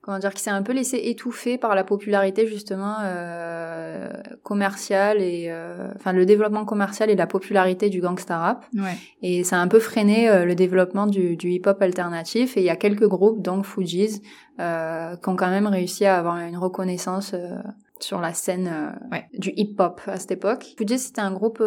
comment 0.00 0.18
dire, 0.18 0.32
qui 0.32 0.42
s'est 0.42 0.50
un 0.50 0.62
peu 0.62 0.72
laissé 0.72 0.96
étouffer 1.04 1.58
par 1.58 1.74
la 1.74 1.84
popularité 1.84 2.46
justement 2.46 2.96
euh, 3.02 4.08
commerciale 4.42 5.20
et 5.20 5.48
euh, 5.50 5.88
enfin 5.96 6.12
le 6.12 6.24
développement 6.24 6.64
commercial 6.64 7.10
et 7.10 7.16
la 7.16 7.26
popularité 7.26 7.90
du 7.90 8.00
gangsta 8.00 8.38
rap. 8.38 8.64
Ouais. 8.74 8.96
Et 9.22 9.44
ça 9.44 9.56
a 9.56 9.60
un 9.60 9.68
peu 9.68 9.80
freiné 9.80 10.28
euh, 10.30 10.44
le 10.44 10.54
développement 10.54 11.06
du, 11.06 11.36
du 11.36 11.50
hip-hop 11.50 11.82
alternatif. 11.82 12.56
Et 12.56 12.60
il 12.60 12.66
y 12.66 12.70
a 12.70 12.76
quelques 12.76 13.06
groupes, 13.06 13.42
donc 13.42 13.64
Fugees, 13.66 14.22
euh, 14.60 15.16
qui 15.16 15.28
ont 15.28 15.36
quand 15.36 15.50
même 15.50 15.66
réussi 15.66 16.06
à 16.06 16.18
avoir 16.18 16.38
une 16.38 16.56
reconnaissance 16.56 17.32
euh, 17.34 17.56
sur 18.00 18.20
la 18.20 18.32
scène 18.32 18.68
euh, 18.72 19.08
Ouais. 19.12 19.26
du 19.38 19.52
hip-hop 19.56 20.00
à 20.06 20.16
cette 20.18 20.30
époque. 20.30 20.64
Fugees, 20.78 20.98
c'était 20.98 21.20
un 21.20 21.32
groupe 21.32 21.62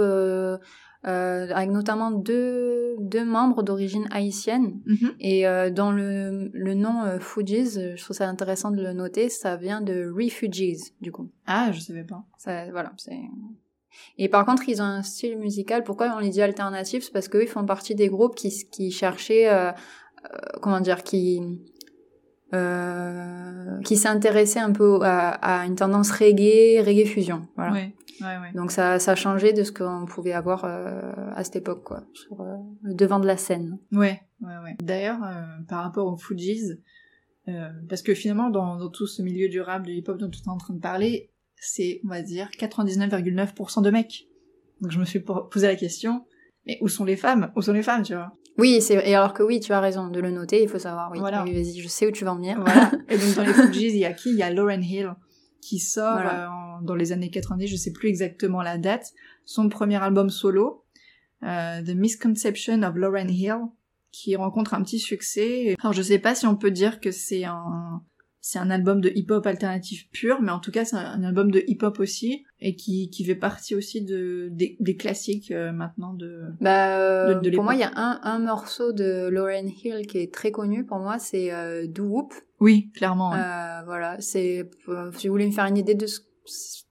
euh, 1.07 1.47
avec 1.53 1.71
notamment 1.71 2.11
deux, 2.11 2.95
deux 2.99 3.25
membres 3.25 3.63
d'origine 3.63 4.07
haïtienne. 4.11 4.79
Mhm. 4.85 5.11
Et 5.19 5.47
euh, 5.47 5.69
dans 5.69 5.91
le, 5.91 6.51
le 6.53 6.73
nom 6.75 7.03
euh, 7.03 7.19
Fugees, 7.19 7.77
euh, 7.77 7.95
je 7.95 8.03
trouve 8.03 8.15
ça 8.15 8.27
intéressant 8.27 8.71
de 8.71 8.81
le 8.81 8.93
noter, 8.93 9.29
ça 9.29 9.55
vient 9.55 9.81
de 9.81 10.11
Refugees, 10.11 10.93
du 11.01 11.11
coup. 11.11 11.29
Ah, 11.47 11.71
je 11.71 11.79
savais 11.79 12.03
pas. 12.03 12.23
Ça, 12.37 12.69
voilà, 12.71 12.93
c'est. 12.97 13.19
Et 14.17 14.29
par 14.29 14.45
contre, 14.45 14.67
ils 14.69 14.81
ont 14.81 14.85
un 14.85 15.03
style 15.03 15.37
musical. 15.37 15.83
Pourquoi 15.83 16.13
on 16.15 16.19
les 16.19 16.29
dit 16.29 16.41
alternatif 16.41 17.03
C'est 17.03 17.11
parce 17.11 17.27
qu'eux, 17.27 17.43
ils 17.43 17.49
font 17.49 17.65
partie 17.65 17.95
des 17.95 18.07
groupes 18.07 18.35
qui, 18.35 18.67
qui 18.71 18.91
cherchaient, 18.91 19.49
euh, 19.49 19.71
euh, 19.71 20.37
comment 20.61 20.79
dire, 20.79 21.03
qui, 21.03 21.41
euh, 22.53 23.79
qui 23.81 23.97
s'intéressaient 23.97 24.59
un 24.59 24.71
peu 24.71 24.99
à, 25.03 25.29
à 25.29 25.65
une 25.65 25.75
tendance 25.75 26.11
reggae, 26.11 26.83
reggae 26.85 27.05
fusion. 27.05 27.47
Voilà. 27.55 27.73
Ouais. 27.73 27.95
Ouais, 28.21 28.37
ouais. 28.37 28.51
Donc 28.53 28.71
ça, 28.71 28.99
ça 28.99 29.13
a 29.13 29.15
changé 29.15 29.51
de 29.51 29.63
ce 29.63 29.71
qu'on 29.71 30.05
pouvait 30.05 30.33
avoir 30.33 30.63
euh, 30.65 31.01
à 31.35 31.43
cette 31.43 31.55
époque, 31.55 31.83
quoi, 31.83 32.03
sur 32.13 32.39
euh, 32.41 32.55
le 32.83 32.93
devant 32.93 33.19
de 33.19 33.25
la 33.25 33.35
scène. 33.35 33.79
Ouais, 33.91 34.21
ouais, 34.41 34.57
ouais. 34.63 34.75
D'ailleurs, 34.83 35.23
euh, 35.23 35.41
par 35.67 35.83
rapport 35.83 36.05
aux 36.05 36.17
Fugees, 36.17 36.77
euh, 37.47 37.69
parce 37.89 38.03
que 38.03 38.13
finalement, 38.13 38.51
dans, 38.51 38.75
dans 38.77 38.89
tout 38.89 39.07
ce 39.07 39.23
milieu 39.23 39.49
du 39.49 39.59
rap, 39.59 39.81
du 39.83 39.93
hip-hop 39.93 40.17
dont 40.19 40.29
tu 40.29 40.39
es 40.39 40.49
en 40.49 40.57
train 40.57 40.75
de 40.75 40.79
parler, 40.79 41.31
c'est, 41.55 41.99
on 42.05 42.09
va 42.09 42.21
dire, 42.21 42.49
99,9% 42.59 43.81
de 43.81 43.89
mecs. 43.89 44.27
Donc 44.81 44.91
je 44.91 44.99
me 44.99 45.05
suis 45.05 45.19
po- 45.19 45.43
posé 45.45 45.65
la 45.65 45.75
question, 45.75 46.23
mais 46.65 46.77
où 46.81 46.87
sont 46.87 47.05
les 47.05 47.15
femmes? 47.15 47.51
Où 47.55 47.61
sont 47.61 47.73
les 47.73 47.83
femmes, 47.83 48.03
tu 48.03 48.13
vois? 48.13 48.31
Oui, 48.57 48.81
c'est 48.81 48.95
et 49.09 49.15
alors 49.15 49.33
que 49.33 49.43
oui, 49.43 49.59
tu 49.59 49.71
as 49.73 49.79
raison 49.79 50.09
de 50.09 50.19
le 50.19 50.29
noter. 50.31 50.61
Il 50.61 50.69
faut 50.69 50.77
savoir. 50.79 51.09
Oui, 51.11 51.19
Voilà. 51.19 51.43
Oui, 51.43 51.53
vas-y, 51.53 51.79
je 51.79 51.87
sais 51.87 52.05
où 52.07 52.11
tu 52.11 52.25
vas 52.25 52.33
en 52.33 52.35
venir. 52.35 52.59
Voilà. 52.61 52.91
Et 53.09 53.17
donc 53.17 53.33
dans 53.35 53.43
les 53.43 53.53
Fugees, 53.53 53.93
il 53.93 53.97
y 53.97 54.05
a 54.05 54.13
qui? 54.13 54.29
Il 54.29 54.35
y 54.35 54.43
a 54.43 54.49
Lauren 54.51 54.81
Hill, 54.81 55.13
qui 55.61 55.79
sort 55.79 56.13
Voilà. 56.13 56.45
euh, 56.45 56.49
en- 56.49 56.81
dans 56.81 56.95
les 56.95 57.11
années 57.13 57.29
90, 57.29 57.67
je 57.67 57.75
sais 57.77 57.91
plus 57.93 58.09
exactement 58.09 58.61
la 58.61 58.77
date, 58.77 59.13
son 59.45 59.69
premier 59.69 59.95
album 60.03 60.29
solo, 60.29 60.83
euh, 61.43 61.81
The 61.81 61.95
Misconception 61.95 62.83
of 62.83 62.95
Lauren 62.95 63.29
Hill, 63.29 63.57
qui 64.11 64.35
rencontre 64.35 64.73
un 64.73 64.83
petit 64.83 64.99
succès. 64.99 65.75
Alors 65.81 65.93
je 65.93 66.01
sais 66.01 66.19
pas 66.19 66.35
si 66.35 66.45
on 66.45 66.55
peut 66.57 66.71
dire 66.71 66.99
que 66.99 67.11
c'est 67.11 67.45
un 67.45 68.03
c'est 68.43 68.57
un 68.59 68.71
album 68.71 69.01
de 69.01 69.09
hip-hop 69.13 69.45
alternatif 69.45 70.09
pur, 70.11 70.41
mais 70.41 70.51
en 70.51 70.59
tout 70.59 70.71
cas 70.71 70.83
c'est 70.83 70.95
un, 70.95 71.23
album 71.23 71.51
de 71.51 71.63
hip-hop 71.67 71.99
aussi 71.99 72.43
et 72.59 72.75
qui, 72.75 73.09
qui 73.11 73.23
fait 73.23 73.35
partie 73.35 73.75
aussi 73.75 74.01
de 74.03 74.49
des, 74.51 74.75
des 74.79 74.95
classiques 74.97 75.51
euh, 75.51 75.71
maintenant 75.71 76.13
de 76.13 76.45
Bah, 76.59 76.97
euh, 76.99 77.35
De- 77.39 77.49
de 77.49 77.55
pour 77.55 77.63
moi, 77.63 77.75
il 77.75 77.79
y 77.79 77.83
a 77.83 77.91
un, 77.95 78.19
un 78.23 78.39
morceau 78.39 78.91
de 78.93 79.27
Lauren 79.29 79.67
Hill 79.83 80.07
qui 80.07 80.17
est 80.17 80.33
très 80.33 80.51
connu 80.51 80.85
pour 80.85 80.97
moi, 80.99 81.19
c'est 81.19 81.53
euh, 81.53 81.85
Do 81.87 82.03
Whoop. 82.05 82.33
oui 82.59 82.89
clairement 82.95 83.31
ouais. 83.31 83.37
Euh, 83.39 83.83
voilà, 83.85 84.17
c'est 84.19 84.69
euh, 84.89 85.11
si 85.17 85.27
vous 85.27 85.33
voulez 85.33 85.45
me 85.47 85.51
faire 85.51 85.65
une 85.65 85.77
idée 85.77 85.95
de 85.95 86.07
ce, 86.07 86.19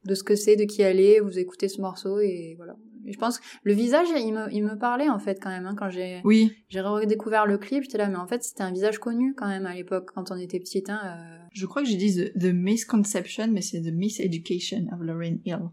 de 0.05 0.15
ce 0.15 0.23
que 0.23 0.35
c'est, 0.35 0.57
de 0.57 0.65
qui 0.65 0.83
elle 0.83 1.01
est, 1.01 1.21
vous 1.21 1.39
écoutez 1.39 1.69
ce 1.69 1.81
morceau 1.81 2.21
et 2.21 2.55
voilà. 2.57 2.75
je 3.07 3.19
pense 3.19 3.39
que 3.39 3.45
le 3.65 3.73
visage, 3.75 4.07
il 4.17 4.33
me, 4.33 4.53
il 4.53 4.65
me 4.65 4.79
parlait 4.79 5.09
en 5.09 5.19
fait 5.19 5.39
quand 5.43 5.51
même. 5.51 5.67
Hein, 5.67 5.75
quand 5.77 5.91
j'ai 5.91 6.21
Oui, 6.25 6.53
j'ai 6.69 6.81
redécouvert 6.81 7.47
le 7.47 7.59
clip, 7.59 7.83
j'étais 7.83 7.99
là, 7.99 8.09
mais 8.09 8.17
en 8.17 8.27
fait, 8.27 8.43
c'était 8.43 8.63
un 8.63 8.73
visage 8.73 8.99
connu 8.99 9.35
quand 9.35 9.49
même 9.49 9.67
à 9.67 9.75
l'époque, 9.75 10.11
quand 10.15 10.31
on 10.31 10.37
était 10.37 10.59
petite. 10.61 10.89
Hein, 10.89 11.01
euh. 11.05 11.39
je 11.53 11.67
crois 11.67 11.83
que 11.83 11.89
j'ai 11.89 11.97
dit 11.97 12.15
The, 12.17 12.39
The 12.39 12.53
Misconception, 12.55 13.49
mais 13.51 13.61
c'est 13.63 13.81
The 13.83 13.93
Miseducation 13.93 14.87
of 14.93 15.01
Lorraine 15.01 15.41
Hill, 15.45 15.69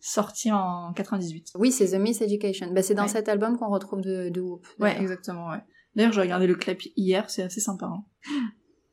sorti 0.00 0.50
en 0.52 0.92
98. 0.94 1.52
Oui, 1.56 1.72
c'est 1.72 1.88
The 1.90 2.00
Miss 2.00 2.20
Education. 2.22 2.72
Bah, 2.72 2.82
c'est 2.82 2.94
dans 2.94 3.02
Ouais. 3.02 3.08
cet 3.08 3.28
album 3.28 3.58
qu'on 3.58 3.68
retrouve 3.70 4.00
de, 4.00 4.28
de 4.30 4.40
Whoop. 4.40 4.66
Ouais, 4.78 4.96
exactement, 5.00 5.50
ouais. 5.50 5.58
D'ailleurs, 5.94 6.12
j'ai 6.12 6.20
regardé 6.20 6.46
le 6.46 6.54
clip 6.54 6.80
hier, 6.96 7.28
c'est 7.28 7.42
assez 7.42 7.60
sympa. 7.60 7.86
Hein. 7.86 8.04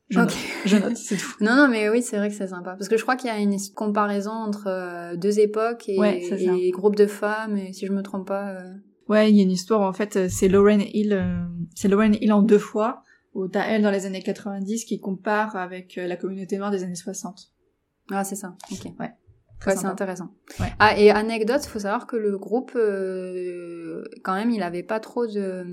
Je 0.08 0.20
Ok. 0.20 0.26
note, 0.26 0.36
je 0.64 0.76
note, 0.76 0.96
c'est 0.96 1.16
tout. 1.16 1.34
Non, 1.40 1.56
non, 1.56 1.68
mais 1.68 1.88
oui, 1.88 2.02
c'est 2.02 2.16
vrai 2.16 2.28
que 2.28 2.34
c'est 2.34 2.46
sympa. 2.48 2.74
Parce 2.76 2.88
que 2.88 2.96
je 2.96 3.02
crois 3.02 3.16
qu'il 3.16 3.28
y 3.28 3.32
a 3.32 3.38
une 3.38 3.56
comparaison 3.74 4.30
entre 4.30 4.68
euh, 4.68 5.16
deux 5.16 5.40
époques 5.40 5.88
et, 5.88 5.98
Ouais, 5.98 6.20
et 6.22 6.70
groupes 6.70 6.96
de 6.96 7.06
femmes, 7.06 7.56
et 7.56 7.72
si 7.72 7.86
je 7.86 7.92
me 7.92 8.02
trompe 8.02 8.28
pas. 8.28 8.50
euh, 8.50 8.72
Ouais, 9.08 9.30
il 9.30 9.36
y 9.36 9.40
a 9.40 9.42
une 9.42 9.50
histoire, 9.52 9.80
en 9.82 9.92
fait, 9.92 10.16
euh, 10.16 10.26
c'est 10.28 10.48
Lauren 10.48 10.80
Hill, 10.80 11.12
euh, 11.12 11.44
c'est 11.74 11.88
Lauren 11.88 12.12
Hill 12.20 12.32
en 12.32 12.42
deux 12.42 12.58
fois, 12.58 13.02
où 13.34 13.48
t'as 13.48 13.66
elle 13.66 13.82
dans 13.82 13.90
les 13.90 14.06
années 14.06 14.22
90 14.22 14.84
qui 14.84 15.00
compare 15.00 15.56
avec 15.56 15.96
la 15.96 16.16
communauté 16.16 16.56
noire 16.56 16.70
des 16.70 16.82
années 16.84 16.94
60. 16.94 17.52
Ah, 18.10 18.24
c'est 18.24 18.36
ça. 18.36 18.54
Ok. 18.72 18.88
Très 19.58 19.70
Ouais, 19.72 19.76
c'est 19.80 19.86
intéressant. 19.86 20.28
Ouais. 20.60 20.72
Ah, 20.78 20.98
et 20.98 21.10
anecdote, 21.10 21.64
faut 21.64 21.78
savoir 21.78 22.06
que 22.06 22.16
le 22.16 22.36
groupe, 22.38 22.72
euh, 22.76 24.04
quand 24.22 24.34
même, 24.34 24.50
il 24.50 24.62
avait 24.62 24.82
pas 24.82 25.00
trop 25.00 25.26
de, 25.26 25.64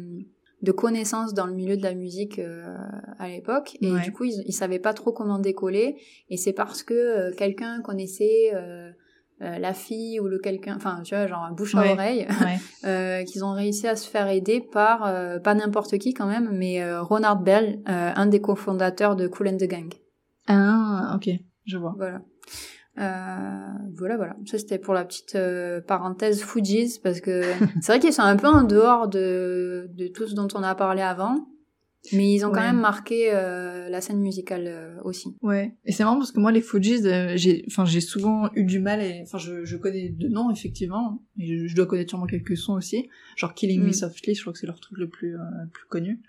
de 0.64 0.72
connaissances 0.72 1.34
dans 1.34 1.46
le 1.46 1.54
milieu 1.54 1.78
de 1.78 1.84
la 1.84 1.94
musique 1.94 2.40
euh, 2.40 2.76
à 3.20 3.28
l'époque. 3.28 3.78
Et 3.82 3.92
Ouais. 3.92 4.02
du 4.02 4.12
coup, 4.12 4.24
ils, 4.24 4.44
ils 4.48 4.54
savaient 4.54 4.80
pas 4.80 4.94
trop 4.94 5.12
comment 5.12 5.38
décoller. 5.38 5.98
Et 6.30 6.38
c'est 6.38 6.54
parce 6.54 6.82
que 6.84 6.94
euh, 6.94 7.32
quelqu'un 7.38 7.82
connaissait 7.82 8.52
euh, 8.54 8.90
euh, 9.42 9.58
la 9.60 9.74
fille 9.74 10.20
ou 10.22 10.28
le 10.28 10.40
quelqu'un, 10.40 10.76
enfin, 10.78 11.02
tu 11.04 11.14
vois, 11.16 11.28
genre 11.28 11.50
bouche 11.52 11.76
à 11.76 11.82
Ouais. 11.82 11.92
oreille, 11.92 12.28
Ouais. 12.42 12.58
euh, 12.86 13.24
qu'ils 13.26 13.44
ont 13.44 13.52
réussi 13.52 13.88
à 13.88 13.96
se 13.98 14.10
faire 14.10 14.30
aider 14.30 14.62
par, 14.62 15.06
euh, 15.06 15.38
pas 15.40 15.54
n'importe 15.54 15.98
qui 15.98 16.14
quand 16.14 16.28
même, 16.28 16.50
mais 16.54 16.82
euh, 16.82 17.02
Ronald 17.04 17.42
Bell, 17.44 17.82
euh, 17.90 18.12
un 18.16 18.26
des 18.26 18.40
cofondateurs 18.40 19.16
de 19.18 19.28
Cool 19.28 19.50
and 19.50 19.58
the 19.58 19.66
Gang. 19.68 19.94
ah, 20.48 21.14
ok, 21.18 21.30
je 21.66 21.78
vois. 21.78 21.94
Voilà. 21.98 22.22
Euh, 23.00 23.68
voilà, 23.96 24.18
voilà. 24.18 24.36
Ça, 24.46 24.58
c'était 24.60 24.78
pour 24.80 24.94
la 24.94 25.04
petite 25.06 25.36
euh, 25.36 25.82
parenthèse 25.82 26.42
Fujis, 26.44 27.00
parce 27.02 27.22
que 27.22 27.42
c'est 27.82 27.92
vrai 27.94 28.00
qu'ils 28.00 28.14
sont 28.14 28.22
un 28.22 28.38
peu 28.38 28.48
en 28.48 28.64
dehors 28.64 29.08
de, 29.08 29.90
de 29.96 30.08
tout 30.08 30.28
ce 30.28 30.36
dont 30.36 30.48
on 30.54 30.62
a 30.64 30.76
parlé 30.76 31.02
avant, 31.02 31.48
mais 32.12 32.34
ils 32.34 32.46
ont 32.46 32.50
quand 32.52 32.60
Ouais. 32.60 32.68
même 32.68 32.80
marqué 32.82 33.30
euh, 33.34 33.90
la 33.90 34.00
scène 34.02 34.20
musicale 34.20 34.66
euh, 34.68 34.96
aussi. 35.04 35.36
Ouais. 35.42 35.76
Et 35.86 35.92
c'est 35.92 36.04
marrant 36.04 36.18
parce 36.18 36.32
que 36.32 36.40
moi, 36.40 36.52
les 36.52 36.62
Fujis, 36.62 37.08
euh, 37.08 37.34
j'ai, 37.36 37.64
enfin, 37.68 37.86
j'ai 37.86 38.02
souvent 38.02 38.50
eu 38.54 38.64
du 38.64 38.80
mal 38.80 39.02
enfin, 39.24 39.38
je, 39.40 39.66
je 39.66 39.78
connais 39.78 40.10
de 40.10 40.28
noms, 40.28 40.52
effectivement. 40.52 41.24
Et 41.40 41.48
je, 41.48 41.68
je 41.68 41.76
dois 41.76 41.88
connaître 41.88 42.10
sûrement 42.12 42.28
quelques 42.28 42.58
sons 42.58 42.74
aussi. 42.74 43.10
Genre 43.38 43.54
Killing 43.56 43.82
Me 43.82 43.90
Mm. 43.90 43.94
Softly, 43.94 44.36
je 44.36 44.42
crois 44.42 44.54
que 44.54 44.60
c'est 44.60 44.68
leur 44.68 44.80
truc 44.80 44.98
le 45.00 45.08
plus, 45.10 45.36
plus 45.72 45.88
connu. 45.88 46.22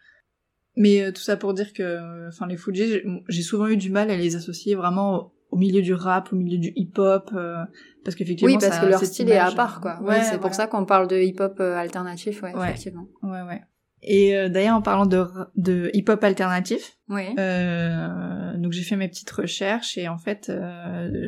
Mais 0.77 1.12
tout 1.12 1.20
ça 1.22 1.37
pour 1.37 1.55
dire 1.55 1.72
que, 1.72 2.27
enfin, 2.29 2.46
les 2.46 2.57
Fujis, 2.57 3.03
j'ai 3.29 3.42
souvent 3.42 3.66
eu 3.66 3.77
du 3.77 3.90
mal 3.90 4.11
à 4.11 4.16
les 4.16 4.35
associer 4.35 4.74
vraiment 4.74 5.34
au, 5.55 5.59
milieu 5.59 5.83
du 5.83 5.95
rap, 5.95 6.33
au 6.33 6.37
milieu 6.37 6.59
du 6.59 6.73
hip-hop, 6.77 7.31
euh, 7.35 7.64
parce 8.05 8.14
qu'effectivement, 8.17 8.53
Oui, 8.53 8.59
parce 8.61 8.75
ça 8.77 8.81
que 8.83 8.87
leur 8.87 9.05
style 9.05 9.31
est 9.31 9.38
à 9.38 9.51
part, 9.53 9.81
quoi. 9.81 10.01
Ouais, 10.03 10.19
Oui, 10.19 10.25
c'est 10.31 10.38
pour 10.40 10.55
ça 10.55 10.67
qu'on 10.67 10.85
parle 10.85 11.09
de 11.09 11.17
hip-hop 11.17 11.57
euh, 11.61 11.77
alternatif, 11.77 12.43
ouais, 12.43 12.55
Ouais. 12.55 12.71
effectivement. 12.71 13.07
Ouais, 13.23 13.43
ouais. 13.43 13.62
Et 14.03 14.37
euh, 14.37 14.49
d'ailleurs, 14.51 14.77
en 14.77 14.83
parlant 14.83 15.07
de, 15.07 15.90
hip-hop 15.95 16.23
alternatif, 16.23 16.99
Oui. 17.09 17.23
Euh, 17.38 18.57
donc 18.59 18.73
j'ai 18.73 18.83
fait 18.83 18.97
mes 18.97 19.09
petites 19.09 19.31
recherches 19.31 19.97
et 19.99 20.09
en 20.09 20.19
fait 20.19 20.51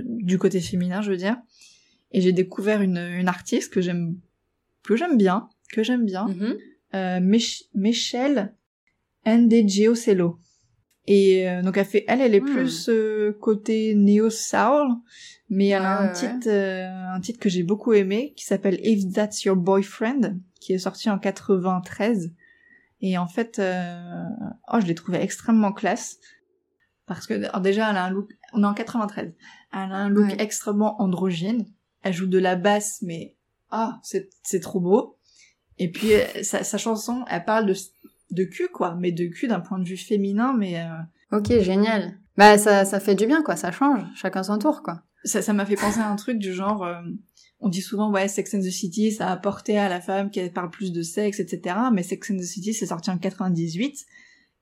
du 0.06 0.38
côté 0.38 0.60
féminin 0.60 1.02
je 1.02 1.10
veux 1.10 1.16
dire 1.16 1.36
et 2.12 2.20
j'ai 2.20 2.32
découvert 2.32 2.80
une, 2.82 2.96
une 2.98 3.28
artiste 3.28 3.72
que 3.72 3.80
j'aime 3.80 4.14
que 4.84 4.94
j'aime 4.96 5.16
bien 5.18 5.48
que 5.72 5.82
j'aime 5.82 6.04
bien 6.06 6.28
Mhm. 6.28 6.56
euh, 6.94 7.20
Mich- 7.20 7.64
Michelle 7.74 8.54
Ndegeocello 9.26 10.38
et 11.06 11.48
euh, 11.48 11.62
donc 11.62 11.76
elle 11.76 11.84
fait 11.86 12.04
elle 12.08 12.20
elle 12.20 12.34
est 12.34 12.40
Hmm. 12.40 12.52
plus 12.54 12.88
euh, 12.88 13.32
côté 13.40 13.94
neo 13.94 14.28
soul 14.30 14.88
mais 15.48 15.68
elle 15.68 15.82
a 15.82 16.00
un 16.00 16.08
titre 16.12 16.48
euh, 16.48 16.88
un 17.14 17.20
titre 17.20 17.38
que 17.38 17.48
j'ai 17.48 17.62
beaucoup 17.62 17.92
aimé 17.92 18.32
qui 18.36 18.44
s'appelle 18.44 18.78
If 18.82 19.12
That's 19.12 19.44
Your 19.44 19.56
Boyfriend 19.56 20.36
qui 20.60 20.72
est 20.72 20.78
sorti 20.78 21.08
en 21.10 21.18
93 21.18 22.32
et 23.02 23.18
en 23.18 23.26
fait 23.28 23.58
euh, 23.58 24.24
oh 24.72 24.80
je 24.80 24.86
l'ai 24.86 24.94
trouvé 24.94 25.20
extrêmement 25.20 25.72
classe 25.72 26.18
parce 27.06 27.26
que 27.26 27.34
alors 27.34 27.60
déjà 27.60 27.90
elle 27.90 27.96
a 27.96 28.04
un 28.04 28.10
look 28.10 28.30
on 28.52 28.62
est 28.62 28.66
en 28.66 28.74
93 28.74 29.32
elle 29.72 29.78
a 29.78 29.82
un 29.96 30.08
look 30.08 30.26
Ouais. 30.28 30.36
extrêmement 30.40 31.00
androgyne. 31.02 31.66
Elle 32.02 32.12
joue 32.14 32.26
de 32.28 32.38
la 32.38 32.56
basse 32.56 32.98
mais 33.02 33.36
ah 33.70 33.98
c'est 34.02 34.30
c'est 34.42 34.60
trop 34.60 34.80
beau. 34.80 35.18
Et 35.78 35.90
puis 35.90 36.14
euh, 36.14 36.24
sa, 36.42 36.64
sa 36.64 36.78
chanson 36.78 37.24
elle 37.28 37.44
parle 37.44 37.66
de 37.66 37.74
de 38.30 38.44
cul 38.44 38.68
quoi 38.72 38.96
mais 38.98 39.12
de 39.12 39.26
cul 39.26 39.48
d'un 39.48 39.60
point 39.60 39.78
de 39.78 39.84
vue 39.84 39.96
féminin 39.96 40.54
mais 40.56 40.80
euh, 40.80 40.88
Ok, 41.32 41.48
génial. 41.60 42.18
Bah, 42.36 42.56
ça, 42.56 42.84
ça 42.84 43.00
fait 43.00 43.16
du 43.16 43.26
bien, 43.26 43.42
quoi. 43.42 43.56
Ça 43.56 43.72
change. 43.72 44.02
Chacun 44.14 44.42
son 44.44 44.58
tour, 44.58 44.82
quoi. 44.82 45.02
ça 45.24 45.42
ça 45.42 45.52
m'a 45.52 45.66
fait 45.66 45.74
penser 45.74 45.98
à 45.98 46.08
un 46.08 46.16
truc 46.16 46.38
du 46.38 46.52
genre 46.52 46.84
euh, 46.84 46.94
on 47.58 47.68
dit 47.68 47.82
souvent 47.82 48.12
ouais 48.12 48.28
Sex 48.28 48.54
and 48.54 48.60
the 48.60 48.70
City 48.70 49.10
ça 49.10 49.28
a 49.28 49.32
apporté 49.32 49.76
à 49.78 49.88
la 49.88 50.00
femme 50.00 50.30
qu'elle 50.30 50.52
parle 50.52 50.70
plus 50.70 50.92
de 50.92 51.02
sexe 51.02 51.40
etc 51.40 51.74
mais 51.92 52.04
Sex 52.04 52.30
and 52.30 52.36
the 52.36 52.42
City 52.42 52.74
c'est 52.74 52.86
sorti 52.86 53.10
en 53.10 53.18
98 53.18 54.04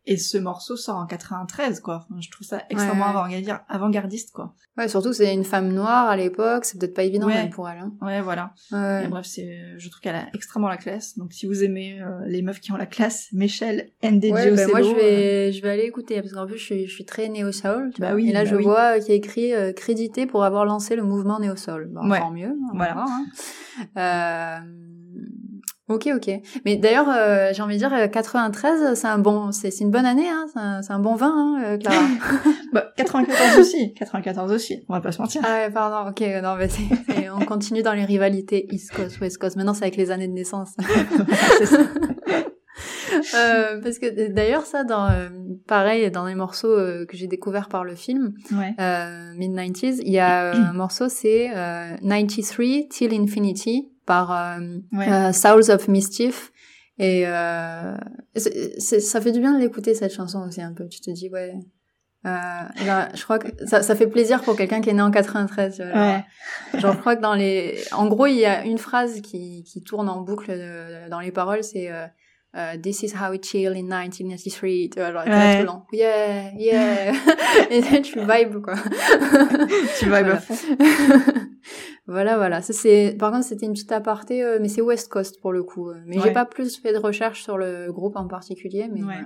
et 0.06 0.16
ce 0.16 0.36
morceau 0.38 0.76
sort 0.76 0.96
en 0.96 1.06
93 1.06 1.80
quoi 1.80 2.06
Enfin, 2.10 2.20
je 2.20 2.30
trouve 2.30 2.46
ça 2.46 2.62
extrêmement 2.70 3.06
Ouais. 3.12 3.52
avant-gardiste 3.68 4.32
quoi 4.32 4.54
Ouais, 4.76 4.88
surtout, 4.88 5.12
c'est 5.12 5.32
une 5.32 5.44
femme 5.44 5.72
noire 5.72 6.08
à 6.08 6.16
l'époque. 6.16 6.64
C'est 6.64 6.78
peut-être 6.78 6.94
pas 6.94 7.04
évident, 7.04 7.26
Ouais. 7.28 7.34
même 7.34 7.50
pour 7.50 7.68
elle. 7.68 7.78
Hein. 7.78 7.92
ouais 8.02 8.20
voilà 8.20 8.52
Ouais. 8.72 9.04
Et 9.04 9.08
bref 9.08 9.24
c'est 9.24 9.58
je 9.78 9.88
trouve 9.88 10.00
qu'elle 10.00 10.16
a 10.16 10.26
extrêmement 10.34 10.68
la 10.68 10.76
classe 10.76 11.16
donc 11.16 11.32
si 11.32 11.46
vous 11.46 11.62
aimez 11.64 12.00
euh, 12.02 12.20
les 12.26 12.42
meufs 12.42 12.60
qui 12.60 12.72
ont 12.72 12.76
la 12.76 12.86
classe 12.86 13.28
Michelle 13.32 13.90
ND 14.02 14.24
Ouais, 14.24 14.50
bah, 14.50 14.66
moi 14.68 14.82
je 14.82 14.88
euh, 14.90 14.94
vais, 14.94 15.52
je 15.52 15.62
vais 15.62 15.70
aller 15.70 15.84
écouter 15.84 16.20
parce 16.20 16.32
qu'en 16.34 16.46
plus 16.46 16.58
je 16.58 16.64
suis, 16.64 16.86
je 16.86 16.92
suis 16.94 17.04
très 17.04 17.28
néo 17.28 17.52
soul. 17.52 17.92
tu 17.94 18.00
Bah 18.00 18.08
vois. 18.08 18.16
oui, 18.16 18.28
Et 18.30 18.32
là 18.32 18.44
bah 18.44 18.50
je 18.50 18.56
oui. 18.56 18.64
vois 18.64 18.98
qu'il 18.98 19.08
y 19.10 19.12
a 19.12 19.14
écrit 19.16 19.54
euh, 19.54 19.72
crédité 19.72 20.26
pour 20.26 20.44
avoir 20.44 20.64
lancé 20.64 20.96
le 20.96 21.02
mouvement 21.04 21.38
néo 21.38 21.56
soul. 21.56 21.88
Bah. 21.92 22.00
Encore 22.04 22.32
mieux. 22.32 22.48
va 22.48 22.74
Voilà. 22.74 22.92
voir, 22.94 23.08
hein. 23.96 24.64
Euh, 25.90 25.94
Ok, 25.94 26.09
ok. 26.14 26.31
Mais 26.64 26.77
d'ailleurs, 26.77 27.09
euh, 27.11 27.51
j'ai 27.53 27.62
envie 27.62 27.75
de 27.75 27.79
dire, 27.79 27.92
euh, 27.92 28.07
93, 28.09 28.94
c'est 28.94 29.07
un 29.07 29.18
bon, 29.18 29.53
c'est 29.53 29.81
une 29.81 29.90
bonne 29.90 30.07
année, 30.07 30.29
hein. 30.29 30.47
C'est 30.83 30.92
un, 30.92 30.99
bon 30.99 31.14
vin, 31.14 31.33
hein, 31.35 31.62
euh, 31.64 31.79
Clara. 31.79 32.03
bah, 32.73 32.92
94 32.97 33.59
aussi 33.59 33.92
94 33.94 34.51
aussi 34.53 34.83
on 34.88 34.94
va 34.94 35.01
pas 35.01 35.12
se 35.12 35.20
mentir 35.20 35.42
ah 35.44 35.55
ouais, 35.66 35.70
pardon. 35.70 36.09
Ok, 36.11 36.20
non, 36.42 36.57
mais 36.57 36.68
c'est- 36.68 37.29
on 37.31 37.44
continue 37.44 37.83
dans 37.83 37.92
les 37.92 38.05
rivalités 38.05 38.66
East 38.73 38.92
Coast, 38.94 39.20
West 39.20 39.38
Coast. 39.38 39.57
Maintenant, 39.57 39.75
c'est 39.75 39.83
avec 39.85 39.97
les 39.97 40.11
années 40.11 40.29
de 40.29 40.33
naissance. 40.33 40.70
Ça. 43.23 43.38
Euh, 43.38 43.81
parce 43.81 43.99
que 43.99 44.29
d'ailleurs, 44.33 44.66
ça, 44.66 44.83
dans, 44.83 45.09
euh, 45.09 45.29
pareil, 45.68 46.11
dans 46.11 46.27
les 46.27 46.35
morceaux 46.35 46.68
euh, 46.77 47.07
que 47.07 47.16
j'ai 47.16 47.29
découverts 47.29 47.68
par 47.68 47.85
le 47.85 47.94
film, 47.94 48.35
ouais 48.53 48.75
euh, 48.81 49.33
mid-90s, 49.35 50.01
il 50.05 50.12
y 50.12 50.18
a 50.18 50.47
euh, 50.47 50.55
un 50.55 50.73
morceau, 50.73 51.09
c'est 51.09 51.51
euh, 51.55 51.97
93 52.03 52.88
Till 52.90 53.14
Infinity 53.14 53.88
par 54.06 54.32
euh, 54.32 54.58
Ouais. 54.92 55.10
euh, 55.10 55.32
Souls 55.32 55.70
of 55.70 55.88
Mischief. 55.88 56.52
Et 56.98 57.24
euh, 57.26 57.94
c'est- 58.36 58.78
c'est- 58.80 59.00
ça 59.00 59.20
fait 59.20 59.32
du 59.32 59.40
bien 59.40 59.54
de 59.54 59.58
l'écouter, 59.60 59.94
cette 59.94 60.12
chanson 60.14 60.46
aussi, 60.46 60.62
un 60.62 60.72
peu. 60.72 60.86
Tu 60.88 61.00
te 61.00 61.10
dis, 61.10 61.28
ouais. 61.28 61.54
Euh, 62.26 62.30
là, 62.86 63.08
je 63.14 63.22
crois 63.24 63.38
que 63.38 63.48
ça, 63.66 63.82
ça 63.82 63.94
fait 63.94 64.06
plaisir 64.06 64.40
pour 64.42 64.56
quelqu'un 64.56 64.80
qui 64.80 64.88
est 64.90 64.94
né 64.94 65.02
en 65.02 65.10
93. 65.10 65.76
tu 65.76 65.82
vois, 65.82 65.92
genre. 65.92 65.98
ouais 66.72 66.80
Genre, 66.80 66.92
je 66.94 66.98
crois 67.00 67.16
que 67.16 67.20
dans 67.20 67.34
les, 67.34 67.76
en 67.92 68.06
gros, 68.06 68.26
il 68.26 68.36
y 68.36 68.46
a 68.46 68.64
une 68.64 68.78
phrase 68.78 69.20
qui, 69.20 69.62
qui 69.64 69.82
tourne 69.82 70.09
en 70.09 70.20
boucle 70.22 70.46
euh, 70.50 71.09
dans 71.11 71.20
les 71.20 71.32
paroles, 71.32 71.62
c'est 71.64 71.90
euh, 71.90 72.07
This 72.80 73.02
is 73.02 73.12
how 73.20 73.32
it 73.32 73.44
chill 73.44 73.72
in 73.72 73.82
1993. 73.82 74.90
Tu 74.90 75.00
vois, 75.00 75.12
genre, 75.12 75.24
Ouais. 75.26 75.57
tout 75.57 75.61
le 75.62 75.66
long. 75.66 75.82
Yeah, 75.92 76.52
yeah. 76.57 77.12
Et 77.70 77.82
tu 78.02 78.20
vibes, 78.20 78.62
quoi. 78.62 78.74
tu 79.98 80.14
à 80.14 80.36
fond 80.36 80.55
voilà, 82.06 82.36
voilà. 82.36 82.62
Ça, 82.62 82.72
c'est, 82.72 83.16
par 83.18 83.30
contre, 83.32 83.44
c'était 83.44 83.66
une 83.66 83.72
petite 83.72 83.92
aparté, 83.92 84.42
euh, 84.42 84.58
mais 84.60 84.68
c'est 84.68 84.80
West 84.80 85.08
Coast 85.10 85.40
pour 85.40 85.52
le 85.52 85.62
coup. 85.62 85.90
euh. 85.90 86.00
Mais 86.06 86.16
Ouais. 86.16 86.22
j'ai 86.24 86.32
pas 86.32 86.44
plus 86.44 86.78
fait 86.78 86.92
de 86.92 86.98
recherche 86.98 87.42
sur 87.42 87.56
le 87.58 87.92
groupe 87.92 88.16
en 88.16 88.26
particulier, 88.28 88.88
mais 88.92 89.02
Ouais. 89.02 89.24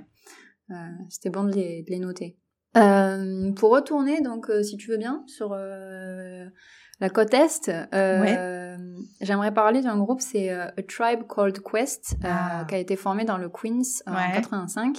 Euh, 0.71 0.75
c'était 1.09 1.29
bon 1.29 1.43
de 1.45 1.51
les, 1.53 1.83
de 1.83 1.89
les 1.89 1.99
noter. 1.99 2.37
Euh, 2.77 3.51
pour 3.53 3.71
retourner, 3.71 4.21
donc, 4.21 4.51
si 4.61 4.77
tu 4.77 4.91
veux 4.91 4.97
bien, 4.97 5.23
sur 5.25 5.55
la 5.55 7.09
côte 7.09 7.33
Est, 7.33 7.71
j'aimerais 9.21 9.53
parler 9.53 9.81
d'un 9.81 9.97
groupe, 9.97 10.21
c'est 10.21 10.49
A 10.51 10.71
Tribe 10.87 11.21
Called 11.27 11.59
Quest, 11.61 12.15
Ah. 12.23 12.65
qui 12.69 12.75
a 12.75 12.77
été 12.77 12.95
formé 12.95 13.25
dans 13.25 13.37
le 13.37 13.49
Queens 13.49 13.81
en 14.05 14.13
Ouais. 14.13 14.31
85. 14.33 14.97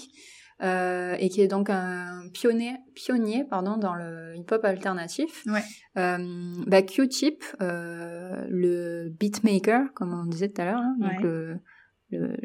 Euh, 0.62 1.16
et 1.18 1.28
qui 1.28 1.40
est 1.40 1.48
donc 1.48 1.70
un 1.70 2.28
pionnier, 2.34 2.76
pionnier 2.94 3.44
pardon, 3.44 3.76
dans 3.76 3.94
le 3.94 4.34
hip-hop 4.36 4.64
alternatif. 4.64 5.44
Ouais. 5.46 5.62
Euh, 5.96 6.62
bah, 6.66 6.82
Q-Tip, 6.82 7.42
euh, 7.62 8.44
le 8.48 9.08
beatmaker, 9.08 9.92
comme 9.94 10.12
on 10.12 10.26
disait 10.26 10.48
tout 10.48 10.60
à 10.60 10.64
l'heure, 10.66 10.80
hein, 10.80 10.96
donc 10.98 11.10
Ouais. 11.12 11.22
le, 11.22 11.58
le, 12.10 12.36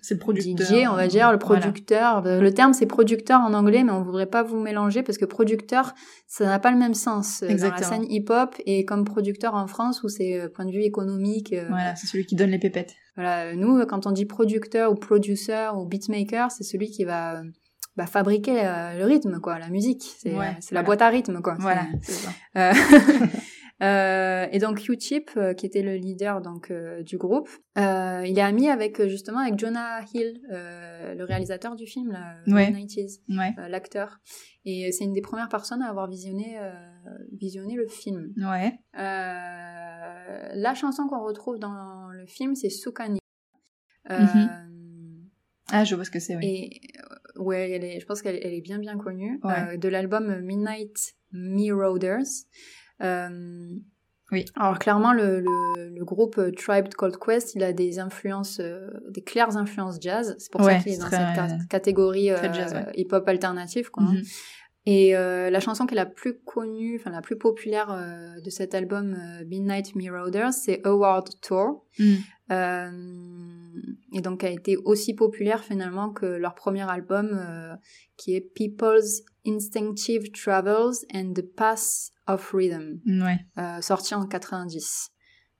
c'est 0.00 0.14
le 0.14 0.20
producteur. 0.20 0.66
DJ, 0.66 0.86
on 0.90 0.94
va 0.94 1.06
dire, 1.06 1.32
le 1.32 1.38
producteur. 1.38 2.22
Le 2.24 2.50
terme, 2.50 2.72
c'est 2.72 2.86
producteur 2.86 3.40
en 3.40 3.54
anglais, 3.54 3.84
mais 3.84 3.92
on 3.92 4.02
voudrait 4.02 4.26
pas 4.26 4.42
vous 4.42 4.58
mélanger 4.58 5.02
parce 5.02 5.18
que 5.18 5.24
producteur, 5.24 5.94
ça 6.26 6.46
n'a 6.46 6.58
pas 6.58 6.70
le 6.70 6.78
même 6.78 6.94
sens 6.94 7.42
Exactement. 7.42 7.70
dans 7.70 7.96
la 7.96 8.02
scène 8.02 8.12
hip-hop 8.12 8.54
et 8.66 8.84
comme 8.84 9.04
producteur 9.04 9.54
en 9.54 9.66
France 9.66 10.02
où 10.02 10.08
c'est 10.08 10.48
point 10.54 10.64
de 10.64 10.72
vue 10.72 10.82
économique. 10.82 11.54
Voilà, 11.68 11.96
c'est 11.96 12.06
celui 12.06 12.26
qui 12.26 12.36
donne 12.36 12.50
les 12.50 12.58
pépettes. 12.58 12.94
Voilà, 13.16 13.54
nous, 13.54 13.84
quand 13.86 14.06
on 14.06 14.12
dit 14.12 14.24
producteur 14.24 14.90
ou 14.90 14.94
producer 14.94 15.68
ou 15.76 15.84
beatmaker, 15.84 16.50
c'est 16.50 16.64
celui 16.64 16.90
qui 16.90 17.04
va 17.04 17.42
bah, 17.96 18.06
fabriquer 18.06 18.64
euh, 18.64 18.98
le 18.98 19.04
rythme, 19.04 19.38
quoi, 19.40 19.58
la 19.58 19.68
musique. 19.68 20.02
C'est 20.18 20.34
ouais, 20.34 20.56
la 20.70 20.82
boîte 20.82 21.02
à 21.02 21.08
rythme, 21.08 21.42
quoi. 21.42 21.56
Voilà, 21.58 21.86
c'est 22.00 22.12
ça. 22.12 22.30
Euh, 22.56 22.72
euh, 23.82 24.46
et 24.52 24.58
donc 24.58 24.80
Q-Tip, 24.80 25.30
euh, 25.36 25.54
qui 25.54 25.66
était 25.66 25.82
le 25.82 25.96
leader 25.96 26.40
donc 26.40 26.70
euh, 26.70 27.02
du 27.02 27.18
groupe, 27.18 27.48
il 27.76 28.38
est 28.38 28.40
ami 28.42 28.68
avec 28.68 29.02
justement 29.08 29.40
avec 29.40 29.58
Jonah 29.58 30.00
Hill, 30.14 30.40
le 30.50 31.24
réalisateur 31.24 31.74
du 31.74 31.86
film, 31.86 32.12
là, 32.12 32.36
ouais. 32.46 32.70
90s, 32.70 33.22
l'acteur. 33.68 34.20
Et 34.64 34.92
c'est 34.92 35.04
une 35.04 35.12
des 35.12 35.20
premières 35.20 35.48
personnes 35.48 35.82
à 35.82 35.88
avoir 35.88 36.08
visionné 36.08 36.58
visionné 37.32 37.74
le 37.74 37.88
film. 37.88 38.32
Ouais. 38.36 38.78
la 38.94 40.74
chanson 40.74 41.08
qu'on 41.08 41.24
retrouve 41.24 41.58
dans 41.58 42.08
le 42.10 42.26
film, 42.26 42.54
c'est 42.54 42.70
Sukani. 42.70 43.18
Mm 44.08 44.48
Ah, 45.70 45.84
je 45.84 45.94
vois 45.94 46.04
ce 46.04 46.10
que 46.10 46.20
c'est, 46.20 46.36
oui. 46.36 46.44
Et 46.44 46.80
ouais, 47.40 47.70
elle 47.70 47.84
est, 47.84 47.98
je 47.98 48.06
pense 48.06 48.20
qu'elle 48.20 48.36
est 48.36 48.60
bien 48.60 48.78
bien 48.78 48.96
connue. 48.98 49.40
Ouais. 49.42 49.78
de 49.78 49.88
l'album 49.88 50.40
Midnight 50.40 51.14
Marauders. 51.32 52.18
Euh, 52.18 52.81
oui. 54.30 54.46
Alors 54.56 54.78
clairement, 54.78 55.12
le, 55.12 55.40
le, 55.40 55.88
le, 55.90 56.04
groupe 56.04 56.38
euh, 56.38 56.50
Tribe 56.52 56.88
Called 56.96 57.18
Quest, 57.18 57.54
il 57.54 57.62
a 57.62 57.74
des 57.74 57.98
influences, 57.98 58.60
euh, 58.60 58.88
des 59.10 59.22
claires 59.22 59.58
influences 59.58 59.98
jazz. 60.00 60.34
C'est 60.38 60.50
pour 60.50 60.62
ouais, 60.62 60.78
ça 60.78 60.82
qu'il 60.82 60.92
est 60.94 60.98
dans 60.98 61.10
cette 61.10 61.68
catégorie 61.68 62.32
ouais. 62.32 62.92
hip-hop 62.94 63.28
alternatif. 63.28 63.90
Quoi, 63.90 64.04
mm 64.04 64.16
-hmm. 64.16 64.24
Et 64.84 65.14
euh, 65.16 65.48
la 65.48 65.60
chanson 65.60 65.86
qui 65.86 65.94
est 65.94 65.96
la 65.96 66.06
plus 66.06 66.40
connue, 66.40 66.98
enfin 66.98 67.10
la 67.10 67.20
plus 67.20 67.38
populaire 67.38 67.92
euh, 67.92 68.40
de 68.40 68.50
cet 68.50 68.74
album 68.74 69.14
euh, 69.14 69.44
Midnight 69.46 69.94
Marauders, 69.94 70.52
c'est 70.52 70.84
Award 70.84 71.28
Tour. 71.40 71.86
Mm. 71.98 72.16
et 74.12 74.20
donc 74.20 74.44
a 74.44 74.50
été 74.50 74.76
aussi 74.76 75.14
populaire 75.14 75.62
finalement 75.64 76.10
que 76.10 76.26
leur 76.26 76.54
premier 76.54 76.82
album 76.90 77.40
qui 78.18 78.34
est 78.34 78.40
People's 78.40 79.22
Instinctive 79.46 80.30
Travels 80.32 80.96
and 81.14 81.32
the 81.32 81.42
Path 81.42 82.11
of 82.26 82.52
Rhythm, 82.52 83.00
ouais. 83.06 83.38
sorti 83.80 84.14
en 84.14 84.26
90. 84.26 85.10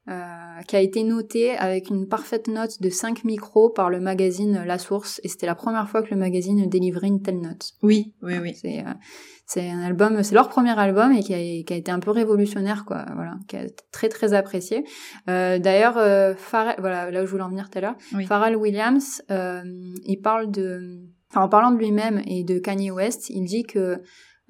Euh, 0.08 0.62
qui 0.66 0.74
a 0.74 0.80
été 0.80 1.04
noté 1.04 1.52
avec 1.52 1.88
une 1.88 2.08
parfaite 2.08 2.48
note 2.48 2.82
de 2.82 2.90
5 2.90 3.22
micros 3.22 3.70
par 3.70 3.88
le 3.88 4.00
magazine 4.00 4.64
La 4.66 4.76
Source 4.76 5.20
et 5.22 5.28
c'était 5.28 5.46
la 5.46 5.54
première 5.54 5.88
fois 5.88 6.02
que 6.02 6.10
le 6.10 6.16
magazine 6.16 6.68
délivrait 6.68 7.06
une 7.06 7.22
telle 7.22 7.40
note. 7.40 7.70
Oui, 7.84 8.12
oui, 8.20 8.38
oui. 8.42 8.52
C'est 8.60 8.80
euh, 8.80 8.94
c'est 9.46 9.68
un 9.68 9.80
album, 9.80 10.22
c'est 10.22 10.34
leur 10.34 10.48
premier 10.48 10.76
album 10.78 11.12
et 11.12 11.22
qui 11.22 11.34
a, 11.34 11.36
qui 11.36 11.72
a, 11.72 11.76
été 11.76 11.90
un 11.90 12.00
peu 12.00 12.10
révolutionnaire 12.10 12.84
quoi, 12.84 13.04
voilà, 13.14 13.36
qui 13.48 13.56
a 13.56 13.64
été 13.64 13.84
très 13.92 14.08
très 14.08 14.32
apprécié. 14.32 14.84
Euh, 15.28 15.58
D'ailleurs, 15.58 15.98
euh, 15.98 16.34
Pharrell, 16.34 16.76
voilà, 16.78 17.10
là 17.10 17.22
où 17.22 17.26
je 17.26 17.30
voulais 17.30 17.42
en 17.42 17.50
venir 17.50 17.68
tout 17.68 17.78
à 17.78 17.82
l'heure, 17.82 17.96
oui. 18.14 18.24
Pharrell 18.24 18.56
Williams, 18.56 19.22
euh, 19.30 19.62
il 20.04 20.20
parle 20.20 20.50
de, 20.50 21.02
enfin 21.30 21.42
en 21.42 21.48
parlant 21.48 21.70
de 21.70 21.78
lui-même 21.78 22.22
et 22.26 22.44
de 22.44 22.58
Kanye 22.58 22.90
West, 22.90 23.28
il 23.30 23.44
dit 23.44 23.64
que 23.64 24.00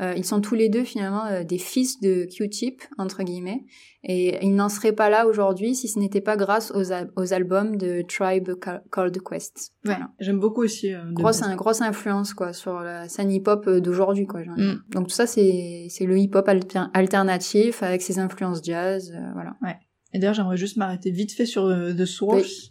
euh, 0.00 0.14
ils 0.16 0.24
sont 0.24 0.40
tous 0.40 0.54
les 0.54 0.68
deux 0.68 0.84
finalement 0.84 1.26
euh, 1.26 1.44
des 1.44 1.58
fils 1.58 2.00
de 2.00 2.24
Q-Tip 2.24 2.82
entre 2.96 3.22
guillemets, 3.22 3.64
et 4.04 4.44
ils 4.44 4.54
n'en 4.54 4.68
seraient 4.68 4.94
pas 4.94 5.10
là 5.10 5.26
aujourd'hui 5.26 5.74
si 5.74 5.86
ce 5.86 5.98
n'était 5.98 6.22
pas 6.22 6.36
grâce 6.36 6.72
aux, 6.72 6.92
aux, 7.16 7.32
albums 7.32 7.76
de 7.76 8.02
Tribe 8.02 8.50
Called 8.90 9.18
Quest. 9.22 9.72
Ouais, 9.84 9.92
voilà. 9.92 10.10
j'aime 10.18 10.40
beaucoup 10.40 10.62
aussi. 10.62 10.94
Euh, 10.94 11.12
grosse, 11.12 11.42
un, 11.42 11.54
grosse 11.56 11.82
influence 11.82 12.32
quoi 12.32 12.52
sur 12.52 12.80
la 12.80 13.08
scène 13.08 13.30
hip-hop 13.30 13.68
d'aujourd'hui 13.68 14.26
quoi. 14.26 14.40
Mm. 14.40 14.82
Donc 14.90 15.08
tout 15.08 15.14
ça 15.14 15.26
c'est 15.26 15.86
c'est 15.90 16.06
le 16.06 16.18
hip-hop 16.18 16.48
alter 16.48 16.80
alternatif 16.94 17.82
avec 17.82 18.02
ses 18.02 18.18
influences 18.18 18.60
jazz, 18.64 19.12
euh, 19.14 19.32
voilà. 19.34 19.56
Ouais. 19.62 19.76
Et 20.14 20.18
d'ailleurs 20.18 20.34
j'aimerais 20.34 20.56
juste 20.56 20.78
m'arrêter 20.78 21.10
vite 21.10 21.32
fait 21.32 21.46
sur 21.46 21.66
euh, 21.66 21.92
The 21.92 22.06
Source. 22.06 22.42
Oui 22.42 22.68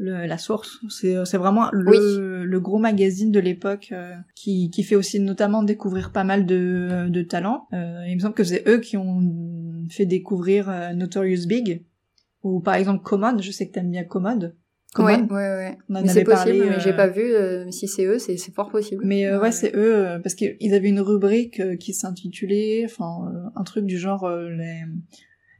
le, 0.00 0.26
la 0.26 0.38
source. 0.38 0.80
C'est 0.88 1.14
c'est 1.24 1.36
vraiment 1.36 1.68
le, 1.72 1.90
oui. 1.90 2.46
le 2.46 2.60
gros 2.60 2.78
magazine 2.78 3.30
de 3.30 3.38
l'époque 3.38 3.90
euh, 3.92 4.14
qui 4.34 4.70
qui 4.70 4.82
fait 4.82 4.96
aussi 4.96 5.20
notamment 5.20 5.62
découvrir 5.62 6.10
pas 6.10 6.24
mal 6.24 6.46
de 6.46 7.08
de 7.08 7.22
talents. 7.22 7.68
Euh, 7.72 8.04
il 8.08 8.14
me 8.14 8.20
semble 8.20 8.34
que 8.34 8.44
c'est 8.44 8.66
eux 8.66 8.78
qui 8.78 8.96
ont 8.96 9.22
fait 9.90 10.06
découvrir 10.06 10.68
euh, 10.68 10.92
Notorious 10.94 11.46
Big 11.46 11.84
ou 12.42 12.60
par 12.60 12.74
exemple 12.74 13.02
Commode. 13.02 13.42
Je 13.42 13.50
sais 13.50 13.68
que 13.68 13.72
t'aimes 13.72 13.90
bien 13.90 14.04
Commode. 14.04 14.56
Commode. 14.94 15.30
Ouais, 15.30 15.36
ouais, 15.36 15.56
ouais. 15.56 15.78
mais 15.88 16.08
c'est 16.08 16.24
possible, 16.24 16.64
mais 16.68 16.80
j'ai 16.80 16.94
pas 16.94 17.06
vu. 17.06 17.32
si 17.70 17.86
c'est 17.86 18.06
eux, 18.06 18.18
c'est 18.18 18.38
c'est 18.38 18.52
fort 18.52 18.70
possible. 18.70 19.04
Mais 19.06 19.30
ouais, 19.30 19.38
ouais 19.38 19.52
c'est 19.52 19.72
eux 19.76 20.18
parce 20.22 20.34
qu'ils 20.34 20.74
avaient 20.74 20.88
une 20.88 21.00
rubrique 21.00 21.78
qui 21.78 21.94
s'intitulait, 21.94 22.82
enfin 22.86 23.30
un 23.54 23.62
truc 23.64 23.84
du 23.84 23.98
genre 23.98 24.28
les 24.28 24.80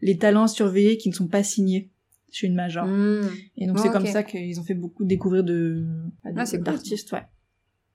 les 0.02 0.16
talents 0.16 0.48
surveillés 0.48 0.96
qui 0.96 1.10
ne 1.10 1.14
sont 1.14 1.28
pas 1.28 1.42
signés 1.42 1.90
chez 2.30 2.46
une 2.46 2.54
major. 2.54 2.86
Mmh. 2.86 3.30
Et 3.56 3.66
donc 3.66 3.76
oh, 3.78 3.82
c'est 3.82 3.88
okay. 3.88 3.98
comme 3.98 4.06
ça 4.06 4.22
qu'ils 4.22 4.58
ont 4.60 4.64
fait 4.64 4.74
beaucoup 4.74 5.04
découvrir 5.04 5.44
de 5.44 5.86
ah, 6.24 6.32
d'artistes, 6.32 7.12
ouais. 7.12 7.26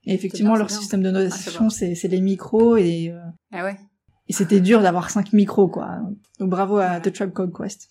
Et 0.04 0.14
effectivement, 0.14 0.54
leur 0.54 0.68
bien. 0.68 0.76
système 0.76 1.02
de 1.02 1.10
notation, 1.10 1.66
ah, 1.66 1.70
c'est 1.70 2.08
les 2.08 2.20
micros 2.20 2.76
et 2.76 3.10
euh, 3.10 3.18
ah 3.52 3.64
ouais. 3.64 3.76
Et 4.28 4.32
c'était 4.32 4.60
dur 4.60 4.82
d'avoir 4.82 5.10
cinq 5.10 5.32
micros, 5.32 5.68
quoi. 5.68 5.98
Donc 6.38 6.50
bravo 6.50 6.78
à 6.78 7.00
The 7.00 7.12
Tribe 7.12 7.32
Called 7.32 7.52
Quest. 7.52 7.88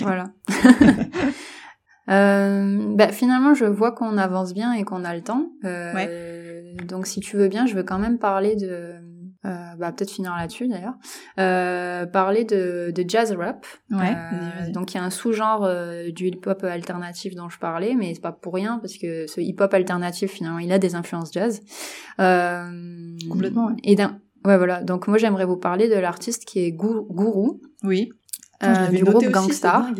Voilà. 0.00 0.32
euh, 2.08 2.94
bah, 2.96 3.08
finalement, 3.08 3.54
je 3.54 3.64
vois 3.64 3.92
qu'on 3.92 4.18
avance 4.18 4.54
bien 4.54 4.72
et 4.72 4.84
qu'on 4.84 5.04
a 5.04 5.14
le 5.14 5.22
temps. 5.22 5.50
Euh, 5.64 5.94
ouais. 5.94 6.76
Donc 6.86 7.06
si 7.06 7.20
tu 7.20 7.36
veux 7.36 7.48
bien, 7.48 7.66
je 7.66 7.74
veux 7.74 7.82
quand 7.82 7.98
même 7.98 8.18
parler 8.18 8.56
de 8.56 8.94
euh, 9.44 9.74
bah, 9.76 9.90
peut-être 9.90 10.10
finir 10.10 10.34
là-dessus 10.36 10.68
d'ailleurs, 10.68 10.94
euh, 11.40 12.06
parler 12.06 12.44
de, 12.44 12.92
de, 12.94 13.04
jazz 13.06 13.32
rap. 13.32 13.66
Ouais, 13.90 14.14
euh, 14.14 14.70
donc 14.70 14.94
il 14.94 14.98
y 14.98 15.00
a 15.00 15.04
un 15.04 15.10
sous-genre 15.10 15.64
euh, 15.64 16.10
du 16.10 16.28
hip-hop 16.28 16.62
alternatif 16.62 17.34
dont 17.34 17.48
je 17.48 17.58
parlais, 17.58 17.94
mais 17.94 18.14
c'est 18.14 18.20
pas 18.20 18.32
pour 18.32 18.54
rien 18.54 18.78
parce 18.78 18.96
que 18.96 19.26
ce 19.26 19.40
hip-hop 19.40 19.74
alternatif 19.74 20.32
finalement 20.32 20.60
il 20.60 20.70
a 20.72 20.78
des 20.78 20.94
influences 20.94 21.32
jazz. 21.32 21.60
Euh, 22.20 23.16
Complètement. 23.28 23.66
Ouais. 23.66 23.76
Et 23.82 23.96
d'un 23.96 24.20
ouais 24.44 24.56
voilà. 24.56 24.82
Donc 24.82 25.08
moi 25.08 25.18
j'aimerais 25.18 25.44
vous 25.44 25.56
parler 25.56 25.88
de 25.88 25.96
l'artiste 25.96 26.44
qui 26.44 26.60
est 26.60 26.72
Guru. 26.72 27.60
Oui. 27.82 28.10
Euh, 28.62 28.86
du 28.88 29.02
groupe 29.02 29.24
Gangstar. 29.24 29.90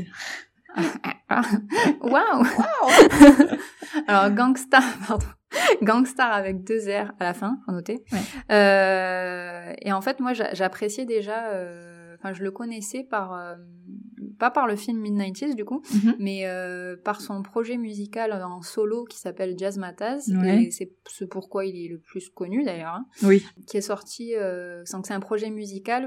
Waouh! 2.01 2.43
Wow. 2.43 2.91
Alors 4.07 4.31
Gangstar, 4.31 4.83
pardon. 5.07 5.27
Gangstar 5.83 6.33
avec 6.33 6.65
deux 6.65 6.89
R 6.89 7.13
à 7.21 7.25
la 7.25 7.35
fin, 7.35 7.59
faut 7.67 7.73
noter. 7.73 8.05
Ouais. 8.13 8.19
Euh, 8.51 9.73
et 9.81 9.93
en 9.93 10.01
fait, 10.01 10.21
moi, 10.21 10.33
j'appréciais 10.33 11.05
déjà. 11.05 11.49
Euh, 11.49 11.92
enfin, 12.23 12.33
je 12.33 12.43
le 12.43 12.51
connaissais 12.51 13.03
par 13.03 13.35
euh, 13.35 13.55
pas 14.39 14.51
par 14.51 14.67
le 14.67 14.77
film 14.77 15.01
Mid-90s 15.01 15.55
du 15.55 15.65
coup, 15.65 15.81
mm 15.81 15.99
-hmm. 15.99 16.17
mais 16.19 16.47
euh, 16.47 16.97
par 16.97 17.21
son 17.21 17.43
projet 17.43 17.77
musical 17.77 18.33
en 18.33 18.63
solo 18.63 19.05
qui 19.05 19.19
s'appelle 19.19 19.55
Jazz 19.59 19.79
Mataz. 19.79 20.29
Ouais. 20.29 20.65
Et 20.65 20.71
c'est 20.71 20.93
ce 21.09 21.25
pourquoi 21.25 21.65
il 21.65 21.77
est 21.85 21.89
le 21.89 21.99
plus 21.99 22.29
connu 22.31 22.65
d'ailleurs. 22.65 22.95
Hein, 22.95 23.07
oui. 23.23 23.45
Qui 23.67 23.77
est 23.77 23.87
sorti. 23.95 24.35
Euh, 24.35 24.83
c'est 24.85 25.15
un 25.15 25.21
projet 25.21 25.51
musical 25.51 26.03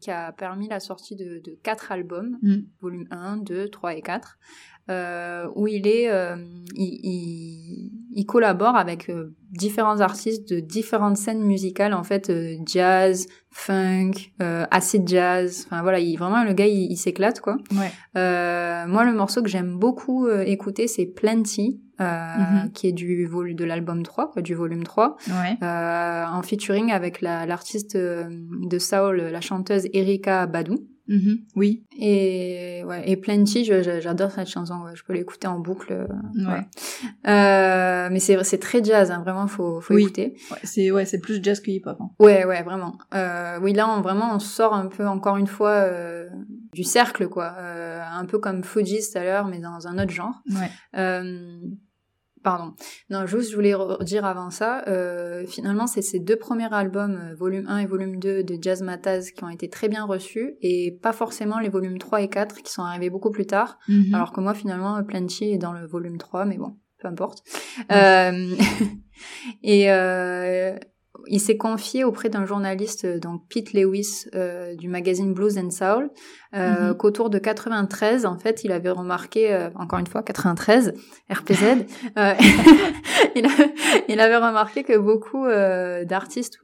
qui 0.00 0.10
a 0.10 0.32
permis 0.32 0.68
la 0.68 0.80
sortie 0.80 1.16
de, 1.16 1.40
de 1.46 1.52
quatre 1.62 1.92
albums, 1.92 2.38
mm. 2.42 2.56
volume 2.80 3.06
1, 3.10 3.38
2, 3.38 3.68
3 3.68 3.94
et 3.94 4.02
4 4.02 4.38
euh, 4.38 4.71
où 4.88 5.68
il 5.68 5.86
est, 5.86 6.10
euh, 6.10 6.36
il, 6.74 7.00
il, 7.02 7.90
il, 8.14 8.26
collabore 8.26 8.76
avec 8.76 9.08
euh, 9.08 9.34
différents 9.50 10.00
artistes 10.00 10.52
de 10.52 10.60
différentes 10.60 11.16
scènes 11.16 11.42
musicales, 11.42 11.94
en 11.94 12.02
fait, 12.02 12.30
euh, 12.30 12.56
jazz, 12.66 13.26
funk, 13.50 14.12
euh, 14.40 14.64
acid 14.70 15.06
jazz. 15.08 15.66
Enfin 15.66 15.82
voilà, 15.82 15.98
il, 15.98 16.16
vraiment 16.16 16.44
le 16.44 16.52
gars, 16.52 16.66
il, 16.66 16.90
il 16.90 16.96
s'éclate 16.96 17.40
quoi. 17.40 17.56
Ouais. 17.72 17.92
moi, 18.86 19.04
le 19.04 19.12
morceau 19.12 19.42
que 19.42 19.48
j'aime 19.48 19.76
beaucoup 19.76 20.28
écouter, 20.28 20.86
c'est 20.88 21.06
Plenty. 21.06 21.80
Mm 21.98 22.04
-hmm. 22.04 22.72
qui 22.72 22.88
est 22.88 22.92
du 22.92 23.26
volume 23.26 23.54
de 23.54 23.64
l'album 23.64 24.02
3 24.02 24.32
quoi, 24.32 24.42
du 24.42 24.54
volume 24.54 24.82
3 24.82 25.16
ouais. 25.28 25.56
en 25.62 26.42
featuring 26.42 26.90
avec 26.90 27.20
l'artiste 27.20 27.94
la, 27.94 28.26
de 28.72 28.78
Saul 28.78 29.16
la 29.30 29.40
chanteuse 29.40 29.86
Erika 29.92 30.46
Badou 30.46 30.78
Mm 31.08 31.16
-hmm. 31.16 31.36
Oui. 31.56 31.84
Et 31.98 32.84
ouais, 32.86 33.02
et 33.10 33.16
Plenty, 33.16 33.64
j'adore 33.64 34.30
cette 34.30 34.48
chanson. 34.48 34.74
Ouais, 34.84 34.94
je 34.94 35.04
peux 35.04 35.12
l'écouter 35.12 35.48
en 35.48 35.58
boucle. 35.58 36.06
Ouais. 36.36 36.64
Euh, 37.28 38.08
mais 38.10 38.20
c'est 38.20 38.42
c'est 38.44 38.58
très 38.58 38.82
jazz, 38.84 39.10
hein, 39.10 39.20
vraiment. 39.24 39.46
Faut 39.48 39.80
faut 39.80 39.94
oui. 39.94 40.02
écouter. 40.02 40.34
C'est 40.62 40.90
ouais, 40.90 41.04
c'est 41.04 41.20
plus 41.20 41.42
jazz 41.42 41.60
que 41.60 41.70
hip 41.70 41.82
hop. 41.86 41.98
Hein. 42.00 42.10
Ouais, 42.18 42.44
ouais, 42.44 42.62
vraiment. 42.62 42.98
Euh, 43.14 43.58
oui, 43.62 43.72
là, 43.72 43.88
on, 43.88 44.00
vraiment, 44.00 44.34
on 44.34 44.38
sort 44.38 44.74
un 44.74 44.86
peu 44.86 45.06
encore 45.06 45.36
une 45.36 45.48
fois 45.48 45.70
euh, 45.70 46.28
du 46.72 46.84
cercle, 46.84 47.28
quoi. 47.28 47.54
Euh, 47.58 48.00
un 48.22 48.24
peu 48.24 48.38
comme 48.38 48.62
Fugees 48.62 49.10
tout 49.12 49.18
à 49.18 49.24
l'heure, 49.24 49.46
mais 49.46 49.58
dans 49.58 49.86
un 49.86 49.98
autre 49.98 50.12
genre. 50.12 50.36
Ouais. 50.50 50.70
Pardon. 52.42 52.72
Non, 53.08 53.26
juste, 53.26 53.50
je 53.50 53.54
voulais 53.54 53.74
dire 54.00 54.24
avant 54.24 54.50
ça, 54.50 54.82
euh, 54.88 55.46
finalement, 55.46 55.86
c'est 55.86 56.02
ces 56.02 56.18
deux 56.18 56.36
premiers 56.36 56.72
albums, 56.72 57.20
euh, 57.30 57.34
volume 57.36 57.66
1 57.68 57.78
et 57.78 57.86
volume 57.86 58.18
2 58.18 58.42
de 58.42 58.58
Jazz 58.60 58.82
Mataz, 58.82 59.30
qui 59.30 59.44
ont 59.44 59.48
été 59.48 59.68
très 59.68 59.88
bien 59.88 60.04
reçus, 60.04 60.56
et 60.60 60.98
pas 61.02 61.12
forcément 61.12 61.60
les 61.60 61.68
volumes 61.68 61.98
3 61.98 62.22
et 62.22 62.28
4 62.28 62.62
qui 62.62 62.72
sont 62.72 62.82
arrivés 62.82 63.10
beaucoup 63.10 63.30
plus 63.30 63.46
tard. 63.46 63.78
Mm 63.88 64.02
-hmm. 64.02 64.14
Alors 64.14 64.32
que 64.32 64.40
moi, 64.40 64.54
finalement, 64.54 65.02
Plenty 65.04 65.52
est 65.52 65.58
dans 65.58 65.72
le 65.72 65.86
volume 65.86 66.18
3, 66.18 66.44
mais 66.44 66.58
bon, 66.58 66.76
peu 66.98 67.08
importe. 67.08 67.42
Euh, 67.92 68.56
et 69.62 69.90
euh, 69.92 70.76
il 71.28 71.40
s'est 71.40 71.56
confié 71.56 72.04
auprès 72.04 72.28
d'un 72.28 72.46
journaliste, 72.46 73.04
euh, 73.04 73.18
donc 73.18 73.42
Pete 73.48 73.72
Lewis 73.72 74.26
euh, 74.34 74.74
du 74.76 74.88
magazine 74.88 75.32
Blues 75.34 75.58
and 75.58 75.70
Soul, 75.70 76.10
euh, 76.54 76.88
Mhm. 76.90 76.96
qu'autour 76.96 77.30
de 77.30 77.38
93, 77.38 78.26
en 78.26 78.38
fait, 78.38 78.64
il 78.64 78.72
avait 78.72 78.90
remarqué, 78.90 79.52
euh, 79.52 79.70
encore 79.76 79.98
une 79.98 80.06
fois, 80.06 80.22
93, 80.22 80.94
RPZ, 81.30 81.86
il, 83.36 83.46
a- 83.46 83.68
il 84.08 84.20
avait 84.20 84.36
remarqué 84.36 84.82
que 84.84 84.96
beaucoup 84.96 85.46
d'artistes, 85.46 86.58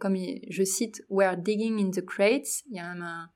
comme 0.00 0.16
il- 0.16 0.40
je 0.50 0.62
cite, 0.64 1.02
were 1.08 1.36
digging 1.36 1.78
in 1.86 1.90
the 1.90 2.04
crates. 2.04 2.62
Il 2.70 2.76
y 2.76 2.80
a 2.80 2.92
même 2.94 3.02
un, 3.02 3.28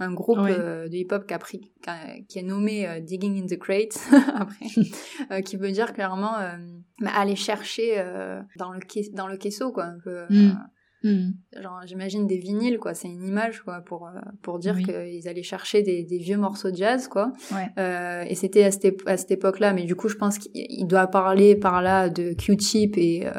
un 0.00 0.12
groupe 0.12 0.38
Oui. 0.40 0.50
euh, 0.52 0.88
de 0.88 0.94
hip-hop 0.94 1.26
qui 1.26 1.34
a 1.34 1.38
pris, 1.38 1.60
qui, 1.82 1.90
a- 1.90 2.20
qui 2.28 2.42
nommé 2.42 2.86
euh, 2.88 3.00
Digging 3.00 3.42
in 3.42 3.46
the 3.46 3.58
Crates 3.58 3.98
après, 4.34 4.66
euh, 5.32 5.40
qui 5.40 5.56
veut 5.56 5.72
dire 5.72 5.92
clairement 5.92 6.38
euh, 6.38 6.56
bah, 7.00 7.10
aller 7.14 7.36
chercher 7.36 7.98
euh, 7.98 8.40
dans 8.56 8.72
le 8.72 8.80
dans 9.14 9.26
le 9.26 9.36
caisseau 9.36 9.72
quoi, 9.72 9.84
un 9.84 9.98
peu. 10.02 10.24
Mm. 10.30 10.58
Hmm. 11.04 11.30
genre 11.62 11.80
j'imagine 11.86 12.26
des 12.26 12.38
vinyles 12.38 12.78
quoi, 12.78 12.92
c'est 12.92 13.06
une 13.08 13.24
image 13.24 13.60
quoi 13.62 13.80
pour 13.82 14.06
euh, 14.08 14.10
pour 14.42 14.58
dire 14.58 14.74
Oui. 14.76 14.84
qu'ils 14.84 15.28
allaient 15.28 15.44
chercher 15.44 15.82
des, 15.82 16.02
des 16.02 16.18
vieux 16.18 16.36
morceaux 16.36 16.70
de 16.72 16.76
jazz 16.76 17.06
quoi. 17.06 17.32
Ouais. 17.52 17.68
Euh, 17.78 18.24
et 18.26 18.34
c'était 18.34 18.64
à 18.64 18.70
cette, 18.72 18.86
à 19.06 19.16
cette 19.16 19.30
époque-là, 19.30 19.72
mais 19.72 19.84
du 19.84 19.94
coup, 19.94 20.08
je 20.08 20.16
pense 20.16 20.38
qu'il 20.38 20.50
il 20.54 20.86
doit 20.86 21.06
parler 21.06 21.54
par 21.54 21.82
là 21.82 22.08
de 22.08 22.32
Q-Tip 22.32 22.96
et, 22.98 23.26
euh, 23.26 23.32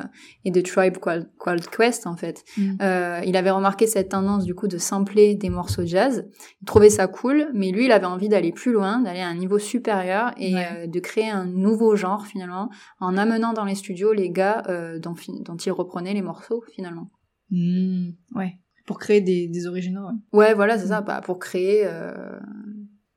et 0.45 0.51
de 0.51 0.61
Tribe 0.61 0.97
Called, 0.97 1.69
Quest, 1.69 2.07
en 2.07 2.15
fait. 2.15 2.43
Mm. 2.57 2.75
Euh, 2.81 3.21
il 3.25 3.35
avait 3.35 3.49
remarqué 3.51 3.87
cette 3.87 4.09
tendance, 4.09 4.45
du 4.45 4.55
coup, 4.55 4.67
de 4.67 4.77
sampler 4.77 5.35
des 5.35 5.49
morceaux 5.49 5.81
de 5.83 5.87
jazz. 5.87 6.27
Il 6.61 6.65
trouvait 6.65 6.89
ça 6.89 7.07
cool, 7.07 7.49
mais 7.53 7.71
lui, 7.71 7.85
il 7.85 7.91
avait 7.91 8.05
envie 8.05 8.29
d'aller 8.29 8.51
plus 8.51 8.71
loin, 8.71 8.99
d'aller 8.99 9.19
à 9.21 9.27
un 9.27 9.35
niveau 9.35 9.59
supérieur 9.59 10.31
et 10.37 10.53
Ouais. 10.53 10.67
euh, 10.83 10.87
de 10.87 10.99
créer 10.99 11.29
un 11.29 11.45
nouveau 11.45 11.95
genre, 11.95 12.25
finalement, 12.25 12.69
en 12.99 13.17
amenant 13.17 13.53
dans 13.53 13.65
les 13.65 13.75
studios 13.75 14.13
les 14.13 14.29
gars 14.29 14.63
euh, 14.69 14.97
dont, 14.99 15.15
dont 15.41 15.57
il 15.57 15.71
reprenait 15.71 16.13
les 16.13 16.21
morceaux, 16.21 16.63
finalement. 16.73 17.09
Hmm. 17.51 18.09
Ouais. 18.35 18.53
Pour 18.85 18.97
créer 18.99 19.21
des, 19.21 19.47
des 19.47 19.67
originaux. 19.67 20.07
ouais. 20.07 20.15
Ouais, 20.39 20.53
voilà, 20.53 20.77
c'est 20.77 20.85
Mm. 20.85 20.89
ça, 20.89 21.01
bah, 21.01 21.21
pour 21.23 21.39
créer. 21.39 21.85
euh, 21.85 22.39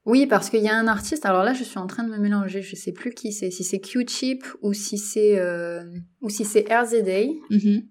Oui, 0.05 0.27
parce 0.27 0.51
qu'il 0.51 0.63
y 0.63 0.69
a 0.69 0.77
un 0.77 0.89
artiste. 0.89 1.25
Alors 1.27 1.45
là, 1.45 1.53
je 1.55 1.63
suis 1.65 1.79
en 1.79 1.87
train 1.87 2.03
de 2.05 2.11
me 2.11 2.19
mélanger. 2.19 2.61
Je 2.61 2.75
sais 2.77 2.93
plus 2.93 3.11
qui 3.13 3.33
c'est. 3.33 3.51
Si 3.51 3.63
c'est 3.65 3.79
Q-Chip 3.81 4.45
ou 4.61 4.73
si 4.73 4.99
c'est 4.99 5.39
euh, 5.39 5.83
ou 6.21 6.29
si 6.29 6.45
c'est 6.45 6.67
RZA. 6.73 7.27
Mhm. 7.51 7.83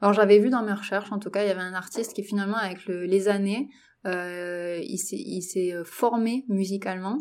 Alors 0.00 0.12
j'avais 0.14 0.38
vu 0.38 0.48
dans 0.50 0.62
mes 0.62 0.72
recherches, 0.72 1.10
en 1.10 1.18
tout 1.18 1.30
cas, 1.30 1.42
il 1.42 1.48
y 1.48 1.50
avait 1.50 1.60
un 1.60 1.74
artiste 1.74 2.12
qui 2.14 2.22
finalement, 2.22 2.56
avec 2.58 2.86
le- 2.86 3.04
les 3.04 3.26
années, 3.28 3.68
euh, 4.06 4.80
il 4.82 4.98
s'est 5.42 5.72
euh, 5.72 5.84
formé 5.84 6.44
musicalement. 6.48 7.18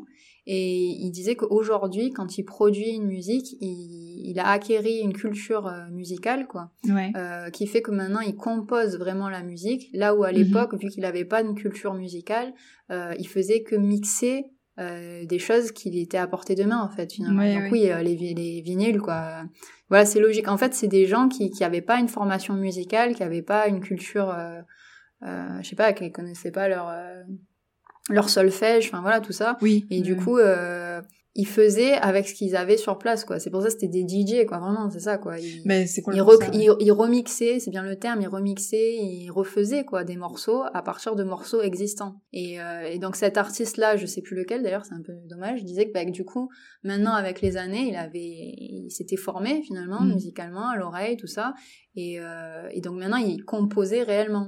Et 0.50 0.78
il 1.02 1.12
disait 1.12 1.36
qu'aujourd'hui, 1.36 2.12
quand 2.12 2.38
il 2.38 2.44
produit 2.46 2.92
une 2.92 3.06
musique, 3.06 3.58
il, 3.60 4.30
il 4.30 4.40
a 4.40 4.48
acquéri 4.48 5.00
une 5.00 5.12
culture 5.12 5.68
euh, 5.68 5.90
musicale, 5.92 6.48
quoi 6.48 6.72
Ouais. 6.88 7.12
euh, 7.18 7.50
qui 7.50 7.68
fait 7.68 7.82
que 7.82 7.92
maintenant 7.92 8.22
il 8.22 8.36
compose 8.36 8.98
vraiment 8.98 9.30
la 9.30 9.44
musique, 9.44 9.90
là 9.94 10.16
où 10.16 10.24
à 10.24 10.32
Mhm. 10.32 10.38
l'époque, 10.38 10.74
vu 10.82 10.88
qu'il 10.88 11.02
n'avait 11.02 11.26
pas 11.26 11.42
une 11.42 11.54
culture 11.56 11.94
musicale, 11.96 12.54
euh, 12.92 13.14
il 13.20 13.28
faisait 13.28 13.64
que 13.64 13.76
mixer 13.76 14.46
euh, 14.80 15.26
des 15.26 15.40
choses 15.40 15.72
qui 15.74 15.90
étaient 16.00 16.18
à 16.20 16.28
portée 16.28 16.56
de 16.56 16.64
main 16.64 16.82
en 16.82 16.90
fait 16.96 17.12
finalement. 17.12 17.42
Ouais, 17.42 17.56
Donc 17.56 17.72
oui, 17.74 17.90
euh, 17.92 18.02
les, 18.02 18.16
les 18.16 18.62
vinyles 18.62 19.02
quoi. 19.02 19.44
Voilà, 19.90 20.06
c'est 20.06 20.20
logique. 20.22 20.48
En 20.48 20.58
fait, 20.58 20.74
c'est 20.74 20.88
des 20.88 21.08
gens 21.08 21.28
qui 21.28 21.50
qui 21.50 21.64
avaient 21.66 21.82
pas 21.82 22.00
une 22.00 22.08
formation 22.08 22.54
musicale, 22.54 23.16
qui 23.16 23.24
avaient 23.24 23.42
pas 23.42 23.68
une 23.68 23.82
culture, 23.82 24.30
euh, 24.30 24.62
je 25.22 25.68
sais 25.68 25.76
pas, 25.76 25.94
qui 25.94 26.12
connaissaient 26.12 26.52
pas 26.52 26.68
leur 26.68 26.88
euh, 26.90 27.24
leur 28.10 28.30
solfège, 28.30 28.88
enfin 28.88 29.02
voilà 29.02 29.20
tout 29.20 29.34
ça. 29.34 29.58
Oui. 29.62 29.86
Et 29.90 30.02
du 30.02 30.16
coup, 30.16 30.38
euh, 30.38 31.02
ils 31.40 31.46
faisaient 31.46 31.94
avec 31.94 32.28
ce 32.28 32.34
qu'ils 32.34 32.56
avaient 32.56 32.78
sur 32.78 32.98
place 32.98 33.26
quoi. 33.26 33.38
C'est 33.38 33.50
pour 33.52 33.62
ça 33.62 33.68
que 33.68 33.74
c'était 33.74 33.90
des 33.90 34.06
DJ 34.08 34.46
quoi, 34.48 34.60
vraiment, 34.60 34.90
c'est 34.90 35.02
ça 35.02 35.18
quoi. 35.18 35.38
Ils- 35.40 35.62
Mais 35.66 35.86
c'est 35.86 36.00
il, 36.02 36.04
complètement 36.06 36.26
rec- 36.28 36.42
ça, 36.44 36.50
ouais. 36.52 36.58
il- 36.80 36.86
il 36.86 36.92
remixait, 36.94 37.60
c'est 37.60 37.70
bien 37.70 37.84
le 37.84 37.98
terme, 37.98 38.22
il 38.22 38.28
remixait, 38.30 38.96
il 38.96 39.30
refaisait 39.30 39.84
quoi 39.84 40.04
des 40.06 40.16
morceaux 40.16 40.64
à 40.74 40.82
partir 40.82 41.16
de 41.18 41.24
morceaux 41.26 41.62
existants. 41.62 42.22
Et, 42.34 42.62
euh, 42.62 42.84
et 42.90 42.98
donc 42.98 43.18
cet 43.18 43.38
artiste-là, 43.38 43.98
je 43.98 44.06
sais 44.06 44.22
plus 44.22 44.36
lequel 44.38 44.64
d'ailleurs, 44.64 44.86
c'est 44.86 44.96
un 44.96 45.02
peu 45.04 45.14
dommage, 45.30 45.64
disait 45.66 45.88
que, 45.88 45.94
bah, 45.94 46.06
que 46.06 46.12
du 46.12 46.24
coup, 46.26 46.50
maintenant 46.84 47.14
avec 47.14 47.42
les 47.42 47.58
années, 47.58 47.90
il 47.90 47.96
avait, 47.98 48.20
il 48.22 48.90
s'était 48.90 49.18
formé 49.18 49.62
finalement 49.64 50.02
Mm. 50.02 50.14
musicalement 50.14 50.70
à 50.70 50.78
l'oreille, 50.78 51.18
tout 51.18 51.28
ça, 51.28 51.54
et, 51.96 52.20
euh, 52.22 52.68
et 52.72 52.80
donc 52.82 52.98
maintenant 52.98 53.18
il 53.18 53.44
composait 53.44 54.02
réellement. 54.04 54.48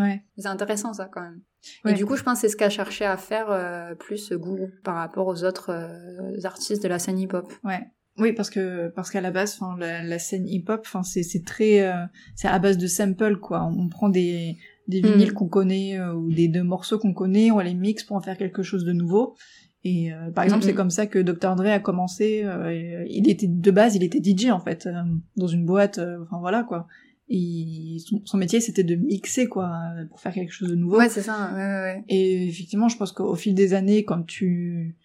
Ouais. 0.00 0.22
C'est 0.38 0.48
intéressant 0.48 0.92
ça 0.92 1.08
quand 1.12 1.22
même. 1.22 1.40
Ouais. 1.84 1.92
Et 1.92 1.94
du 1.94 2.06
coup, 2.06 2.16
je 2.16 2.22
pense 2.22 2.34
que 2.34 2.40
c'est 2.42 2.48
ce 2.48 2.56
qu'a 2.56 2.70
cherché 2.70 3.04
à 3.04 3.16
faire 3.16 3.50
euh, 3.50 3.94
plus 3.94 4.32
Gourou 4.32 4.70
par 4.82 4.96
rapport 4.96 5.26
aux 5.26 5.44
autres 5.44 5.70
euh, 5.70 6.40
artistes 6.44 6.82
de 6.82 6.88
la 6.88 6.98
scène 6.98 7.18
hip-hop. 7.18 7.52
Ouais. 7.64 7.80
Oui, 8.18 8.32
parce 8.32 8.50
que 8.50 8.88
parce 8.88 9.10
qu'à 9.10 9.20
la 9.20 9.30
base, 9.30 9.58
enfin, 9.60 9.76
la, 9.78 10.02
la 10.02 10.18
scène 10.18 10.46
hip-hop, 10.48 10.80
enfin, 10.84 11.02
c'est 11.02 11.22
c'est 11.22 11.44
très, 11.44 11.80
euh, 11.82 12.04
c'est 12.34 12.48
à 12.48 12.58
base 12.58 12.76
de 12.76 12.86
samples 12.86 13.36
quoi. 13.36 13.64
On 13.64 13.88
prend 13.88 14.08
des 14.08 14.56
des 14.88 15.00
vinyles 15.00 15.30
Mm. 15.30 15.34
qu'on 15.34 15.48
connaît 15.48 16.00
ou 16.00 16.32
des 16.32 16.48
deux 16.48 16.64
morceaux 16.64 16.98
qu'on 16.98 17.14
connaît, 17.14 17.50
on 17.50 17.60
les 17.60 17.74
mixe 17.74 18.02
pour 18.02 18.16
en 18.16 18.20
faire 18.20 18.36
quelque 18.36 18.62
chose 18.62 18.84
de 18.84 18.92
nouveau. 18.92 19.36
Et 19.84 20.10
par 20.34 20.44
exemple, 20.44 20.64
Mm, 20.64 20.66
c'est 20.66 20.72
mm. 20.72 20.76
comme 20.76 20.90
ça 20.90 21.06
que 21.06 21.18
Dr 21.20 21.54
Dre 21.54 21.66
a 21.68 21.78
commencé. 21.78 22.44
et, 22.70 23.06
il 23.08 23.30
était 23.30 23.46
de 23.46 23.70
base, 23.70 23.94
il 23.94 24.02
était 24.02 24.20
DJ 24.22 24.50
en 24.50 24.60
fait, 24.60 24.88
dans 25.36 25.46
une 25.46 25.64
boîte. 25.64 25.98
Enfin 25.98 26.38
voilà 26.40 26.64
quoi. 26.64 26.88
Et 27.32 27.98
son, 28.04 28.20
son 28.24 28.36
métier, 28.38 28.60
c'était 28.60 28.82
de 28.82 28.96
mixer 28.96 29.46
quoi, 29.46 29.70
pour 30.08 30.18
faire 30.20 30.32
quelque 30.34 30.52
chose 30.52 30.68
de 30.68 30.74
nouveau. 30.74 30.98
Ouais, 30.98 31.08
c'est 31.08 31.22
ça. 31.22 31.52
Ouais, 31.54 31.60
ouais, 31.60 31.80
ouais. 31.82 32.04
Et 32.08 32.48
effectivement, 32.48 32.88
je 32.88 32.96
pense 32.96 33.12
qu'au 33.12 33.36
fil 33.36 33.54
des 33.54 33.72
années, 33.72 34.04
quand 34.04 34.22
tu, 34.26 34.96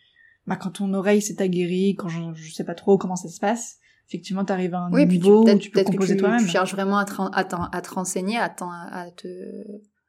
bah, 0.47 0.55
quand 0.55 0.71
ton 0.71 0.91
oreille 0.95 1.21
s'est 1.21 1.39
aguerrie, 1.41 1.95
quand 1.95 2.07
je, 2.09 2.21
je 2.33 2.51
sais 2.51 2.63
pas 2.63 2.73
trop 2.73 2.97
comment 2.97 3.15
ça 3.15 3.29
se 3.29 3.39
passe, 3.39 3.77
effectivement, 4.09 4.43
t'arrives 4.43 4.73
à 4.73 4.79
un 4.79 4.91
Oui, 4.91 5.05
puis 5.05 5.19
tu- 5.19 5.25
niveau 5.25 5.41
où 5.41 5.45
peut-être 5.45 5.59
tu 5.59 5.69
peux 5.69 5.83
composer 5.83 6.17
toi-même. 6.17 6.41
tu 6.43 6.47
cherches 6.47 6.73
vraiment 6.73 6.97
à 6.97 7.05
te, 7.05 7.13
à 7.31 7.43
t'en- 7.43 7.65
à 7.65 7.81
te 7.81 7.93
renseigner, 7.93 8.37
à, 8.37 8.49
te 8.49 9.27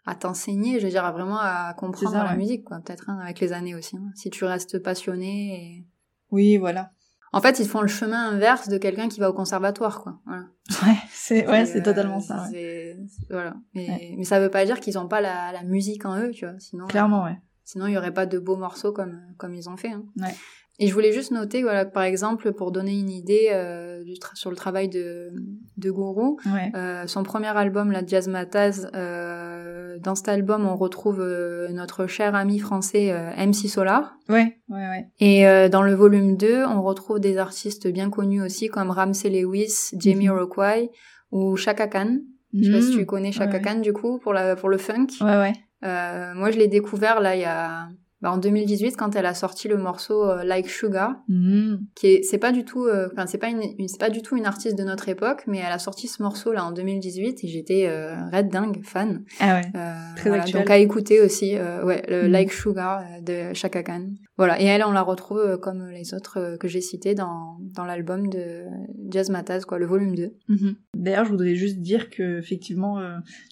à 0.07 0.15
t'enseigner, 0.15 0.79
je 0.81 0.85
veux 0.85 0.91
dire, 0.91 1.05
à 1.05 1.13
vraiment 1.13 1.39
à 1.39 1.75
comprendre 1.77 2.13
ça, 2.13 2.25
la 2.25 2.31
ouais. 2.31 2.37
musique, 2.39 2.65
quoi, 2.65 2.79
peut-être 2.81 3.11
hein, 3.11 3.19
avec 3.23 3.41
les 3.41 3.53
années 3.53 3.75
aussi. 3.75 3.97
hein. 3.97 4.11
Si 4.15 4.31
tu 4.31 4.45
restes 4.45 4.79
passionné. 4.79 5.55
Et... 5.81 5.85
Oui, 6.31 6.57
voilà. 6.57 6.93
En 7.33 7.41
fait, 7.41 7.59
ils 7.59 7.69
font 7.69 7.81
le 7.83 7.89
chemin 7.89 8.29
inverse 8.31 8.69
de 8.69 8.79
quelqu'un 8.79 9.09
qui 9.09 9.21
va 9.21 9.29
au 9.29 9.33
conservatoire, 9.33 10.01
quoi. 10.03 10.21
Voilà. 10.27 10.45
Ouais, 10.85 10.97
c'est, 11.11 11.47
ouais, 11.49 11.67
c'est 11.67 11.81
euh, 11.81 11.83
totalement 11.83 12.21
ça. 12.21 12.47
ouais. 12.53 12.97
Voilà. 13.31 13.55
Mais, 13.75 13.89
Ouais. 13.89 14.15
mais 14.17 14.25
ça 14.25 14.41
veut 14.41 14.51
pas 14.51 14.65
dire 14.65 14.81
qu'ils 14.81 14.99
ont 14.99 15.09
pas 15.09 15.21
la, 15.21 15.53
la 15.53 15.63
musique 15.63 16.05
en 16.07 16.19
eux, 16.21 16.31
tu 16.31 16.47
vois. 16.47 16.55
Sinon, 16.59 16.87
Clairement, 16.87 17.25
ouais. 17.25 17.39
Sinon, 17.65 17.87
il 17.89 17.93
y 17.95 17.99
aurait 17.99 18.15
pas 18.15 18.27
de 18.27 18.39
beaux 18.39 18.57
morceaux 18.57 18.93
comme 18.93 19.21
comme 19.39 19.55
ils 19.55 19.69
ont 19.69 19.77
fait. 19.77 19.91
Hein. 19.91 20.05
Ouais. 20.21 20.35
Et 20.79 20.89
je 20.89 20.93
voulais 20.95 21.13
juste 21.13 21.31
noter, 21.31 21.63
voilà, 21.63 21.85
par 21.87 22.03
exemple, 22.03 22.53
pour 22.53 22.71
donner 22.71 22.99
une 22.99 23.09
idée 23.11 23.49
euh, 23.53 24.05
du 24.05 24.15
sur 24.35 24.51
le 24.51 24.57
travail 24.57 24.89
de 24.89 25.31
de 25.79 25.91
Gourou, 25.91 26.39
Ouais. 26.47 26.71
euh, 26.75 27.07
son 27.07 27.23
premier 27.23 27.49
album, 27.57 27.91
La 27.93 28.05
Jazz 28.05 28.29
Mataz, 28.29 28.89
euh, 28.95 29.99
dans 30.01 30.15
cet 30.15 30.29
album, 30.29 30.67
on 30.67 30.77
retrouve 30.77 31.21
euh, 31.21 31.69
notre 31.71 32.07
cher 32.07 32.35
ami 32.35 32.59
français 32.59 33.11
euh, 33.13 33.31
MC 33.37 33.69
Solar. 33.69 34.17
Ouais, 34.29 34.59
ouais, 34.69 34.89
ouais. 34.89 35.07
Et 35.21 35.47
euh, 35.49 35.69
dans 35.69 35.83
le 35.83 35.95
volume 35.95 36.37
2, 36.37 36.65
on 36.67 36.83
retrouve 36.83 37.21
des 37.21 37.39
artistes 37.39 37.89
bien 37.89 38.11
connus 38.11 38.43
aussi, 38.43 38.69
comme 38.69 38.91
Ramsey 38.91 39.31
Lewis, 39.31 39.91
Jamie 39.99 40.29
Mhm. 40.29 40.39
Rockway 40.39 40.91
ou 41.31 41.57
Chaka 41.57 41.87
Khan. 41.89 42.19
Je 42.55 42.65
sais 42.65 42.71
pas 42.73 42.81
si 42.81 42.93
Mhm. 42.93 42.99
tu 42.99 43.07
connais 43.07 43.33
Chaka 43.33 43.57
ouais. 43.57 43.63
Khan, 43.63 43.81
du 43.81 43.93
coup, 43.93 44.19
pour, 44.19 44.33
la, 44.35 44.57
pour 44.57 44.69
le 44.69 44.79
funk. 44.79 45.07
Ouais, 45.21 45.37
ouais. 45.39 45.53
Euh, 45.85 46.35
moi, 46.35 46.51
je 46.51 46.59
l'ai 46.59 46.69
découvert 46.69 47.21
là 47.21 47.35
il 47.37 47.43
y 47.43 47.45
a 47.45 47.89
bah, 48.23 48.33
en 48.33 48.39
2018 48.39 48.97
quand 48.97 49.15
elle 49.15 49.27
a 49.27 49.35
sorti 49.35 49.69
le 49.69 49.77
morceau 49.77 50.25
euh, 50.25 50.43
Like 50.45 50.69
Sugar, 50.69 51.17
Mhm. 51.29 51.81
qui 51.95 52.07
est 52.09 52.23
c'est 52.23 52.39
pas 52.39 52.53
du 52.53 52.65
tout, 52.65 52.85
euh, 52.87 53.09
enfin 53.13 53.27
c'est 53.27 53.39
pas 53.39 53.49
une, 53.49 53.61
une- 53.79 53.89
c'est 53.89 54.01
pas 54.01 54.11
du 54.11 54.23
tout 54.23 54.37
une 54.37 54.47
artiste 54.47 54.77
de 54.79 54.85
notre 54.85 55.09
époque, 55.09 55.45
mais 55.47 55.59
elle 55.59 55.73
a 55.73 55.79
sorti 55.79 56.09
ce 56.09 56.23
morceau 56.23 56.53
là 56.53 56.65
en 56.65 56.73
2018 56.73 57.45
et 57.45 57.49
j'étais 57.49 57.87
euh, 57.89 58.15
red 58.33 58.49
dingue 58.49 58.81
fan. 58.85 59.25
Ah 59.41 59.57
ouais. 59.61 59.67
Euh, 59.77 59.95
Très 60.17 60.31
voilà, 60.31 60.45
donc 60.45 60.71
à 60.71 60.79
écouter 60.79 61.21
aussi, 61.21 61.57
euh, 61.57 61.85
ouais, 61.85 62.03
le 62.09 62.27
Mm. 62.29 62.31
Like 62.31 62.53
Sugar 62.53 63.03
de 63.23 63.53
Chaka 63.55 63.83
Khan. 63.83 64.07
Voilà, 64.39 64.61
et 64.61 64.65
elle 64.65 64.83
on 64.85 64.93
la 64.93 65.03
retrouve 65.03 65.59
comme 65.59 65.87
les 65.89 66.13
autres 66.15 66.57
que 66.59 66.69
j'ai 66.69 66.81
cités 66.81 67.15
dans 67.15 67.59
dans 67.75 67.85
l'album 67.85 68.29
de 68.29 68.65
Jazz 69.11 69.31
Mataz 69.31 69.65
quoi, 69.65 69.79
le 69.79 69.87
volume 69.87 70.15
2. 70.15 70.31
Mhm. 70.49 70.75
D'ailleurs, 70.95 71.25
je 71.27 71.31
voudrais 71.31 71.55
juste 71.55 71.79
dire 71.81 72.11
que 72.11 72.39
effectivement, 72.39 72.99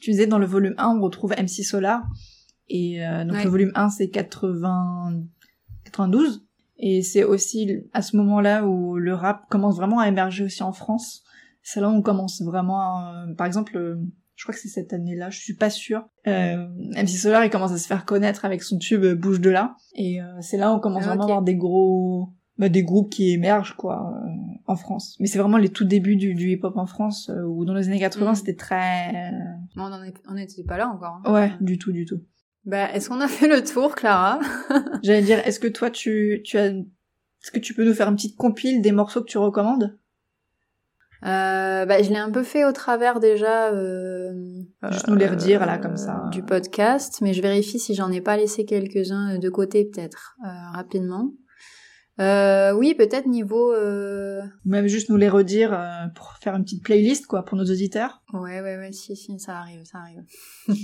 tu 0.01 0.11
disais 0.11 0.27
dans 0.27 0.39
le 0.39 0.47
volume 0.47 0.75
1, 0.79 0.97
on 0.97 1.01
retrouve 1.03 1.33
MC 1.33 1.63
Solar. 1.63 2.03
Et 2.69 3.05
euh, 3.07 3.25
donc 3.25 3.35
Ouais. 3.37 3.45
le 3.45 3.51
volume 3.51 3.73
1, 3.75 3.91
c'est 3.91 4.09
80... 4.11 5.23
92. 5.85 6.45
Et 6.79 7.03
c'est 7.03 7.25
aussi 7.25 7.83
à 7.93 8.03
ce 8.03 8.17
moment-là 8.17 8.67
où 8.67 8.97
le 8.97 9.15
rap 9.15 9.43
commence 9.49 9.77
vraiment 9.77 10.01
à 10.01 10.09
émerger 10.09 10.45
aussi 10.45 10.63
en 10.63 10.73
France. 10.73 11.23
C'est 11.63 11.81
là 11.81 11.89
où 11.89 11.93
on 11.93 12.03
commence 12.03 12.43
vraiment 12.43 12.81
à... 12.81 13.27
Par 13.39 13.47
exemple, 13.47 13.77
euh, 13.77 13.97
je 14.35 14.45
crois 14.45 14.55
que 14.55 14.61
c'est 14.61 14.69
cette 14.69 14.93
année-là, 14.93 15.31
je 15.31 15.39
suis 15.39 15.55
pas 15.55 15.71
sûre. 15.71 16.05
Euh, 16.27 16.67
MC 16.97 17.09
Solar, 17.09 17.45
il 17.45 17.51
commence 17.51 17.73
à 17.73 17.79
se 17.79 17.87
faire 17.87 18.05
connaître 18.05 18.45
avec 18.45 18.63
son 18.63 18.79
tube 18.79 19.05
euh, 19.05 19.15
Bouge 19.15 19.41
de 19.41 19.51
là. 19.51 19.77
Et 19.95 20.21
euh, 20.21 20.27
c'est 20.41 20.57
là 20.57 20.73
où 20.73 20.77
on 20.77 20.81
commence 20.81 21.05
Ah, 21.05 21.09
vraiment 21.11 21.25
ok. 21.25 21.31
à 21.31 21.33
avoir 21.35 21.43
des 21.45 21.55
gros... 21.55 22.31
bah, 22.59 22.69
des 22.69 22.83
groupes 22.83 23.11
qui 23.11 23.31
émergent, 23.31 23.77
quoi, 23.77 24.13
euh, 24.25 24.29
en 24.67 24.75
France. 24.77 25.17
Mais 25.21 25.27
c'est 25.29 25.39
vraiment 25.39 25.57
les 25.59 25.69
tout 25.71 25.85
débuts 25.85 26.17
du, 26.17 26.35
du 26.35 26.51
hip-hop 26.51 26.77
en 26.77 26.87
France, 26.87 27.31
euh, 27.31 27.45
où 27.47 27.65
dans 27.65 27.75
les 27.75 27.87
années 27.89 28.01
80, 28.01 28.31
Mhm. 28.31 28.35
c'était 28.35 28.57
très... 28.57 29.31
On 29.77 30.35
n'était 30.35 30.65
pas 30.65 30.77
là 30.77 30.89
encore. 30.89 31.21
hein. 31.25 31.33
Ouais, 31.33 31.53
du 31.61 31.79
tout, 31.79 31.93
du 31.93 32.05
tout. 32.05 32.21
Bah, 32.67 32.91
est-ce 32.93 33.09
qu'on 33.09 33.21
a 33.21 33.29
fait 33.29 33.49
le 33.49 33.63
tour, 33.63 33.95
Clara? 33.95 34.41
J'allais 35.03 35.23
dire, 35.23 35.39
est-ce 35.47 35.61
que 35.61 35.69
toi, 35.69 35.91
tu, 35.91 36.41
tu 36.45 36.57
as 36.57 36.67
Est-ce 36.67 37.51
que 37.53 37.59
tu 37.59 37.75
peux 37.75 37.85
nous 37.85 37.95
faire 37.95 38.09
une 38.09 38.17
petite 38.17 38.37
compile 38.37 38.81
des 38.81 38.93
morceaux 38.93 39.21
que 39.21 39.29
tu 39.29 39.39
recommandes? 39.39 39.99
Euh, 41.25 41.87
bah, 41.87 42.03
je 42.03 42.11
l'ai 42.11 42.19
un 42.19 42.31
peu 42.31 42.43
fait 42.43 42.65
au 42.65 42.73
travers 42.73 43.21
déjà. 43.21 43.73
Euh, 43.73 44.33
Juste 44.91 45.09
nous 45.09 45.15
les 45.15 45.27
redire 45.27 45.65
là 45.65 45.79
comme 45.79 45.97
ça. 45.97 46.25
Du 46.33 46.43
podcast, 46.43 47.21
mais 47.23 47.33
je 47.33 47.41
vérifie 47.41 47.79
si 47.79 47.95
j'en 47.95 48.11
ai 48.11 48.21
pas 48.21 48.37
laissé 48.37 48.65
quelques-uns 48.65 49.39
de 49.39 49.49
côté 49.49 49.85
peut-être 49.87 50.37
rapidement. 50.73 51.33
oui, 52.19 52.95
peut-être 52.95 53.27
niveau. 53.27 53.75
Même 54.65 54.87
juste 54.87 55.09
nous 55.09 55.17
les 55.17 55.31
redire 55.31 56.11
pour 56.15 56.35
faire 56.43 56.57
une 56.57 56.65
petite 56.65 56.85
playlist 56.85 57.27
quoi 57.27 57.45
pour 57.45 57.57
nos 57.57 57.65
auditeurs. 57.65 58.23
Ouais, 58.35 58.61
ouais, 58.61 58.77
ouais, 58.77 58.93
si, 58.93 59.17
si, 59.17 59.39
ça 59.39 59.59
arrive, 59.59 59.83
ça 59.85 59.99
arrive. 59.99 60.25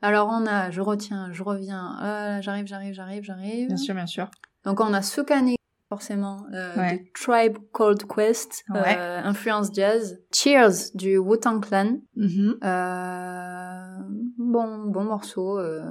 Alors 0.00 0.28
on 0.32 0.46
a, 0.46 0.70
je 0.70 0.80
retiens, 0.80 1.32
je 1.32 1.42
reviens, 1.42 1.98
euh, 2.02 2.42
j'arrive, 2.42 2.66
j'arrive, 2.66 2.94
j'arrive, 2.94 3.24
j'arrive. 3.24 3.66
Bien 3.66 3.76
sûr, 3.76 3.94
bien 3.94 4.06
sûr. 4.06 4.30
Donc 4.64 4.80
on 4.80 4.94
a 4.94 5.02
Sukani, 5.02 5.56
forcément, 5.88 6.46
euh, 6.52 6.74
de 6.74 6.98
Tribe 7.14 7.58
Called 7.72 8.04
Quest, 8.06 8.64
euh, 8.74 9.20
influence 9.24 9.70
jazz. 9.74 10.20
Cheers 10.32 10.92
du 10.94 11.18
Wu-Tang 11.18 11.60
Clan. 11.60 11.98
Euh, 12.16 13.98
bon, 14.38 14.84
bon 14.86 15.04
morceau. 15.04 15.58
Euh, 15.58 15.82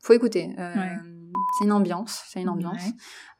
faut 0.00 0.14
écouter. 0.14 0.54
Euh, 0.58 0.74
c'est 1.56 1.64
une 1.64 1.72
ambiance, 1.72 2.24
c'est 2.28 2.40
une 2.40 2.48
ambiance. 2.48 2.82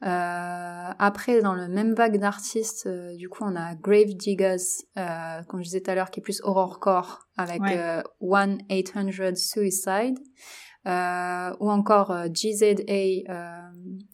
Euh, 0.03 0.89
après, 0.99 1.41
dans 1.41 1.53
le 1.53 1.67
même 1.67 1.93
vague 1.93 2.17
d'artistes, 2.17 2.85
euh, 2.85 3.15
du 3.15 3.27
coup, 3.27 3.43
on 3.43 3.55
a 3.55 3.75
Grave 3.75 4.15
Diggers, 4.15 4.55
euh, 4.97 5.43
comme 5.47 5.59
je 5.59 5.65
disais 5.65 5.81
tout 5.81 5.91
à 5.91 5.95
l'heure, 5.95 6.11
qui 6.11 6.19
est 6.21 6.23
plus 6.23 6.41
horrorcore 6.43 7.27
avec 7.37 7.61
ouais. 7.61 8.03
1-800 8.21 9.35
Suicide, 9.35 10.19
ou 10.85 11.71
encore 11.71 12.15
GZA, 12.33 12.73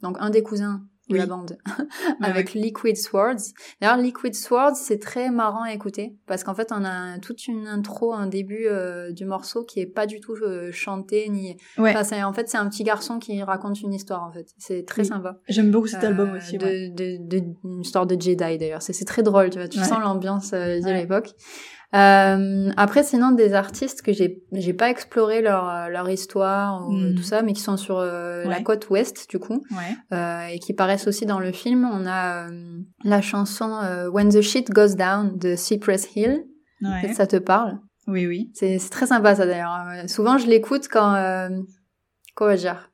donc 0.02 0.16
un 0.18 0.30
des 0.30 0.42
cousins 0.42 0.82
de 1.12 1.18
la 1.18 1.26
bande 1.26 1.58
avec 2.20 2.54
Liquid 2.54 2.96
Swords. 2.96 3.52
D'ailleurs, 3.80 3.96
Liquid 3.96 4.34
Swords, 4.34 4.76
c'est 4.76 4.98
très 4.98 5.30
marrant 5.30 5.62
à 5.62 5.72
écouter 5.72 6.16
parce 6.26 6.44
qu'en 6.44 6.54
fait, 6.54 6.72
on 6.72 6.84
a 6.84 7.18
toute 7.18 7.46
une 7.46 7.66
intro, 7.66 8.12
un 8.12 8.26
début 8.26 8.66
euh, 8.66 9.12
du 9.12 9.24
morceau 9.24 9.64
qui 9.64 9.80
est 9.80 9.86
pas 9.86 10.06
du 10.06 10.20
tout 10.20 10.34
euh, 10.34 10.70
chanté 10.72 11.28
ni. 11.28 11.56
Ouais. 11.78 11.94
Enfin, 11.96 12.24
en 12.24 12.32
fait, 12.32 12.48
c'est 12.48 12.58
un 12.58 12.68
petit 12.68 12.84
garçon 12.84 13.18
qui 13.18 13.42
raconte 13.42 13.80
une 13.80 13.94
histoire. 13.94 14.22
En 14.22 14.32
fait, 14.32 14.48
c'est 14.58 14.86
très 14.86 15.04
sympa. 15.04 15.38
J'aime 15.48 15.70
beaucoup 15.70 15.86
cet 15.88 16.04
album 16.04 16.34
aussi. 16.34 16.58
De, 16.58 16.94
de, 16.94 17.16
de, 17.20 17.44
une 17.64 17.80
histoire 17.80 18.06
de 18.06 18.20
Jedi 18.20 18.58
d'ailleurs. 18.58 18.82
C'est 18.82 19.04
très 19.04 19.22
drôle. 19.22 19.50
Tu 19.50 19.58
vois, 19.58 19.68
tu 19.68 19.78
sens 19.78 20.00
l'ambiance 20.00 20.50
de 20.50 20.92
l'époque. 20.92 21.34
Euh, 21.94 22.70
après, 22.76 23.02
sinon, 23.02 23.32
des 23.32 23.52
artistes 23.52 24.00
que 24.02 24.12
j'ai 24.14 24.42
j'ai 24.52 24.72
pas 24.72 24.88
exploré 24.88 25.42
leur 25.42 25.90
leur 25.90 26.08
histoire 26.08 26.88
ou 26.88 26.92
Hmm. 26.92 27.14
tout 27.14 27.22
ça, 27.22 27.42
mais 27.42 27.52
qui 27.52 27.60
sont 27.60 27.76
sur 27.76 27.98
euh, 27.98 28.44
la 28.44 28.62
côte 28.62 28.88
ouest 28.90 29.28
du 29.28 29.38
coup, 29.38 29.62
Ouais. 29.70 29.96
euh, 30.16 30.46
et 30.46 30.58
qui 30.58 30.72
paraissent 30.72 31.06
aussi 31.06 31.26
dans 31.26 31.38
le 31.38 31.52
film. 31.52 31.84
On 31.92 32.06
a 32.06 32.48
euh, 32.48 32.78
la 33.04 33.20
chanson 33.20 33.70
euh, 33.82 34.08
When 34.08 34.30
the 34.30 34.40
Shit 34.40 34.70
Goes 34.70 34.94
Down 34.96 35.36
de 35.38 35.54
Cypress 35.54 36.08
Hill. 36.16 36.44
Ouais. 36.80 37.12
Ça 37.12 37.26
te 37.26 37.36
parle? 37.36 37.78
Oui, 38.08 38.26
oui. 38.26 38.50
C'est 38.54 38.78
c'est 38.78 38.90
très 38.90 39.06
sympa 39.06 39.34
ça 39.34 39.46
d'ailleurs. 39.46 39.78
Euh, 39.88 40.06
souvent, 40.08 40.38
je 40.38 40.46
l'écoute 40.46 40.88
quand 40.90 41.14
euh, 41.14 41.48
comment 42.34 42.54
dire. 42.54 42.88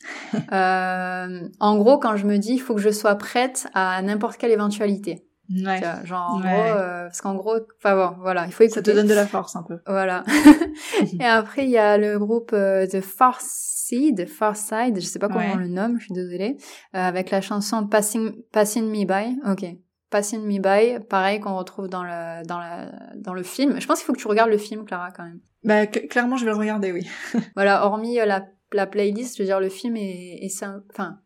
Euh, 0.52 1.48
en 1.60 1.76
gros, 1.76 1.98
quand 1.98 2.16
je 2.16 2.24
me 2.26 2.38
dis, 2.38 2.52
il 2.54 2.58
faut 2.60 2.74
que 2.74 2.80
je 2.80 2.90
sois 2.90 3.16
prête 3.16 3.66
à 3.74 4.00
n'importe 4.02 4.36
quelle 4.38 4.52
éventualité. 4.52 5.24
Ouais. 5.50 5.80
Vois, 5.80 6.04
genre, 6.04 6.30
en 6.34 6.42
Ouais. 6.42 6.48
gros, 6.52 6.78
euh, 6.78 7.04
parce 7.04 7.20
qu'en 7.20 7.34
gros, 7.34 7.56
enfin 7.78 7.94
bon, 7.96 8.16
voilà, 8.20 8.44
il 8.46 8.52
faut 8.52 8.64
écouter. 8.64 8.74
Ça 8.80 8.82
te 8.82 8.90
donne 8.90 9.06
de 9.06 9.14
la 9.14 9.26
force 9.26 9.56
un 9.56 9.62
peu. 9.62 9.78
Voilà. 9.86 10.24
et 11.20 11.24
après, 11.24 11.64
il 11.64 11.70
y 11.70 11.78
a 11.78 11.96
le 11.98 12.18
groupe 12.18 12.50
euh, 12.52 12.86
The 12.86 13.00
Far 13.00 13.38
Side, 13.40 14.28
Far 14.28 14.56
Side, 14.56 14.96
je 15.00 15.06
sais 15.06 15.18
pas 15.18 15.28
comment 15.28 15.40
Ouais. 15.40 15.52
on 15.54 15.58
le 15.58 15.68
nomme, 15.68 15.98
je 15.98 16.04
suis 16.04 16.14
désolée, 16.14 16.56
euh, 16.94 16.98
avec 16.98 17.30
la 17.30 17.40
chanson 17.40 17.86
Passing, 17.86 18.32
Passing 18.52 18.84
Me 18.90 19.04
By. 19.06 19.40
Ok. 19.50 19.64
Passing 20.10 20.42
Me 20.42 20.58
By, 20.58 21.04
pareil 21.06 21.40
qu'on 21.40 21.56
retrouve 21.56 21.88
dans 21.88 22.02
le, 22.04 22.46
dans 22.46 22.58
la, 22.58 22.90
dans 23.16 23.32
le 23.34 23.42
film. 23.42 23.80
Je 23.80 23.86
pense 23.86 23.98
qu'il 23.98 24.06
faut 24.06 24.12
que 24.14 24.18
tu 24.20 24.28
regardes 24.28 24.50
le 24.50 24.58
film, 24.58 24.84
Clara, 24.84 25.10
quand 25.10 25.24
même. 25.24 25.40
Bah, 25.64 25.84
cl- 25.84 26.08
clairement, 26.08 26.36
je 26.36 26.44
vais 26.44 26.50
le 26.50 26.56
regarder, 26.56 26.92
oui. 26.92 27.06
Voilà, 27.56 27.84
hormis 27.86 28.20
euh, 28.20 28.24
la, 28.26 28.46
la 28.72 28.86
playlist, 28.86 29.36
je 29.38 29.42
veux 29.42 29.46
dire, 29.46 29.60
le 29.60 29.68
film 29.68 29.96
est, 29.96 30.38
est 30.42 30.64
enfin, 30.90 31.18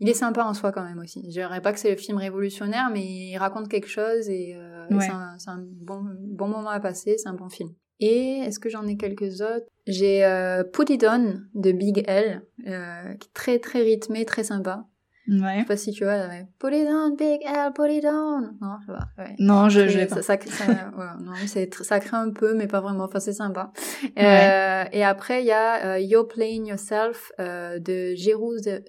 il 0.00 0.08
est 0.08 0.14
sympa 0.14 0.44
en 0.44 0.54
soi 0.54 0.72
quand 0.72 0.84
même 0.84 0.98
aussi. 0.98 1.22
Je 1.26 1.30
dirais 1.30 1.60
pas 1.60 1.72
que 1.72 1.78
c'est 1.78 1.90
le 1.90 1.96
film 1.96 2.18
révolutionnaire, 2.18 2.90
mais 2.92 3.04
il 3.04 3.36
raconte 3.38 3.68
quelque 3.68 3.88
chose 3.88 4.28
et, 4.28 4.54
euh, 4.56 4.86
et 4.90 4.94
Ouais. 4.94 5.00
c'est 5.00 5.10
un, 5.12 5.36
c'est 5.38 5.50
un 5.50 5.64
bon, 5.66 6.04
bon 6.20 6.48
moment 6.48 6.70
à 6.70 6.80
passer, 6.80 7.16
c'est 7.18 7.28
un 7.28 7.34
bon 7.34 7.48
film. 7.48 7.70
Et 7.98 8.40
est-ce 8.40 8.58
que 8.58 8.68
j'en 8.68 8.86
ai 8.86 8.96
quelques 8.98 9.40
autres? 9.40 9.66
J'ai 9.86 10.24
euh, 10.24 10.62
Put 10.64 10.92
It 10.92 11.04
On 11.08 11.40
de 11.54 11.72
Big 11.72 12.04
L, 12.06 12.42
euh, 12.66 13.14
qui 13.14 13.28
est 13.28 13.32
très 13.32 13.58
très 13.58 13.80
rythmé, 13.80 14.24
très 14.26 14.44
sympa. 14.44 14.84
Je 15.28 15.42
Ouais. 15.42 15.58
sais 15.60 15.64
pas 15.64 15.76
si 15.76 15.90
tu 15.92 16.04
vois, 16.04 16.12
avec 16.14 16.46
Put 16.58 16.68
It 16.72 16.86
On, 16.88 17.10
Big 17.14 17.40
L, 17.44 17.72
Put 17.74 17.90
It 17.92 18.04
On. 18.04 18.40
Non, 18.60 18.76
je 18.80 18.86
sais 18.86 18.92
pas. 18.98 19.08
Ouais. 19.22 19.34
Non, 19.38 19.68
je, 19.68 19.88
je 19.88 20.04
pas. 20.06 20.22
ça, 20.22 20.22
ça, 20.22 20.38
ça, 20.46 20.64
ouais, 20.96 21.24
non, 21.24 21.32
mais 21.40 21.46
c'est 21.46 21.72
ça 21.82 21.98
crée 22.00 22.16
un 22.16 22.30
peu, 22.30 22.54
mais 22.54 22.66
pas 22.66 22.80
vraiment. 22.80 23.04
Enfin, 23.04 23.20
c'est 23.20 23.32
sympa. 23.32 23.72
Euh, 24.18 24.84
et 24.92 25.04
après, 25.04 25.42
il 25.42 25.46
y 25.46 25.52
a 25.52 25.94
euh, 25.94 25.98
You're 25.98 26.28
Playing 26.28 26.66
Yourself 26.66 27.32
euh, 27.40 27.78
de 27.78 28.14
Jeru 28.14 28.58
Z 28.58 28.82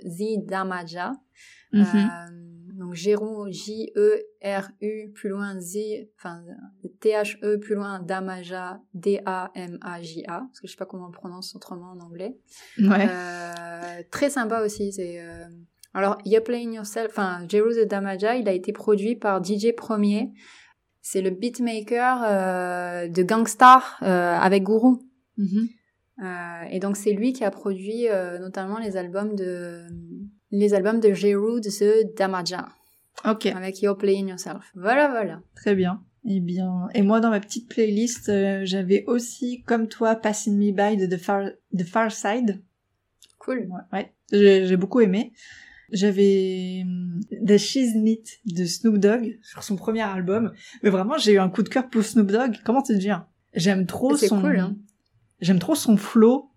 Damaja. 0.45 1.13
Mhm. 1.73 1.81
Euh, 1.83 2.73
donc 2.77 2.93
Jeru, 2.93 3.51
J-E-R-U, 3.51 5.11
plus 5.15 5.29
loin 5.29 5.59
Z, 5.59 5.77
enfin 6.19 6.43
T-H-E, 7.01 7.57
plus 7.57 7.73
loin 7.75 7.99
Damaja, 7.99 8.79
D-A-M-A-J-A, 8.93 10.39
parce 10.47 10.59
que 10.61 10.67
je 10.67 10.71
sais 10.71 10.77
pas 10.77 10.85
comment 10.85 11.07
on 11.07 11.11
prononce 11.11 11.55
autrement 11.55 11.91
en 11.91 11.99
anglais. 11.99 12.37
Ouais. 12.79 13.07
Euh, 13.09 14.03
très 14.11 14.29
sympa 14.29 14.61
aussi. 14.63 14.93
C'est 14.93 15.19
euh, 15.19 15.45
alors 15.97 16.17
You're 16.25 16.43
Playing 16.43 16.73
Yourself. 16.73 17.07
Enfin, 17.09 17.45
Jeru 17.49 17.73
the 17.73 17.87
Damaja, 17.87 18.35
il 18.35 18.47
a 18.47 18.53
été 18.53 18.71
produit 18.71 19.15
par 19.15 19.43
DJ 19.43 19.75
Premier. 19.75 20.31
C'est 21.01 21.21
le 21.21 21.29
beatmaker 21.29 22.23
euh, 22.23 23.07
de 23.07 23.23
Gangstar 23.23 23.97
euh, 24.01 24.37
avec 24.37 24.63
Guru. 24.63 24.97
Mhm. 25.37 25.67
Euh, 26.23 26.63
et 26.71 26.79
donc 26.79 26.97
c'est 26.97 27.13
lui 27.13 27.31
qui 27.31 27.43
a 27.43 27.51
produit 27.51 28.07
notamment 28.39 28.79
les 28.79 28.97
albums 28.97 29.35
de 29.35 29.85
les 30.49 30.73
albums 30.73 30.99
de 30.99 31.13
Jeru 31.13 31.61
the 31.61 32.15
Damaja 32.17 32.69
Ok. 33.25 33.45
avec 33.47 33.81
You're 33.81 33.97
Playing 33.97 34.29
Yourself. 34.29 34.71
Voilà, 34.75 35.09
voilà. 35.09 35.41
Très 35.55 35.75
bien. 35.75 36.01
Eh 36.29 36.41
bien, 36.41 36.89
et 36.93 37.03
moi 37.03 37.21
dans 37.21 37.29
ma 37.29 37.39
petite 37.39 37.69
playlist, 37.69 38.27
euh, 38.27 38.61
j'avais 38.63 39.05
aussi, 39.07 39.63
comme 39.63 39.87
toi, 39.87 40.15
Passing 40.15 40.57
Me 40.57 40.71
By 40.73 40.97
de 40.97 41.05
The 41.05 41.17
Far, 41.17 41.51
The 41.77 41.83
Far 41.83 42.11
Side. 42.11 42.61
Cool. 43.39 43.69
Ouais, 43.69 43.81
ouais. 43.93 44.13
J'ai 44.33 44.65
j'ai 44.65 44.75
beaucoup 44.75 44.99
aimé. 44.99 45.31
J'avais 45.91 46.83
The 47.45 47.57
Shiznit 47.57 48.23
de 48.45 48.65
Snoop 48.65 48.97
Dogg 48.97 49.37
sur 49.41 49.63
son 49.63 49.75
premier 49.75 50.01
album. 50.01 50.51
Mais 50.83 50.89
vraiment, 50.89 51.17
j'ai 51.17 51.33
eu 51.33 51.39
un 51.39 51.49
coup 51.49 51.63
de 51.63 51.69
cœur 51.69 51.89
pour 51.89 52.03
Snoop 52.03 52.27
Dogg. 52.31 52.57
Comment 52.65 52.81
te 52.81 52.93
dire 52.93 53.25
J'aime 53.53 53.85
trop 53.85 54.15
son. 54.15 54.41
cool, 54.41 54.59
hein. 54.59 54.75
J'aime 55.39 55.59
trop 55.59 55.75
son 55.75 55.97
flow, 55.97 56.49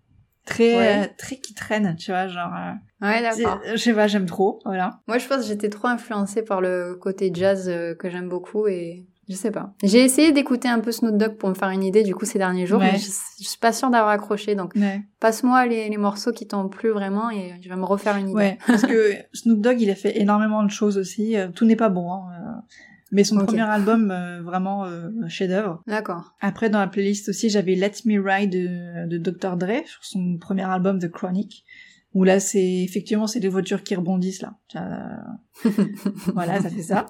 très 0.45 0.75
Ouais. 0.75 1.03
euh, 1.03 1.07
très 1.17 1.37
qui 1.37 1.53
traîne, 1.53 1.95
tu 1.95 2.11
vois, 2.11 2.27
genre. 2.27 2.51
euh, 2.55 2.73
Ouais, 3.07 3.21
d'accord. 3.21 3.59
je 3.71 3.77
sais 3.77 3.93
pas, 3.93 4.07
j'aime 4.07 4.25
trop, 4.27 4.59
voilà. 4.65 5.01
Moi, 5.07 5.17
je 5.17 5.27
pense 5.27 5.41
que 5.41 5.47
j'étais 5.47 5.69
trop 5.69 5.87
influencée 5.87 6.43
par 6.43 6.61
le 6.61 6.95
côté 6.99 7.31
jazz 7.33 7.67
euh, 7.69 7.95
que 7.95 8.09
j'aime 8.09 8.29
beaucoup 8.29 8.67
et 8.67 9.07
je 9.31 9.35
sais 9.35 9.49
pas. 9.51 9.73
J'ai 9.83 10.03
essayé 10.03 10.31
d'écouter 10.31 10.67
un 10.67 10.79
peu 10.79 10.91
Snoop 10.91 11.17
Dogg 11.17 11.37
pour 11.37 11.49
me 11.49 11.53
faire 11.55 11.69
une 11.69 11.83
idée 11.83 12.03
du 12.03 12.13
coup 12.13 12.25
ces 12.25 12.37
derniers 12.37 12.65
jours, 12.67 12.79
Ouais. 12.81 12.91
mais 12.93 12.97
je, 12.99 13.09
je 13.39 13.47
suis 13.47 13.57
pas 13.59 13.73
sûre 13.73 13.89
d'avoir 13.89 14.09
accroché. 14.11 14.53
Donc, 14.55 14.73
Ouais. 14.75 15.01
passe-moi 15.19 15.65
les, 15.65 15.89
les 15.89 15.97
morceaux 15.97 16.31
qui 16.31 16.45
t'ont 16.47 16.67
plu 16.69 16.89
vraiment 16.91 17.29
et 17.31 17.53
je 17.61 17.69
vais 17.69 17.75
me 17.75 17.85
refaire 17.85 18.17
une 18.17 18.29
idée. 18.29 18.35
Ouais, 18.37 18.57
parce 18.67 18.83
que 18.83 19.13
Snoop 19.33 19.61
Dogg, 19.61 19.81
il 19.81 19.89
a 19.89 19.95
fait 19.95 20.19
énormément 20.19 20.63
de 20.63 20.69
choses 20.69 20.97
aussi. 20.97 21.35
euh, 21.37 21.47
Tout 21.55 21.65
n'est 21.65 21.75
pas 21.75 21.89
bon, 21.89 22.11
hein, 22.13 22.21
euh, 22.33 22.75
mais 23.13 23.23
son 23.25 23.37
premier 23.45 23.61
album, 23.61 24.09
euh, 24.11 24.41
vraiment 24.41 24.85
euh, 24.85 25.09
chef-d'œuvre. 25.27 25.81
D'accord. 25.87 26.33
Après, 26.39 26.69
dans 26.69 26.79
la 26.79 26.87
playlist 26.87 27.27
aussi, 27.29 27.49
j'avais 27.49 27.75
Let 27.75 27.91
Me 28.05 28.19
Ride 28.21 28.51
de, 28.51 29.07
de 29.07 29.17
Dr. 29.17 29.57
Dre 29.57 29.81
sur 29.85 30.03
son 30.05 30.37
premier 30.39 30.63
album 30.63 30.99
The 30.99 31.09
Chronic. 31.11 31.65
Où 32.13 32.25
là, 32.25 32.41
c'est 32.41 32.61
effectivement 32.83 33.25
c'est 33.25 33.39
des 33.39 33.47
voitures 33.47 33.83
qui 33.83 33.95
rebondissent 33.95 34.41
là. 34.41 34.53
Euh, 34.75 35.69
voilà, 36.33 36.61
ça 36.61 36.69
fait 36.69 36.81
ça. 36.81 37.05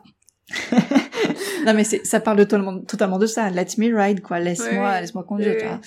non 1.65 1.73
mais 1.73 1.83
ça 1.83 2.19
parle 2.19 2.37
totalement, 2.39 2.79
totalement 2.81 3.19
de 3.19 3.25
ça. 3.25 3.49
Let 3.49 3.67
me 3.77 3.95
ride 3.95 4.21
quoi. 4.21 4.39
Laisse-moi, 4.39 5.01
laisse-moi 5.01 5.23
conduire. 5.23 5.55
Ouais. 5.55 5.79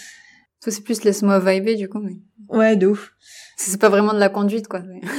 Ça, 0.61 0.71
c'est 0.71 0.83
plus 0.83 1.05
laisse-moi 1.05 1.39
vibrer 1.41 1.75
du 1.75 1.89
coup, 1.89 1.99
mais 2.01 2.17
Ouais, 2.49 2.77
de 2.77 2.87
ouf. 2.87 3.13
c'est 3.57 3.79
pas 3.81 3.89
vraiment 3.91 4.15
de 4.15 4.19
la 4.19 4.29
conduite 4.31 4.69
quoi. 4.69 4.81
mais- 4.81 5.01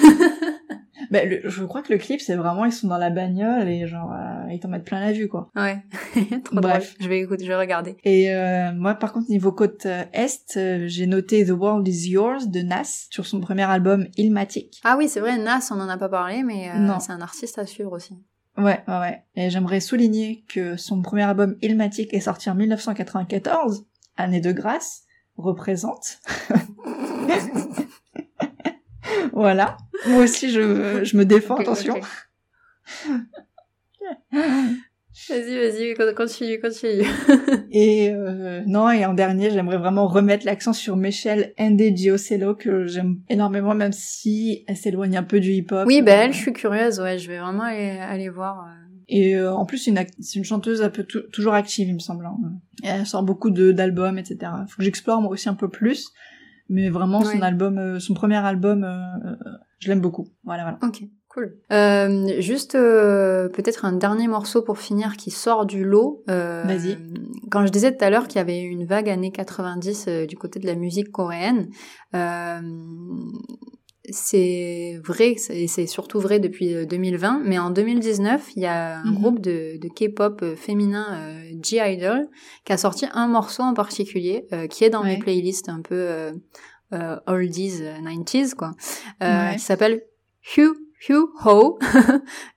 Bah, 1.11 1.23
le- 1.23 1.41
je 1.47 1.63
crois 1.63 1.83
que 1.83 1.93
le 1.93 1.99
clip, 1.99 2.19
c'est 2.19 2.35
vraiment 2.35 2.65
ils 2.65 2.71
sont 2.71 2.87
dans 2.87 2.97
la 2.97 3.11
bagnole 3.11 3.69
et 3.69 3.85
genre 3.85 4.11
euh, 4.11 4.51
ils 4.51 4.59
t'en 4.59 4.69
mettent 4.69 4.85
plein 4.85 4.99
la 4.99 5.11
vue 5.11 5.27
quoi. 5.27 5.51
Ouais. 5.55 5.77
Trop 6.43 6.55
Bref. 6.55 6.95
drôle. 6.95 7.03
Je 7.03 7.07
vais 7.07 7.19
écouter, 7.19 7.43
je 7.45 7.49
vais 7.49 7.55
regarder. 7.55 7.95
Et 8.03 8.33
euh, 8.33 8.71
moi, 8.73 8.95
par 8.95 9.13
contre, 9.13 9.29
niveau 9.29 9.51
côte 9.51 9.85
euh, 9.85 10.03
est, 10.13 10.57
euh, 10.57 10.85
j'ai 10.87 11.05
noté 11.05 11.45
The 11.45 11.51
World 11.51 11.87
Is 11.87 12.09
Yours 12.09 12.47
de 12.47 12.61
Nas 12.61 13.05
sur 13.11 13.25
son 13.27 13.39
premier 13.39 13.63
album 13.63 14.07
Illmatic. 14.17 14.81
Ah 14.83 14.95
oui, 14.97 15.07
c'est 15.07 15.19
vrai, 15.19 15.37
Nas, 15.37 15.67
on 15.71 15.79
en 15.79 15.89
a 15.89 15.97
pas 15.97 16.09
parlé, 16.09 16.41
mais 16.43 16.69
c'est 16.99 17.11
un 17.11 17.21
artiste 17.21 17.59
à 17.59 17.67
suivre 17.67 17.91
aussi. 17.91 18.15
Ouais, 18.57 18.81
ouais, 18.87 18.99
ouais. 18.99 19.23
Et 19.35 19.49
j'aimerais 19.49 19.81
souligner 19.81 20.45
que 20.47 20.77
son 20.77 21.01
premier 21.01 21.23
album 21.23 21.57
Illmatic 21.61 22.13
est 22.13 22.21
sorti 22.21 22.49
en 22.49 22.55
1994, 22.55 23.85
année 24.17 24.39
de 24.39 24.51
grâce, 24.51 25.03
représente. 25.37 26.19
voilà. 29.33 29.77
Moi 30.07 30.23
aussi, 30.23 30.51
je, 30.51 31.03
je 31.03 31.17
me 31.17 31.25
défends, 31.25 31.57
attention. 31.57 31.99
Vas-y, 35.29 35.57
vas-y, 35.57 36.13
continue, 36.13 36.59
continue. 36.59 37.07
et 37.71 38.09
euh, 38.11 38.61
non, 38.67 38.89
et 38.91 39.05
en 39.05 39.13
dernier, 39.13 39.49
j'aimerais 39.49 39.77
vraiment 39.77 40.07
remettre 40.07 40.45
l'accent 40.45 40.73
sur 40.73 40.97
Michelle 40.97 41.53
Giocello, 41.57 42.53
que 42.53 42.85
j'aime 42.85 43.21
énormément, 43.29 43.73
même 43.73 43.93
si 43.93 44.65
elle 44.67 44.75
s'éloigne 44.75 45.15
un 45.15 45.23
peu 45.23 45.39
du 45.39 45.51
hip-hop. 45.51 45.85
Oui, 45.87 46.01
bah 46.01 46.11
elle, 46.11 46.33
je 46.33 46.39
suis 46.39 46.53
curieuse, 46.53 46.99
ouais, 46.99 47.17
je 47.17 47.29
vais 47.29 47.39
vraiment 47.39 47.63
aller, 47.63 47.97
aller 47.97 48.27
voir. 48.27 48.65
Euh. 48.67 48.71
Et 49.07 49.37
euh, 49.37 49.53
en 49.53 49.65
plus, 49.65 49.77
c'est 49.77 49.91
une, 49.91 50.05
une, 50.35 50.43
chanteuse 50.43 50.81
un 50.81 50.89
peu 50.89 51.03
toujours 51.03 51.53
active, 51.53 51.87
il 51.87 51.93
me 51.93 51.99
semble. 51.99 52.25
Hein. 52.25 52.37
elle 52.83 53.05
sort 53.05 53.23
beaucoup 53.23 53.51
d'albums, 53.51 54.17
etc. 54.17 54.51
Faut 54.67 54.77
que 54.77 54.83
j'explore 54.83 55.21
moi 55.21 55.31
aussi 55.31 55.47
un 55.47 55.55
peu 55.55 55.69
plus. 55.69 56.11
Mais 56.67 56.89
vraiment, 56.89 57.23
son 57.23 57.41
album, 57.41 57.99
son 57.99 58.15
premier 58.15 58.37
album, 58.37 58.85
je 59.79 59.87
l'aime 59.87 60.01
beaucoup. 60.01 60.27
Voilà, 60.43 60.63
voilà. 60.63 60.79
Ok. 60.81 61.03
Cool. 61.35 61.53
Euh, 61.73 62.39
juste 62.39 62.75
euh, 62.75 63.49
peut-être 63.49 63.83
un 63.83 63.91
dernier 63.91 64.29
morceau 64.29 64.61
pour 64.61 64.77
finir 64.77 65.17
qui 65.17 65.31
sort 65.31 65.65
du 65.65 65.83
lot. 65.83 66.23
Euh, 66.29 66.63
Vas-y. 66.65 66.97
Quand 67.51 67.65
je 67.65 67.73
disais 67.73 67.93
tout 67.93 68.05
à 68.05 68.09
l'heure 68.09 68.29
qu'il 68.29 68.37
y 68.37 68.39
avait 68.39 68.61
une 68.61 68.85
vague 68.85 69.09
années 69.09 69.33
90 69.33 70.05
euh, 70.07 70.25
du 70.25 70.37
côté 70.37 70.61
de 70.61 70.65
la 70.65 70.75
musique 70.75 71.11
coréenne, 71.11 71.67
euh, 72.15 72.61
c'est 74.09 74.97
vrai, 75.03 75.35
et 75.49 75.67
c'est 75.67 75.87
surtout 75.87 76.21
vrai 76.21 76.39
depuis 76.39 76.85
2020, 76.85 77.41
mais 77.43 77.59
en 77.59 77.69
2019, 77.69 78.51
il 78.55 78.61
y 78.61 78.65
a 78.65 78.99
un 78.99 79.03
mhm. 79.03 79.15
groupe 79.15 79.41
de, 79.41 79.77
de 79.77 79.89
K-pop 79.89 80.55
féminin, 80.55 81.19
G-Idol, 81.61 82.29
qui 82.63 82.71
a 82.71 82.77
sorti 82.77 83.07
un 83.11 83.27
morceau 83.27 83.63
en 83.63 83.73
particulier, 83.73 84.47
qui 84.69 84.83
est 84.83 84.91
dans 84.91 85.03
mes 85.03 85.17
playlists 85.17 85.69
un 85.69 85.81
peu 85.81 86.31
oldies, 87.25 87.81
90s, 87.81 88.53
quoi, 88.53 88.73
qui 89.19 89.59
s'appelle 89.59 90.03
Hugh 90.55 90.84
Hugh 91.07 91.29
Ho, 91.45 91.79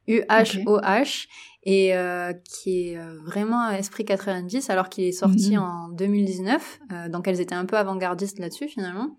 U-H-O-H, 0.08 1.26
et 1.64 1.94
euh, 1.94 2.32
qui 2.32 2.92
est 2.92 2.98
euh, 2.98 3.18
vraiment 3.26 3.70
esprit 3.70 4.06
90, 4.06 4.70
alors 4.70 4.88
qu'il 4.88 5.04
est 5.04 5.12
sorti 5.12 5.52
mhm. 5.52 5.62
en 5.62 5.88
2019. 5.90 6.80
Euh, 6.92 7.08
donc 7.10 7.28
elles 7.28 7.42
étaient 7.42 7.54
un 7.54 7.66
peu 7.66 7.76
avant-gardistes 7.76 8.38
là-dessus 8.38 8.68
finalement. 8.68 9.16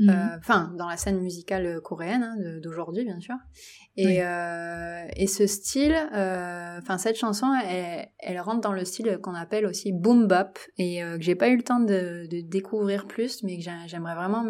Mhm. 0.00 0.38
Enfin, 0.38 0.72
dans 0.76 0.88
la 0.88 0.96
scène 0.96 1.20
musicale 1.20 1.80
coréenne 1.80 2.24
hein, 2.24 2.58
d'aujourd'hui, 2.60 3.04
bien 3.04 3.20
sûr. 3.20 3.36
Et, 3.96 4.20
et 5.16 5.26
ce 5.26 5.46
style, 5.46 5.94
enfin 6.12 6.96
cette 6.96 7.16
chanson, 7.16 7.46
elle, 7.64 8.08
elle, 8.18 8.40
rentre 8.40 8.62
dans 8.62 8.72
le 8.72 8.84
style 8.86 9.18
qu'on 9.22 9.34
appelle 9.34 9.66
aussi 9.66 9.92
boom 9.92 10.26
bap 10.26 10.58
et 10.78 11.02
que 11.02 11.20
j'ai 11.20 11.34
pas 11.36 11.50
eu 11.50 11.56
le 11.58 11.62
temps 11.62 11.78
de, 11.78 12.26
de 12.26 12.40
découvrir 12.40 13.06
plus, 13.06 13.44
mais 13.44 13.58
que 13.58 13.64
j'aimerais 13.86 14.14
vraiment 14.14 14.44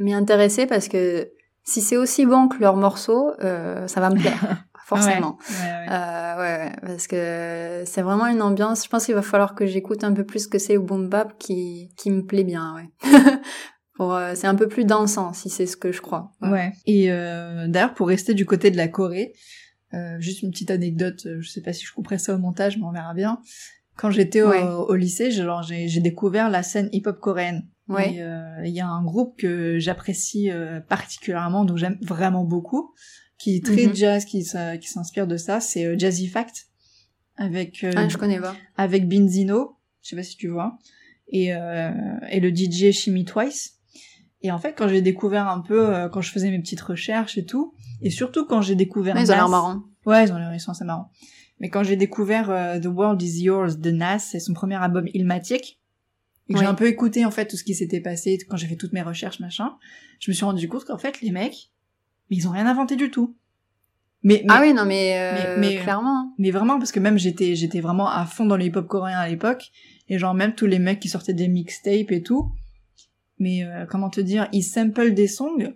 m'y 0.00 0.14
intéresser 0.14 0.66
parce 0.66 0.88
que 0.88 1.30
si 1.66 1.82
c'est 1.82 1.96
aussi 1.96 2.24
bon 2.24 2.48
que 2.48 2.58
leurs 2.58 2.76
morceaux, 2.76 3.32
euh, 3.42 3.86
ça 3.88 4.00
va 4.00 4.10
me 4.10 4.18
plaire, 4.18 4.64
forcément. 4.86 5.36
Ouais, 5.50 5.86
euh, 5.90 6.38
ouais, 6.38 6.72
parce 6.80 7.06
que 7.08 7.82
c'est 7.84 8.02
vraiment 8.02 8.26
une 8.28 8.40
ambiance. 8.40 8.84
Je 8.84 8.88
pense 8.88 9.04
qu'il 9.06 9.14
va 9.14 9.22
falloir 9.22 9.54
que 9.54 9.66
j'écoute 9.66 10.04
un 10.04 10.12
peu 10.12 10.24
plus 10.24 10.46
que 10.46 10.58
c'est 10.58 10.76
au 10.76 10.82
boom 10.82 11.08
bap 11.08 11.36
qui 11.38 11.90
qui 11.96 12.10
me 12.10 12.24
plaît 12.24 12.44
bien, 12.44 12.74
ouais. 12.76 13.10
pour 13.96 14.14
euh, 14.14 14.34
c'est 14.36 14.46
un 14.46 14.54
peu 14.54 14.68
plus 14.68 14.84
dansant, 14.84 15.32
si 15.32 15.50
c'est 15.50 15.66
ce 15.66 15.76
que 15.76 15.90
je 15.90 16.00
crois. 16.00 16.30
Ouais. 16.40 16.72
Et 16.86 17.10
euh, 17.10 17.66
d'ailleurs, 17.66 17.94
pour 17.94 18.08
rester 18.08 18.34
du 18.34 18.46
côté 18.46 18.70
de 18.70 18.76
la 18.76 18.88
Corée, 18.88 19.32
euh, 19.94 20.20
juste 20.20 20.42
une 20.42 20.50
petite 20.50 20.70
anecdote. 20.70 21.26
Je 21.40 21.48
sais 21.48 21.62
pas 21.62 21.72
si 21.72 21.84
je 21.84 21.92
couperai 21.92 22.18
ça 22.18 22.34
au 22.34 22.38
montage, 22.38 22.76
mais 22.76 22.84
on 22.84 22.92
verra 22.92 23.14
bien. 23.14 23.40
Quand 23.96 24.10
j'étais 24.10 24.42
au, 24.42 24.52
au, 24.52 24.94
lycée, 24.94 25.30
j'ai 25.30 26.00
découvert 26.00 26.50
la 26.50 26.62
scène 26.62 26.90
hip-hop 26.92 27.18
coréenne. 27.18 27.66
Ouais. 27.88 28.16
Euh, 28.18 28.62
il 28.64 28.72
y 28.72 28.80
a 28.80 28.88
un 28.88 29.04
groupe 29.04 29.36
que 29.38 29.78
j'apprécie 29.78 30.50
euh, 30.50 30.80
particulièrement, 30.80 31.64
donc 31.64 31.76
j'aime 31.76 31.98
vraiment 32.00 32.44
beaucoup, 32.44 32.92
qui 33.38 33.56
est 33.56 33.64
très 33.64 33.86
mhm. 33.86 33.94
jazz, 33.94 34.24
qui, 34.24 34.44
qui 34.80 34.88
s'inspire 34.88 35.26
de 35.26 35.36
ça, 35.36 35.60
c'est 35.60 35.84
euh, 35.84 35.98
Jazzy 35.98 36.26
Fact 36.26 36.66
avec 37.36 37.84
ah, 37.94 38.08
je 38.08 38.16
connais 38.16 38.40
pas. 38.40 38.56
avec 38.78 39.06
Binzino, 39.06 39.76
je 40.02 40.08
sais 40.08 40.16
pas 40.16 40.22
si 40.22 40.36
tu 40.36 40.48
vois, 40.48 40.78
et 41.28 41.48
et 41.48 42.40
le 42.40 42.48
DJ 42.48 42.92
Shimmy 42.92 43.26
Twice. 43.26 43.74
Et 44.40 44.50
en 44.50 44.58
fait, 44.58 44.72
quand 44.72 44.88
j'ai 44.88 45.02
découvert 45.02 45.46
un 45.46 45.60
peu, 45.60 46.08
quand 46.10 46.22
je 46.22 46.32
faisais 46.32 46.50
mes 46.50 46.58
petites 46.58 46.80
recherches 46.80 47.36
et 47.36 47.44
tout, 47.44 47.74
et 48.00 48.08
surtout 48.08 48.46
quand 48.46 48.62
j'ai 48.62 48.74
découvert, 48.74 49.18
ils 49.18 49.30
ont 49.30 49.34
l'air 49.34 49.50
marrants. 49.50 49.82
Ouais, 50.06 50.24
ils 50.24 50.32
ont 50.32 50.38
l'air, 50.38 50.54
ils 50.54 50.60
sont 50.60 50.70
assez 50.70 50.86
marrants. 50.86 51.10
Mais 51.60 51.68
quand 51.68 51.82
j'ai 51.82 51.96
découvert 51.96 52.80
The 52.80 52.86
World 52.86 53.20
Is 53.20 53.42
Yours 53.42 53.76
de 53.76 53.90
Nas, 53.90 54.20
c'est 54.20 54.40
son 54.40 54.54
premier 54.54 54.76
album 54.76 55.06
Ilmatic, 55.12 55.78
et 56.48 56.56
j'ai 56.56 56.64
un 56.64 56.74
peu 56.74 56.86
écouté 56.86 57.24
en 57.24 57.30
fait 57.30 57.46
tout 57.46 57.56
ce 57.56 57.64
qui 57.64 57.74
s'était 57.74 58.00
passé 58.00 58.38
quand 58.48 58.56
j'ai 58.56 58.66
fait 58.66 58.76
toutes 58.76 58.92
mes 58.92 59.02
recherches 59.02 59.40
machin, 59.40 59.76
je 60.20 60.30
me 60.30 60.34
suis 60.34 60.44
rendu 60.44 60.68
compte 60.68 60.84
qu'en 60.84 60.98
fait 60.98 61.20
les 61.20 61.30
mecs, 61.30 61.70
ils 62.30 62.46
ont 62.48 62.52
rien 62.52 62.66
inventé 62.66 62.96
du 62.96 63.10
tout. 63.10 63.36
Mais, 64.22 64.44
ah 64.48 64.60
oui 64.60 64.72
non 64.72 64.84
mais, 64.84 65.18
euh, 65.18 65.56
mais, 65.58 65.76
clairement. 65.76 66.34
Mais 66.38 66.50
vraiment 66.50 66.78
parce 66.78 66.90
que 66.90 67.00
même 67.00 67.18
j'étais 67.18 67.54
j'étais 67.54 67.80
vraiment 67.80 68.08
à 68.08 68.26
fond 68.26 68.44
dans 68.44 68.56
le 68.56 68.64
hip-hop 68.64 68.86
coréen 68.86 69.18
à 69.18 69.28
l'époque 69.28 69.70
et 70.08 70.18
genre 70.18 70.34
même 70.34 70.54
tous 70.54 70.66
les 70.66 70.78
mecs 70.78 71.00
qui 71.00 71.08
sortaient 71.08 71.34
des 71.34 71.48
mixtapes 71.48 72.10
et 72.10 72.22
tout. 72.22 72.50
Mais 73.38 73.64
euh, 73.64 73.84
comment 73.86 74.08
te 74.08 74.20
dire, 74.20 74.48
ils 74.52 74.62
samplent 74.62 75.12
des 75.12 75.28
songs, 75.28 75.74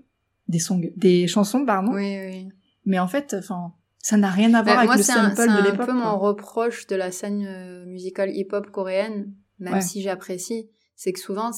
des 0.48 0.58
songs, 0.58 0.80
des 0.96 1.26
chansons 1.26 1.64
pardon. 1.64 1.92
Oui 1.92 2.16
oui. 2.26 2.48
Mais 2.86 2.98
en 2.98 3.08
fait 3.08 3.34
enfin 3.38 3.72
ça 3.98 4.16
n'a 4.16 4.30
rien 4.30 4.54
à 4.54 4.62
voir 4.62 4.76
bah, 4.76 4.92
avec 4.92 4.96
le 4.96 5.02
sample 5.02 5.36
de 5.36 5.62
l'époque. 5.62 5.74
C'est 5.76 5.82
un 5.82 5.86
peu 5.86 5.92
mon 5.92 6.18
reproche 6.18 6.86
de 6.86 6.96
la 6.96 7.12
scène 7.12 7.44
euh, 7.46 7.84
musicale 7.86 8.30
hip-hop 8.34 8.70
coréenne, 8.70 9.34
même 9.60 9.80
si 9.80 10.02
j'apprécie, 10.02 10.68
c'est 10.96 11.14
que 11.14 11.20
souvent, 11.20 11.50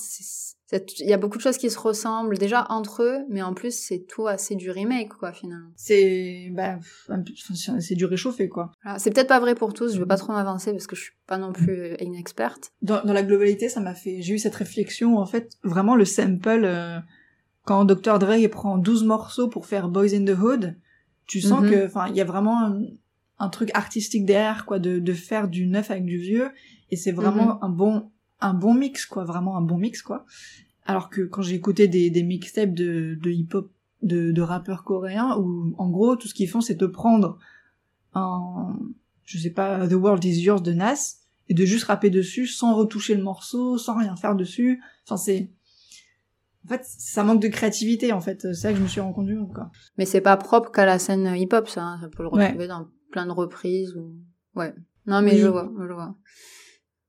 il 0.72 1.09
y 1.09 1.12
a 1.12 1.16
beaucoup 1.16 1.36
de 1.36 1.42
choses 1.42 1.59
qui 1.59 1.68
se 1.68 1.78
ressemblent 1.78 2.38
déjà 2.38 2.64
entre 2.68 3.03
eux, 3.03 3.24
mais 3.28 3.42
en 3.42 3.55
plus, 3.55 3.76
c'est 3.76 4.07
tout 4.07 4.28
assez 4.28 4.55
du 4.55 4.70
remake, 4.70 5.14
quoi, 5.14 5.32
finalement. 5.32 5.72
C'est, 5.74 6.48
bah, 6.53 6.78
c'est 7.80 7.96
du 7.96 8.05
réchauffé, 8.05 8.48
quoi. 8.48 8.70
c'est 8.98 9.12
peut-être 9.12 9.26
pas 9.26 9.40
vrai 9.40 9.57
pour 9.57 9.74
tous, 9.74 9.94
je 9.94 9.98
veux 9.98 10.07
pas 10.07 10.16
trop 10.16 10.32
m'avancer 10.32 10.70
parce 10.70 10.86
que 10.86 10.94
je 10.94 11.03
suis 11.03 11.12
pas 11.26 11.38
non 11.38 11.53
plus 11.53 11.72
euh, 11.72 11.96
une 12.00 12.14
experte. 12.14 12.72
Dans, 12.82 13.03
dans 13.05 13.12
la 13.12 13.24
globalité, 13.24 13.68
ça 13.68 13.80
m'a 13.80 13.94
fait, 13.94 14.22
j'ai 14.22 14.34
eu 14.34 14.38
cette 14.38 14.55
réflexion, 14.55 15.18
en 15.18 15.26
fait, 15.26 15.50
vraiment 15.64 15.96
le 15.96 16.05
sample, 16.05 16.62
euh, 16.64 17.00
quand 17.64 17.84
Dr. 17.84 18.20
Dre 18.20 18.48
prend 18.48 18.78
12 18.78 19.03
morceaux 19.03 19.48
pour 19.48 19.66
faire 19.66 19.88
Boys 19.88 20.14
in 20.14 20.24
the 20.24 20.38
Hood, 20.38 20.76
tu 21.26 21.40
sens 21.40 21.64
mm-hmm. 21.64 21.70
que, 21.70 21.86
enfin, 21.86 22.07
il 22.09 22.14
y 22.14 22.20
a 22.20 22.24
vraiment 22.24 22.78
un, 23.43 23.49
truc 23.49 23.70
artistique 23.74 24.24
derrière, 24.24 24.64
quoi, 24.64 24.78
de, 24.78 24.99
de 24.99 25.12
faire 25.12 25.49
du 25.49 25.66
neuf 25.66 25.90
avec 25.90 26.05
du 26.05 26.18
vieux, 26.18 26.51
et 26.93 26.97
c'est 26.97 27.12
vraiment 27.12 27.55
mhm. 27.55 27.59
un 27.62 27.68
bon 27.68 28.11
un 28.43 28.55
bon 28.55 28.74
mix 28.74 29.07
quoi 29.07 29.24
vraiment 29.24 29.57
un 29.57 29.62
bon 29.62 29.78
mix 29.78 30.03
quoi 30.03 30.26
alors 30.84 31.11
que 31.11 31.22
quand 31.22 31.43
j'ai 31.43 31.55
écouté 31.55 31.88
des, 31.88 32.11
des 32.11 32.22
mixtapes 32.22 32.74
de, 32.74 33.16
de 33.20 33.30
hip 33.30 33.49
hop 33.55 33.70
de, 34.03 34.32
de 34.32 34.43
rappeurs 34.43 34.82
coréens 34.84 35.36
où 35.38 35.74
en 35.78 35.88
gros 35.88 36.16
tout 36.16 36.28
ce 36.28 36.34
qu'ils 36.34 36.49
font 36.49 36.61
c'est 36.61 36.74
de 36.74 36.86
prendre 36.86 37.38
un 38.14 38.76
je 39.24 39.38
sais 39.38 39.51
pas 39.51 39.86
The 39.86 39.93
World 39.93 40.24
Is 40.24 40.40
Yours 40.40 40.61
de 40.61 40.72
Nas 40.72 41.18
et 41.49 41.55
de 41.55 41.64
juste 41.64 41.84
rapper 41.84 42.11
dessus 42.11 42.47
sans 42.47 42.74
retoucher 42.74 43.14
le 43.14 43.22
morceau 43.22 43.78
sans 43.78 43.97
rien 43.97 44.16
faire 44.16 44.34
dessus 44.34 44.82
enfin 45.07 45.16
c'est 45.16 45.51
en 46.64 46.68
fait, 46.68 46.82
ça 46.84 47.24
manque 47.24 47.43
de 47.43 47.49
créativité, 47.49 48.12
en 48.12 48.20
fait. 48.20 48.43
C'est 48.43 48.55
ça 48.55 48.70
que 48.70 48.78
je 48.78 48.82
me 48.84 48.86
suis 48.86 49.01
rendu 49.01 49.36
compte, 49.36 49.53
quoi. 49.53 49.72
Mais 49.99 50.05
c'est 50.05 50.20
pas 50.20 50.36
propre 50.36 50.70
qu'à 50.70 50.86
la 50.86 51.01
scène 51.01 51.34
hip-hop, 51.34 51.68
ça. 51.68 51.82
Hein. 51.82 51.99
Ça 52.01 52.09
peut 52.09 52.22
le 52.22 52.28
retrouver 52.28 52.68
dans 52.68 52.86
plein 53.13 53.27
de 53.27 53.33
reprises 53.33 53.95
ou... 53.95 54.15
Ouais. 54.57 54.75
Non, 55.07 55.23
mais 55.23 55.37
je 55.37 55.47
vois, 55.47 55.71
je 55.79 55.93
vois. 55.93 56.17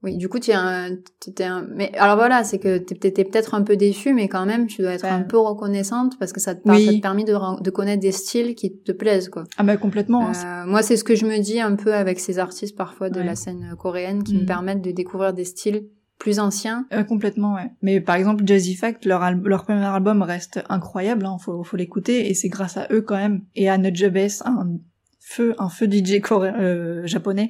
Oui, 0.04 0.18
du 0.18 0.28
coup, 0.28 0.38
tu 0.38 0.51
es 0.51 0.54
un, 0.54 0.97
un, 1.39 1.68
mais 1.74 1.93
alors 1.95 2.18
voilà, 2.18 2.43
c'est 2.43 2.60
que 2.60 2.78
tu 2.78 2.93
étais 2.93 3.24
peut-être 3.24 3.54
un 3.54 3.62
peu 3.62 3.78
déçu, 3.78 4.14
mais 4.14 4.28
quand 4.28 4.45
même, 4.45 4.68
tu 4.68 4.82
dois 4.82 4.91
être 4.91 5.06
un 5.06 5.22
peu 5.22 5.38
reconnaissante 5.38 6.20
parce 6.20 6.34
que 6.34 6.41
ça 6.41 6.56
te, 6.56 6.68
ça 6.68 6.76
te 6.76 6.99
permis 6.99 7.24
de, 7.24 7.62
de 7.62 7.70
connaître 7.70 8.01
des 8.01 8.12
styles 8.12 8.54
qui 8.54 8.78
te 8.78 8.91
plaisent, 8.91 9.30
quoi. 9.30 9.45
Ah 9.58 9.64
bah 9.64 9.78
complètement. 9.78 10.30
Euh, 10.30 10.66
moi, 10.66 10.82
c'est 10.82 10.97
ce 10.97 11.06
que 11.06 11.16
je 11.16 11.26
me 11.26 11.39
dis 11.39 11.62
un 11.62 11.78
peu 11.78 11.93
avec 11.93 12.20
ces 12.20 12.38
artistes 12.38 12.76
parfois 12.76 13.10
de 13.10 13.22
la 13.22 13.36
scène 13.36 13.76
coréenne 13.80 14.24
qui 14.24 14.36
me 14.36 14.43
mm. 14.43 14.45
permettent 14.45 14.82
de 14.82 14.91
découvrir 14.91 15.34
des 15.34 15.45
styles 15.45 15.88
plus 16.20 16.39
anciens. 16.39 16.86
Euh, 16.91 17.04
complètement, 17.04 17.56
ouais. 17.56 17.72
Mais 17.82 18.01
par 18.01 18.16
exemple, 18.16 18.43
Jazzy 18.45 18.76
Fact, 18.76 19.06
leur, 19.06 19.22
leur 19.32 19.64
premier 19.64 19.86
album 19.86 20.22
reste 20.22 20.62
incroyable, 20.68 21.26
hein, 21.26 21.38
faut, 21.39 21.64
faut 21.64 21.78
l'écouter, 21.78 22.30
et 22.30 22.34
c'est 22.34 22.49
grâce 22.49 22.76
à 22.76 22.88
eux 22.91 23.01
quand 23.01 23.16
même, 23.16 23.43
et 23.56 23.70
à 23.70 23.78
Nujabes, 23.78 24.28
un 24.43 24.78
feu, 25.24 25.55
un 25.57 25.69
feu 25.69 25.88
DJ 25.89 26.19
coréen, 26.21 26.55
euh, 26.59 27.07
japonais, 27.07 27.49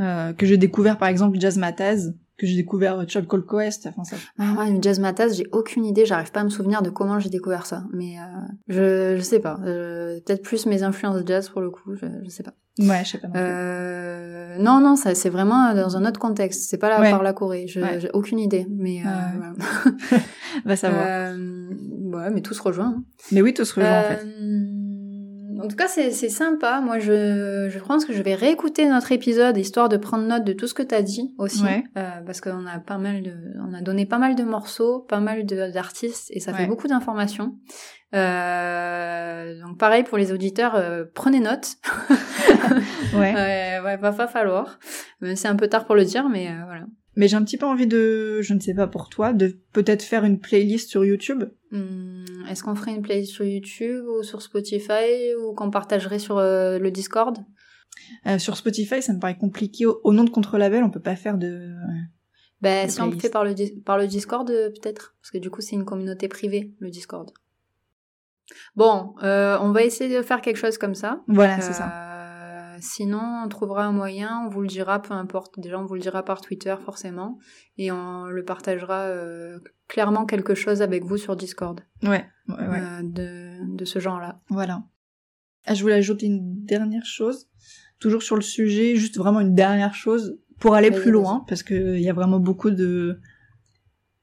euh, 0.00 0.32
que 0.32 0.46
j'ai 0.46 0.56
découvert 0.56 0.98
par 0.98 1.08
exemple 1.08 1.38
Jazz 1.40 1.56
Mataz, 1.56 2.12
que 2.38 2.46
j'ai 2.46 2.54
découvert 2.54 3.04
Chop 3.08 3.26
Call 3.26 3.44
Quest, 3.44 3.88
enfin 3.88 4.04
ça. 4.04 4.16
Ah 4.38 4.54
ouais, 4.58 4.78
Jazz 4.80 5.00
Mataz, 5.00 5.36
j'ai 5.36 5.46
aucune 5.52 5.84
idée, 5.84 6.06
j'arrive 6.06 6.30
pas 6.30 6.40
à 6.40 6.44
me 6.44 6.50
souvenir 6.50 6.82
de 6.82 6.90
comment 6.90 7.18
j'ai 7.18 7.30
découvert 7.30 7.66
ça, 7.66 7.82
mais 7.92 8.16
euh, 8.18 8.22
je 8.68 9.16
je 9.16 9.22
sais 9.22 9.40
pas, 9.40 9.58
euh, 9.64 10.20
peut-être 10.20 10.42
plus 10.42 10.66
mes 10.66 10.84
influences 10.84 11.22
jazz 11.26 11.48
pour 11.48 11.60
le 11.60 11.70
coup, 11.70 11.96
je, 11.96 12.06
je 12.22 12.28
sais 12.28 12.44
pas. 12.44 12.54
Ouais, 12.78 13.02
je 13.04 13.10
sais 13.10 13.18
pas. 13.18 13.26
Non, 13.26 13.34
euh, 13.36 14.58
non, 14.58 14.80
non, 14.80 14.94
ça 14.94 15.16
c'est 15.16 15.30
vraiment 15.30 15.74
dans 15.74 15.96
un 15.96 16.04
autre 16.04 16.20
contexte, 16.20 16.68
c'est 16.70 16.78
pas 16.78 16.88
là 16.88 17.10
par 17.10 17.24
la 17.24 17.32
Corée, 17.32 17.66
j'ai 17.66 18.10
aucune 18.12 18.38
idée, 18.38 18.66
mais 18.70 19.02
euh, 19.04 20.18
va 20.64 20.76
savoir. 20.76 21.34
ouais, 21.34 22.30
mais 22.30 22.40
tout 22.40 22.54
se 22.54 22.62
rejoint. 22.62 22.94
Hein. 22.98 23.04
Mais 23.32 23.42
oui, 23.42 23.52
tout 23.52 23.64
se 23.64 23.74
rejoint 23.74 23.98
en 23.98 24.02
fait. 24.04 24.24
En 25.58 25.68
tout 25.68 25.76
cas, 25.76 25.88
c'est 25.88 26.10
sympa. 26.28 26.80
Moi, 26.80 26.98
je, 26.98 27.68
je 27.70 27.78
pense 27.78 28.04
que 28.04 28.12
je 28.12 28.22
vais 28.22 28.34
réécouter 28.34 28.88
notre 28.88 29.12
épisode 29.12 29.56
histoire 29.56 29.88
de 29.88 29.96
prendre 29.96 30.24
note 30.24 30.44
de 30.44 30.52
tout 30.52 30.66
ce 30.66 30.74
que 30.74 30.82
tu 30.82 30.94
as 30.94 31.02
dit 31.02 31.34
aussi. 31.38 31.62
Ouais. 31.64 31.84
Euh, 31.96 32.20
parce 32.24 32.40
qu'on 32.40 32.66
a 32.66 32.78
pas 32.78 32.98
mal 32.98 33.22
de, 33.22 33.32
on 33.68 33.74
a 33.74 33.80
donné 33.80 34.06
pas 34.06 34.18
mal 34.18 34.34
de 34.36 34.44
morceaux, 34.44 35.00
pas 35.00 35.20
mal 35.20 35.44
d'artistes 35.44 36.30
et 36.30 36.40
ça 36.40 36.52
fait 36.54 36.66
beaucoup 36.66 36.88
d'informations. 36.88 37.56
Euh, 38.14 39.60
donc 39.60 39.76
pareil 39.78 40.02
pour 40.02 40.16
les 40.16 40.32
auditeurs, 40.32 40.74
euh, 40.76 41.04
prenez 41.12 41.40
note. 41.40 41.76
Ouais. 43.14 43.32
Ouais, 43.34 43.80
ouais, 43.84 43.96
va 43.96 44.12
pas 44.12 44.26
falloir. 44.26 44.78
Euh, 45.22 45.32
C'est 45.34 45.48
un 45.48 45.56
peu 45.56 45.68
tard 45.68 45.86
pour 45.86 45.94
le 45.94 46.04
dire, 46.04 46.28
mais 46.28 46.48
euh, 46.48 46.64
voilà. 46.66 46.84
Mais 47.16 47.26
j'ai 47.26 47.36
un 47.36 47.42
petit 47.42 47.56
peu 47.56 47.66
envie 47.66 47.86
de, 47.86 48.40
je 48.42 48.54
ne 48.54 48.60
sais 48.60 48.74
pas 48.74 48.86
pour 48.86 49.08
toi, 49.08 49.32
de 49.32 49.58
peut-être 49.72 50.02
faire 50.02 50.24
une 50.24 50.38
playlist 50.38 50.90
sur 50.90 51.04
YouTube. 51.04 51.44
Hum, 51.72 52.24
Est-ce 52.48 52.62
qu'on 52.62 52.74
ferait 52.74 52.94
une 52.94 53.02
playlist 53.02 53.32
sur 53.32 53.44
YouTube 53.44 54.04
ou 54.06 54.22
sur 54.22 54.42
Spotify 54.42 55.34
ou 55.38 55.54
qu'on 55.54 55.70
partagerait 55.70 56.18
sur 56.18 56.38
euh, 56.38 56.78
le 56.78 56.90
Discord? 56.90 57.38
Euh, 58.26 58.38
sur 58.38 58.56
Spotify, 58.56 59.02
ça 59.02 59.12
me 59.12 59.18
paraît 59.18 59.36
compliqué. 59.36 59.86
Au, 59.86 60.00
au 60.04 60.12
nom 60.12 60.24
de 60.24 60.30
contre-label, 60.30 60.82
on 60.82 60.90
peut 60.90 61.00
pas 61.00 61.16
faire 61.16 61.36
de. 61.36 61.74
Ben, 62.60 62.84
Une 62.84 62.90
si 62.90 63.00
on 63.00 63.10
le 63.10 63.18
fait 63.18 63.30
par 63.30 63.44
le, 63.44 63.54
par 63.84 63.98
le 63.98 64.06
Discord, 64.06 64.48
euh, 64.50 64.70
peut-être. 64.70 65.14
Parce 65.20 65.30
que 65.30 65.38
du 65.38 65.50
coup, 65.50 65.60
c'est 65.60 65.76
une 65.76 65.84
communauté 65.84 66.28
privée, 66.28 66.72
le 66.78 66.90
Discord. 66.90 67.30
Bon, 68.74 69.14
euh, 69.22 69.58
on 69.60 69.72
va 69.72 69.82
essayer 69.82 70.16
de 70.16 70.22
faire 70.22 70.40
quelque 70.40 70.56
chose 70.56 70.78
comme 70.78 70.94
ça. 70.94 71.22
Voilà, 71.28 71.60
c'est 71.60 71.74
ça. 71.74 72.07
Sinon, 72.80 73.42
on 73.44 73.48
trouvera 73.48 73.84
un 73.84 73.92
moyen, 73.92 74.42
on 74.46 74.48
vous 74.48 74.60
le 74.62 74.66
dira, 74.68 75.00
peu 75.00 75.14
importe. 75.14 75.58
Déjà, 75.58 75.78
on 75.78 75.84
vous 75.84 75.94
le 75.94 76.00
dira 76.00 76.24
par 76.24 76.40
Twitter, 76.40 76.74
forcément. 76.84 77.38
Et 77.76 77.90
on 77.92 78.24
le 78.26 78.44
partagera 78.44 79.02
euh, 79.02 79.58
clairement 79.88 80.26
quelque 80.26 80.54
chose 80.54 80.82
avec 80.82 81.04
vous 81.04 81.16
sur 81.16 81.36
Discord. 81.36 81.80
Ouais, 82.02 82.26
ouais, 82.48 82.54
ouais. 82.54 82.80
euh, 82.80 83.02
de, 83.02 83.76
de 83.76 83.84
ce 83.84 83.98
genre-là. 83.98 84.40
Voilà. 84.48 84.82
Ah, 85.66 85.74
je 85.74 85.82
voulais 85.82 85.94
ajouter 85.96 86.26
une 86.26 86.64
dernière 86.64 87.04
chose, 87.04 87.48
toujours 87.98 88.22
sur 88.22 88.36
le 88.36 88.42
sujet, 88.42 88.96
juste 88.96 89.18
vraiment 89.18 89.40
une 89.40 89.54
dernière 89.54 89.94
chose 89.94 90.38
pour 90.60 90.74
aller 90.74 90.90
plus 90.90 91.10
loin, 91.10 91.44
parce 91.46 91.62
que 91.62 91.96
il 91.96 92.00
y 92.02 92.08
a 92.08 92.12
vraiment 92.12 92.40
beaucoup 92.40 92.70
de 92.70 93.20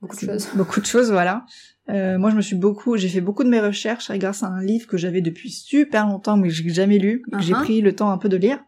Beaucoup 0.01 0.15
de 0.15 0.21
choses. 0.21 0.47
beaucoup 0.55 0.79
de 0.81 0.85
choses, 0.85 1.11
voilà. 1.11 1.45
Euh, 1.89 2.17
moi, 2.17 2.31
je 2.31 2.35
me 2.35 2.41
suis 2.41 2.55
beaucoup, 2.55 2.97
j'ai 2.97 3.09
fait 3.09 3.21
beaucoup 3.21 3.43
de 3.43 3.49
mes 3.49 3.59
recherches 3.61 4.11
grâce 4.13 4.41
à 4.43 4.47
un 4.47 4.63
livre 4.63 4.87
que 4.87 4.97
j'avais 4.97 5.21
depuis 5.21 5.51
super 5.51 6.07
longtemps, 6.07 6.35
mais 6.37 6.47
que 6.47 6.53
j'ai 6.53 6.69
jamais 6.69 6.97
lu, 6.97 7.21
que 7.31 7.39
j'ai 7.41 7.53
Uh-huh. 7.53 7.63
pris 7.63 7.81
le 7.81 7.95
temps 7.95 8.09
un 8.11 8.17
peu 8.17 8.29
de 8.29 8.37
lire. 8.37 8.59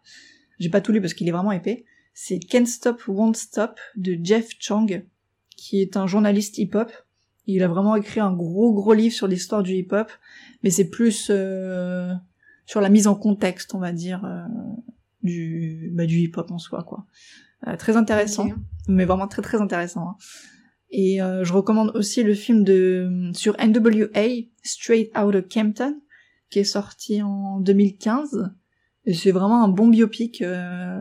J'ai 0.60 0.70
pas 0.70 0.82
tout 0.82 0.92
lu 0.92 1.02
parce 1.02 1.14
qu'il 1.14 1.28
est 1.28 1.32
vraiment 1.32 1.52
épais. 1.52 1.86
C'est 2.14 2.40
Can't 2.40 2.66
Stop 2.68 3.02
Won't 3.08 3.34
Stop 3.36 3.80
de 3.96 4.18
Jeff 4.24 4.50
Chang, 4.60 4.88
qui 5.56 5.82
est 5.82 5.98
un 5.98 6.06
journaliste 6.08 6.58
hip-hop. 6.58 6.92
Il 7.48 7.64
a 7.64 7.68
vraiment 7.68 7.96
écrit 7.96 8.20
un 8.20 8.34
gros 8.34 8.74
gros 8.74 8.94
livre 8.94 9.14
sur 9.16 9.28
l'histoire 9.28 9.64
du 9.64 9.74
hip-hop, 9.74 10.12
mais 10.64 10.70
c'est 10.70 10.90
plus 10.90 11.28
euh, 11.32 12.14
sur 12.66 12.82
la 12.82 12.90
mise 12.90 13.08
en 13.08 13.16
contexte, 13.16 13.74
on 13.74 13.80
va 13.80 13.92
dire, 13.94 14.26
euh, 14.26 14.42
du 15.24 15.92
bah, 15.94 16.06
du 16.06 16.18
hip-hop 16.20 16.52
en 16.52 16.58
soi, 16.60 16.84
quoi. 16.84 17.06
Euh, 17.68 17.76
très 17.78 17.98
intéressant 17.98 18.50
mais 18.88 19.06
vraiment 19.06 19.28
très 19.28 19.42
très 19.42 19.60
intéressant. 19.62 20.10
hein. 20.10 20.16
Et 20.90 21.22
euh, 21.22 21.44
je 21.44 21.54
recommande 21.54 21.92
aussi 21.96 22.24
le 22.24 22.34
film 22.34 22.64
de 22.64 23.32
sur 23.34 23.56
NWA 23.58 24.46
Straight 24.64 25.12
Outta 25.18 25.42
Compton 25.42 26.00
qui 26.50 26.60
est 26.60 26.64
sorti 26.64 27.22
en 27.22 27.60
2015 27.60 28.52
et 29.06 29.14
c'est 29.14 29.32
vraiment 29.32 29.64
un 29.64 29.68
bon 29.68 29.88
biopic 29.88 30.42
euh, 30.42 31.00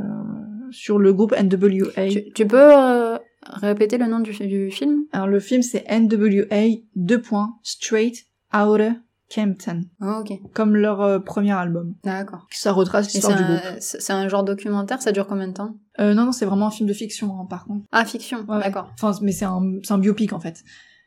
sur 0.71 0.99
le 0.99 1.13
groupe 1.13 1.33
NWA. 1.33 2.09
Tu, 2.09 2.33
tu 2.33 2.47
peux 2.47 2.73
euh, 2.77 3.19
répéter 3.43 3.97
le 3.99 4.07
nom 4.07 4.21
du, 4.21 4.33
du 4.33 4.71
film? 4.71 5.05
Alors 5.13 5.29
le 5.29 5.39
film 5.39 5.63
c'est 5.63 5.85
NWA 5.89 6.79
2 6.97 7.23
points 7.23 7.57
Straight 7.63 8.27
Outta 8.53 8.97
Compton 9.35 9.83
Oh, 10.01 10.21
Ok, 10.21 10.33
comme 10.55 10.77
leur 10.77 11.01
euh, 11.01 11.19
premier 11.19 11.53
album. 11.53 11.95
d'accord. 12.05 12.47
Ça 12.51 12.73
retrace 12.73 13.13
l'histoire 13.13 13.37
du 13.37 13.43
groupe. 13.45 13.61
un, 13.65 13.77
c'est 13.81 14.13
un 14.13 14.29
genre 14.29 14.45
documentaire, 14.45 15.03
ça 15.03 15.13
dure 15.13 15.27
combien 15.27 15.49
de 15.49 15.53
temps? 15.53 15.77
Euh, 15.99 16.15
non 16.15 16.27
non 16.27 16.33
c'est 16.33 16.45
vraiment 16.47 16.67
un 16.69 16.71
film 16.71 16.89
de 16.89 16.95
fiction 16.95 17.41
hein, 17.41 17.47
par 17.49 17.65
contre. 17.65 17.85
Ah, 17.93 18.05
fiction, 18.05 18.45
Ouais, 18.49 18.61
d'accord. 18.61 18.91
Enfin, 18.95 19.13
mais 19.23 19.33
c'est 19.33 19.45
un, 19.47 19.63
un 19.89 19.99
biopic 19.99 20.33
en 20.33 20.41
fait. 20.41 20.63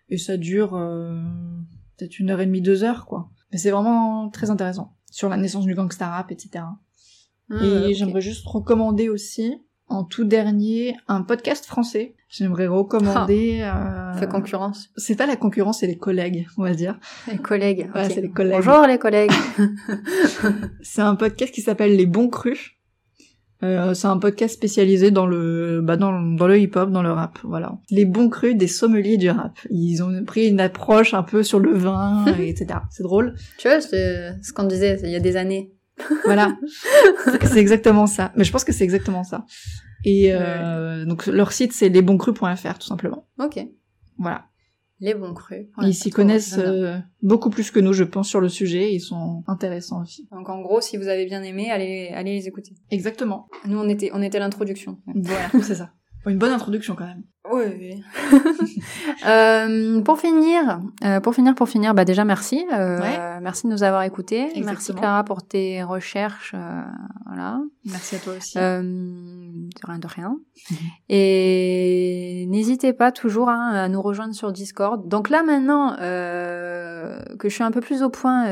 Et 0.10 0.18
ça 0.18 0.38
dure 0.38 0.76
euh, 0.76 1.22
peut-être 1.98 2.20
une 2.20 2.30
heure 2.32 2.42
et 2.42 2.46
demie, 2.46 2.62
deux 2.62 2.84
heures, 2.84 3.06
quoi. 3.06 3.30
Mais 3.52 3.58
c'est 3.58 3.72
vraiment 3.72 4.30
très 4.30 4.50
intéressant. 4.50 4.96
Sur 5.12 5.30
la 5.30 5.38
naissance 5.38 5.66
du 5.66 5.74
gangsta 5.76 6.10
rap, 6.10 6.32
etc. 6.32 6.66
Ah, 7.52 7.64
et 7.64 7.88
ok. 7.90 7.94
j'aimerais 7.96 8.22
juste 8.22 8.46
recommander 8.48 9.08
aussi, 9.10 9.56
en 9.90 10.04
tout 10.04 10.24
dernier, 10.24 10.96
un 11.08 11.22
podcast 11.24 11.66
français. 11.66 12.16
J'aimerais 12.30 12.68
recommander... 12.68 13.62
euh, 13.64 14.14
Fait 14.14 14.28
concurrence. 14.28 14.90
C'est 14.98 15.16
pas 15.16 15.26
la 15.26 15.36
concurrence, 15.36 15.80
c'est 15.80 15.88
les 15.88 15.98
collègues, 15.98 16.46
on 16.58 16.64
va 16.64 16.74
dire. 16.74 17.00
Les 17.32 17.38
collègues. 17.40 17.90
Ouais, 17.96 18.10
c'est 18.10 18.22
les 18.22 18.30
collègues. 18.30 18.58
Bonjour 18.64 18.86
les 18.88 19.00
collègues. 19.00 19.32
C'est 20.82 21.02
un 21.02 21.16
podcast 21.16 21.54
qui 21.54 21.62
s'appelle 21.62 21.96
Les 21.96 22.06
Bons 22.06 22.30
Crus. 22.30 22.72
Euh, 23.62 23.94
c'est 23.94 24.08
un 24.08 24.18
podcast 24.18 24.54
spécialisé 24.56 25.12
dans 25.12 25.26
le 25.26 25.82
bah 25.84 25.98
dans, 25.98 26.14
dans 26.22 26.48
le 26.48 26.58
hip-hop, 26.58 26.92
dans 26.92 27.02
le 27.04 27.12
rap, 27.12 27.40
voilà. 27.44 27.74
Les 27.90 28.06
bons 28.06 28.30
crus 28.30 28.56
des 28.56 28.68
sommeliers 28.70 29.18
du 29.18 29.30
rap. 29.30 29.60
Ils 29.70 30.02
ont 30.02 30.24
pris 30.24 30.48
une 30.48 30.62
approche 30.62 31.14
un 31.14 31.24
peu 31.24 31.44
sur 31.44 31.60
le 31.60 31.74
vin, 31.74 32.24
et 32.40 32.48
etc. 32.48 32.80
C'est 32.90 33.04
drôle. 33.04 33.36
tu 33.58 33.68
vois, 33.68 33.82
c'est 33.82 34.32
ce 34.42 34.54
qu'on 34.54 34.64
disait 34.64 34.98
il 35.04 35.10
y 35.10 35.16
a 35.18 35.20
des 35.20 35.36
années. 35.36 35.74
Voilà. 36.26 36.58
c'est 37.44 37.58
exactement 37.58 38.08
ça. 38.08 38.32
Mais 38.36 38.44
je 38.44 38.52
pense 38.52 38.64
que 38.64 38.72
c'est 38.72 38.84
exactement 38.84 39.24
ça. 39.24 39.46
Et 40.06 40.32
euh, 40.32 41.06
donc 41.06 41.28
leur 41.28 41.52
site 41.52 41.74
c'est 41.74 41.90
lesbonscrus.fr 41.90 42.80
tout 42.80 42.88
simplement. 42.88 43.28
Ok. 43.40 43.60
Voilà. 44.18 44.46
Les 45.02 45.14
bons 45.14 45.34
crus. 45.34 45.68
Ils 45.82 45.94
s'y 45.94 46.10
connaissent 46.10 46.58
euh, 46.58 46.98
beaucoup 47.22 47.50
plus 47.50 47.72
que 47.72 47.80
nous, 47.80 47.94
je 47.94 48.04
pense, 48.04 48.28
sur 48.28 48.42
le 48.42 48.50
sujet. 48.50 48.94
Ils 48.94 49.00
sont 49.00 49.44
intéressants 49.48 50.02
aussi. 50.02 50.28
Donc 50.32 50.50
en 50.50 50.60
gros, 50.60 50.82
si 50.82 50.98
vous 50.98 51.08
avez 51.08 51.26
bien 51.26 51.42
aimé, 51.42 51.72
allez, 51.72 52.10
allez 52.14 52.34
les 52.34 52.48
écouter. 52.50 52.76
Exactement. 52.92 53.48
Nous, 53.66 53.80
on 53.80 53.88
était, 53.88 54.12
on 54.14 54.22
était 54.22 54.40
l'introduction. 54.40 55.00
Voilà, 55.08 55.50
c'est 55.62 55.76
ça. 55.76 55.92
Une 56.26 56.38
bonne 56.38 56.52
introduction 56.52 56.96
quand 56.96 57.06
même. 57.06 57.24
Oui. 57.52 58.04
euh, 59.26 60.02
pour 60.02 60.20
finir, 60.20 60.80
euh, 61.04 61.20
pour 61.20 61.34
finir, 61.34 61.56
pour 61.56 61.68
finir, 61.70 61.94
bah 61.94 62.06
déjà 62.06 62.24
merci, 62.26 62.66
euh, 62.74 63.00
Ouais. 63.00 63.40
merci 63.42 63.66
de 63.68 63.72
nous 63.72 63.84
avoir 63.84 64.04
écoutés. 64.04 64.50
Merci. 64.64 64.94
Clara 64.94 65.24
pour 65.24 65.44
tes 65.44 65.84
recherches, 65.84 66.54
voilà. 67.26 67.62
Merci 67.86 68.16
à 68.16 68.20
toi 68.20 68.34
aussi. 68.38 68.56
De 68.58 69.86
rien 69.88 70.00
de 70.00 70.08
rien. 70.08 70.38
Et 71.10 72.46
n'hésitez 72.50 72.94
pas 72.94 73.12
toujours 73.12 73.50
hein, 73.50 73.72
à 73.74 73.88
nous 73.90 74.02
rejoindre 74.02 74.34
sur 74.34 74.52
Discord. 74.52 75.08
Donc 75.08 75.30
là 75.30 75.44
maintenant 75.44 75.96
que 75.98 77.50
je 77.50 77.54
suis 77.54 77.64
un 77.64 77.72
peu 77.72 77.82
plus 77.82 78.04
au 78.04 78.10
point 78.10 78.46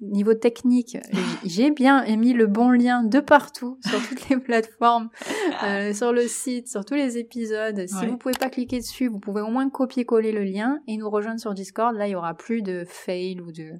niveau 0.00 0.34
technique, 0.34 0.96
j'ai 1.44 1.70
bien 1.70 2.04
mis 2.16 2.32
le 2.32 2.46
bon 2.46 2.70
lien 2.70 3.02
de 3.02 3.20
partout 3.20 3.78
sur 3.86 4.00
toutes 4.08 4.28
les 4.28 4.36
plateformes, 4.36 5.08
sur 5.94 6.12
le 6.12 6.26
site, 6.26 6.68
sur 6.68 6.84
tous 6.84 6.94
les 6.94 7.18
épisodes. 7.18 7.84
Si 7.86 7.94
Ouais. 7.94 8.06
vous 8.08 8.16
pouvez 8.24 8.38
pas 8.38 8.48
cliquer 8.48 8.78
dessus, 8.78 9.08
vous 9.08 9.20
pouvez 9.20 9.42
au 9.42 9.48
moins 9.48 9.68
copier-coller 9.68 10.32
le 10.32 10.44
lien 10.44 10.80
et 10.86 10.96
nous 10.96 11.10
rejoindre 11.10 11.38
sur 11.38 11.52
Discord. 11.52 11.94
Là, 11.94 12.08
il 12.08 12.12
y 12.12 12.14
aura 12.14 12.32
plus 12.34 12.62
de 12.62 12.84
fail 12.86 13.38
ou 13.40 13.52
de 13.52 13.72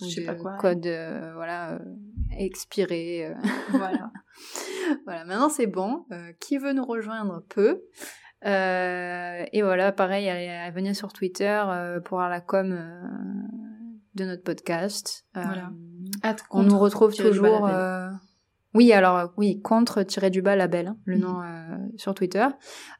ou 0.00 0.04
Je 0.08 0.14
sais 0.14 0.20
de 0.22 0.26
pas 0.26 0.34
quoi. 0.34 0.56
code 0.56 0.86
euh, 0.86 1.32
voilà 1.34 1.72
euh, 1.72 1.78
expiré. 2.38 3.26
euh. 3.26 3.34
voilà. 3.70 4.10
Voilà, 5.04 5.24
maintenant 5.24 5.48
c'est 5.48 5.66
bon. 5.66 6.04
Qui 6.40 6.58
veut 6.58 6.72
nous 6.72 6.84
rejoindre 6.84 7.42
peut. 7.48 7.82
Et 8.44 9.62
voilà, 9.62 9.92
pareil, 9.92 10.28
allez, 10.28 10.46
allez 10.48 10.70
venir 10.74 10.94
sur 10.94 11.12
Twitter 11.12 11.60
pour 12.04 12.18
avoir 12.20 12.28
la 12.28 12.40
com 12.40 12.78
de 14.14 14.24
notre 14.24 14.42
podcast. 14.44 15.26
Voilà. 15.34 15.70
On 16.50 16.62
nous 16.62 16.78
retrouve 16.78 17.14
toujours. 17.14 17.66
Oui, 18.76 18.92
alors 18.92 19.16
euh, 19.16 19.26
oui, 19.36 19.60
contre 19.62 20.02
tirer 20.02 20.30
du 20.30 20.42
bas 20.42 20.54
label, 20.56 20.88
hein, 20.88 20.96
le 21.04 21.16
Mhm. 21.16 21.22
nom 21.22 21.42
euh, 21.42 21.76
sur 21.96 22.14
Twitter. 22.14 22.46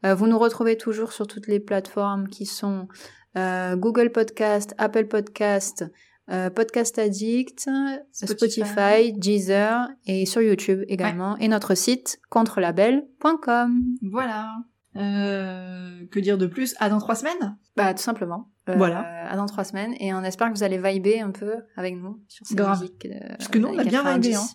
Euh, 0.05 0.14
vous 0.14 0.27
nous 0.27 0.39
retrouvez 0.39 0.77
toujours 0.77 1.12
sur 1.12 1.27
toutes 1.27 1.47
les 1.47 1.61
plateformes 1.61 2.29
qui 2.29 2.47
sont 2.47 2.89
euh, 3.37 3.77
Google 3.77 4.11
Podcast, 4.11 4.74
Apple 4.79 5.07
Podcast, 5.07 5.85
euh, 6.31 6.51
Podcast 6.51 6.99
Addict, 6.99 7.68
Spotify. 8.11 8.33
Spotify, 8.64 9.12
Deezer 9.12 9.89
et 10.07 10.27
sur 10.27 10.41
YouTube 10.43 10.83
également. 10.89 11.37
Et 11.37 11.47
notre 11.49 11.74
site 11.74 12.18
contrelabel.com. 12.31 13.83
Voilà. 14.11 14.53
Euh, 14.97 16.07
que 16.11 16.18
dire 16.20 16.39
de 16.39 16.47
plus? 16.47 16.74
À 16.79 16.89
dans 16.89 16.99
trois 16.99 17.14
semaines? 17.14 17.57
Bah 17.77 17.93
tout 17.95 18.03
simplement. 18.03 18.49
Euh, 18.68 18.74
Voilà. 18.77 19.01
À 19.31 19.37
dans 19.37 19.47
trois 19.47 19.64
semaines 19.64 19.95
et 20.01 20.12
on 20.14 20.22
espère 20.24 20.49
que 20.51 20.57
vous 20.57 20.64
allez 20.64 20.79
vibrer 20.79 21.20
un 21.20 21.31
peu 21.31 21.55
avec 21.77 21.95
nous 21.97 22.20
sur 22.29 22.47
cette 22.47 22.57
Grave. 22.57 22.81
musique. 22.81 23.07
euh, 23.07 23.18
Parce 23.37 23.49
que 23.49 23.59
nous, 23.59 23.68
on 23.68 23.79
a 23.79 23.85
bien 23.85 24.03
90. 24.03 24.27
vibé, 24.29 24.37
hein. 24.37 24.47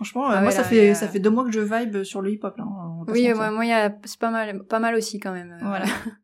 Franchement, 0.00 0.30
euh, 0.30 0.34
Ah 0.36 0.40
moi, 0.40 0.50
ça, 0.50 0.64
fait, 0.64 0.90
a- 0.90 0.94
ça 0.94 1.08
fait 1.08 1.18
deux 1.20 1.28
mois 1.28 1.44
que 1.44 1.50
je 1.52 1.60
vibe 1.60 2.04
sur 2.04 2.22
le 2.22 2.30
hip-hop. 2.32 2.56
Là, 2.56 2.64
pas 3.06 3.12
Oui, 3.12 3.30
moi, 3.34 3.50
moi, 3.50 3.66
il 3.66 3.68
y 3.68 3.72
a- 3.72 3.94
c'est 4.04 4.18
pas 4.18 4.30
mal, 4.30 4.64
pas 4.64 4.78
mal 4.78 4.94
aussi 4.94 5.18
quand 5.20 5.32
même. 5.32 5.52
euh, 5.52 5.58
Voilà. 5.66 5.84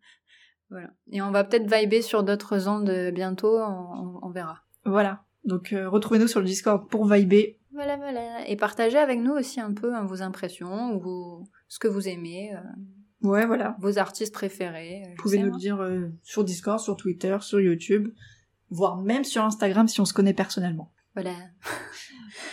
voilà. 0.71 0.89
Et 1.13 1.21
on 1.21 1.31
va 1.31 1.45
peut-être 1.45 1.71
vibrer 1.71 2.01
sur 2.01 2.23
d'autres 2.23 2.69
ondes 2.69 2.91
bientôt, 3.13 3.59
on, 3.59 4.19
on 4.23 4.31
verra. 4.31 4.63
Voilà. 4.87 5.25
Donc, 5.45 5.75
euh, 5.75 5.91
retrouvez-nous 5.91 6.27
sur 6.27 6.41
le 6.41 6.47
Discord 6.47 6.89
pour 6.89 7.07
vibrer. 7.07 7.61
Voilà, 7.75 7.97
voilà. 7.99 8.49
Et 8.49 8.57
partagez 8.57 8.97
avec 8.97 9.21
nous 9.21 9.33
aussi 9.33 9.61
un 9.61 9.75
peu 9.75 9.95
hein, 9.95 10.05
vos 10.07 10.23
impressions, 10.23 10.95
ou 10.95 10.99
vos- 11.01 11.45
ce 11.69 11.79
que 11.79 11.87
vous 11.89 12.09
aimez, 12.09 12.55
euh, 12.55 13.29
Ouais, 13.29 13.45
voilà. 13.45 13.77
vos 13.79 13.99
artistes 13.99 14.33
préférés. 14.33 15.03
euh, 15.05 15.09
Vous 15.11 15.23
pouvez 15.23 15.39
nous 15.39 15.53
le 15.53 15.59
dire 15.59 15.81
euh, 15.83 16.09
sur 16.23 16.45
Discord, 16.45 16.81
sur 16.81 16.97
Twitter, 16.97 17.37
sur 17.43 17.61
YouTube, 17.61 18.09
voire 18.71 18.97
même 19.03 19.25
sur 19.25 19.45
Instagram 19.45 19.87
si 19.87 20.01
on 20.01 20.07
se 20.07 20.15
connaît 20.15 20.33
personnellement. 20.33 20.91
Voilà. 21.15 21.33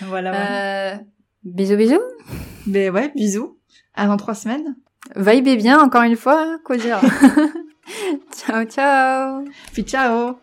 Voilà, 0.01 0.32
voilà. 0.32 1.01
Bisous, 1.44 1.76
bisous. 1.76 2.00
Mais 2.68 2.89
ouais, 2.89 3.12
bisous. 3.16 3.58
À 3.94 4.08
dans 4.08 4.18
trois 4.18 4.34
semaines. 4.34 4.76
Vibez 5.16 5.58
bien, 5.58 5.80
encore 5.80 6.04
une 6.04 6.16
fois, 6.16 6.58
quoi 6.64 6.78
dire. 6.78 7.02
ciao, 8.32 8.64
ciao. 8.64 9.44
Puis 9.74 9.84
ciao 9.84 10.38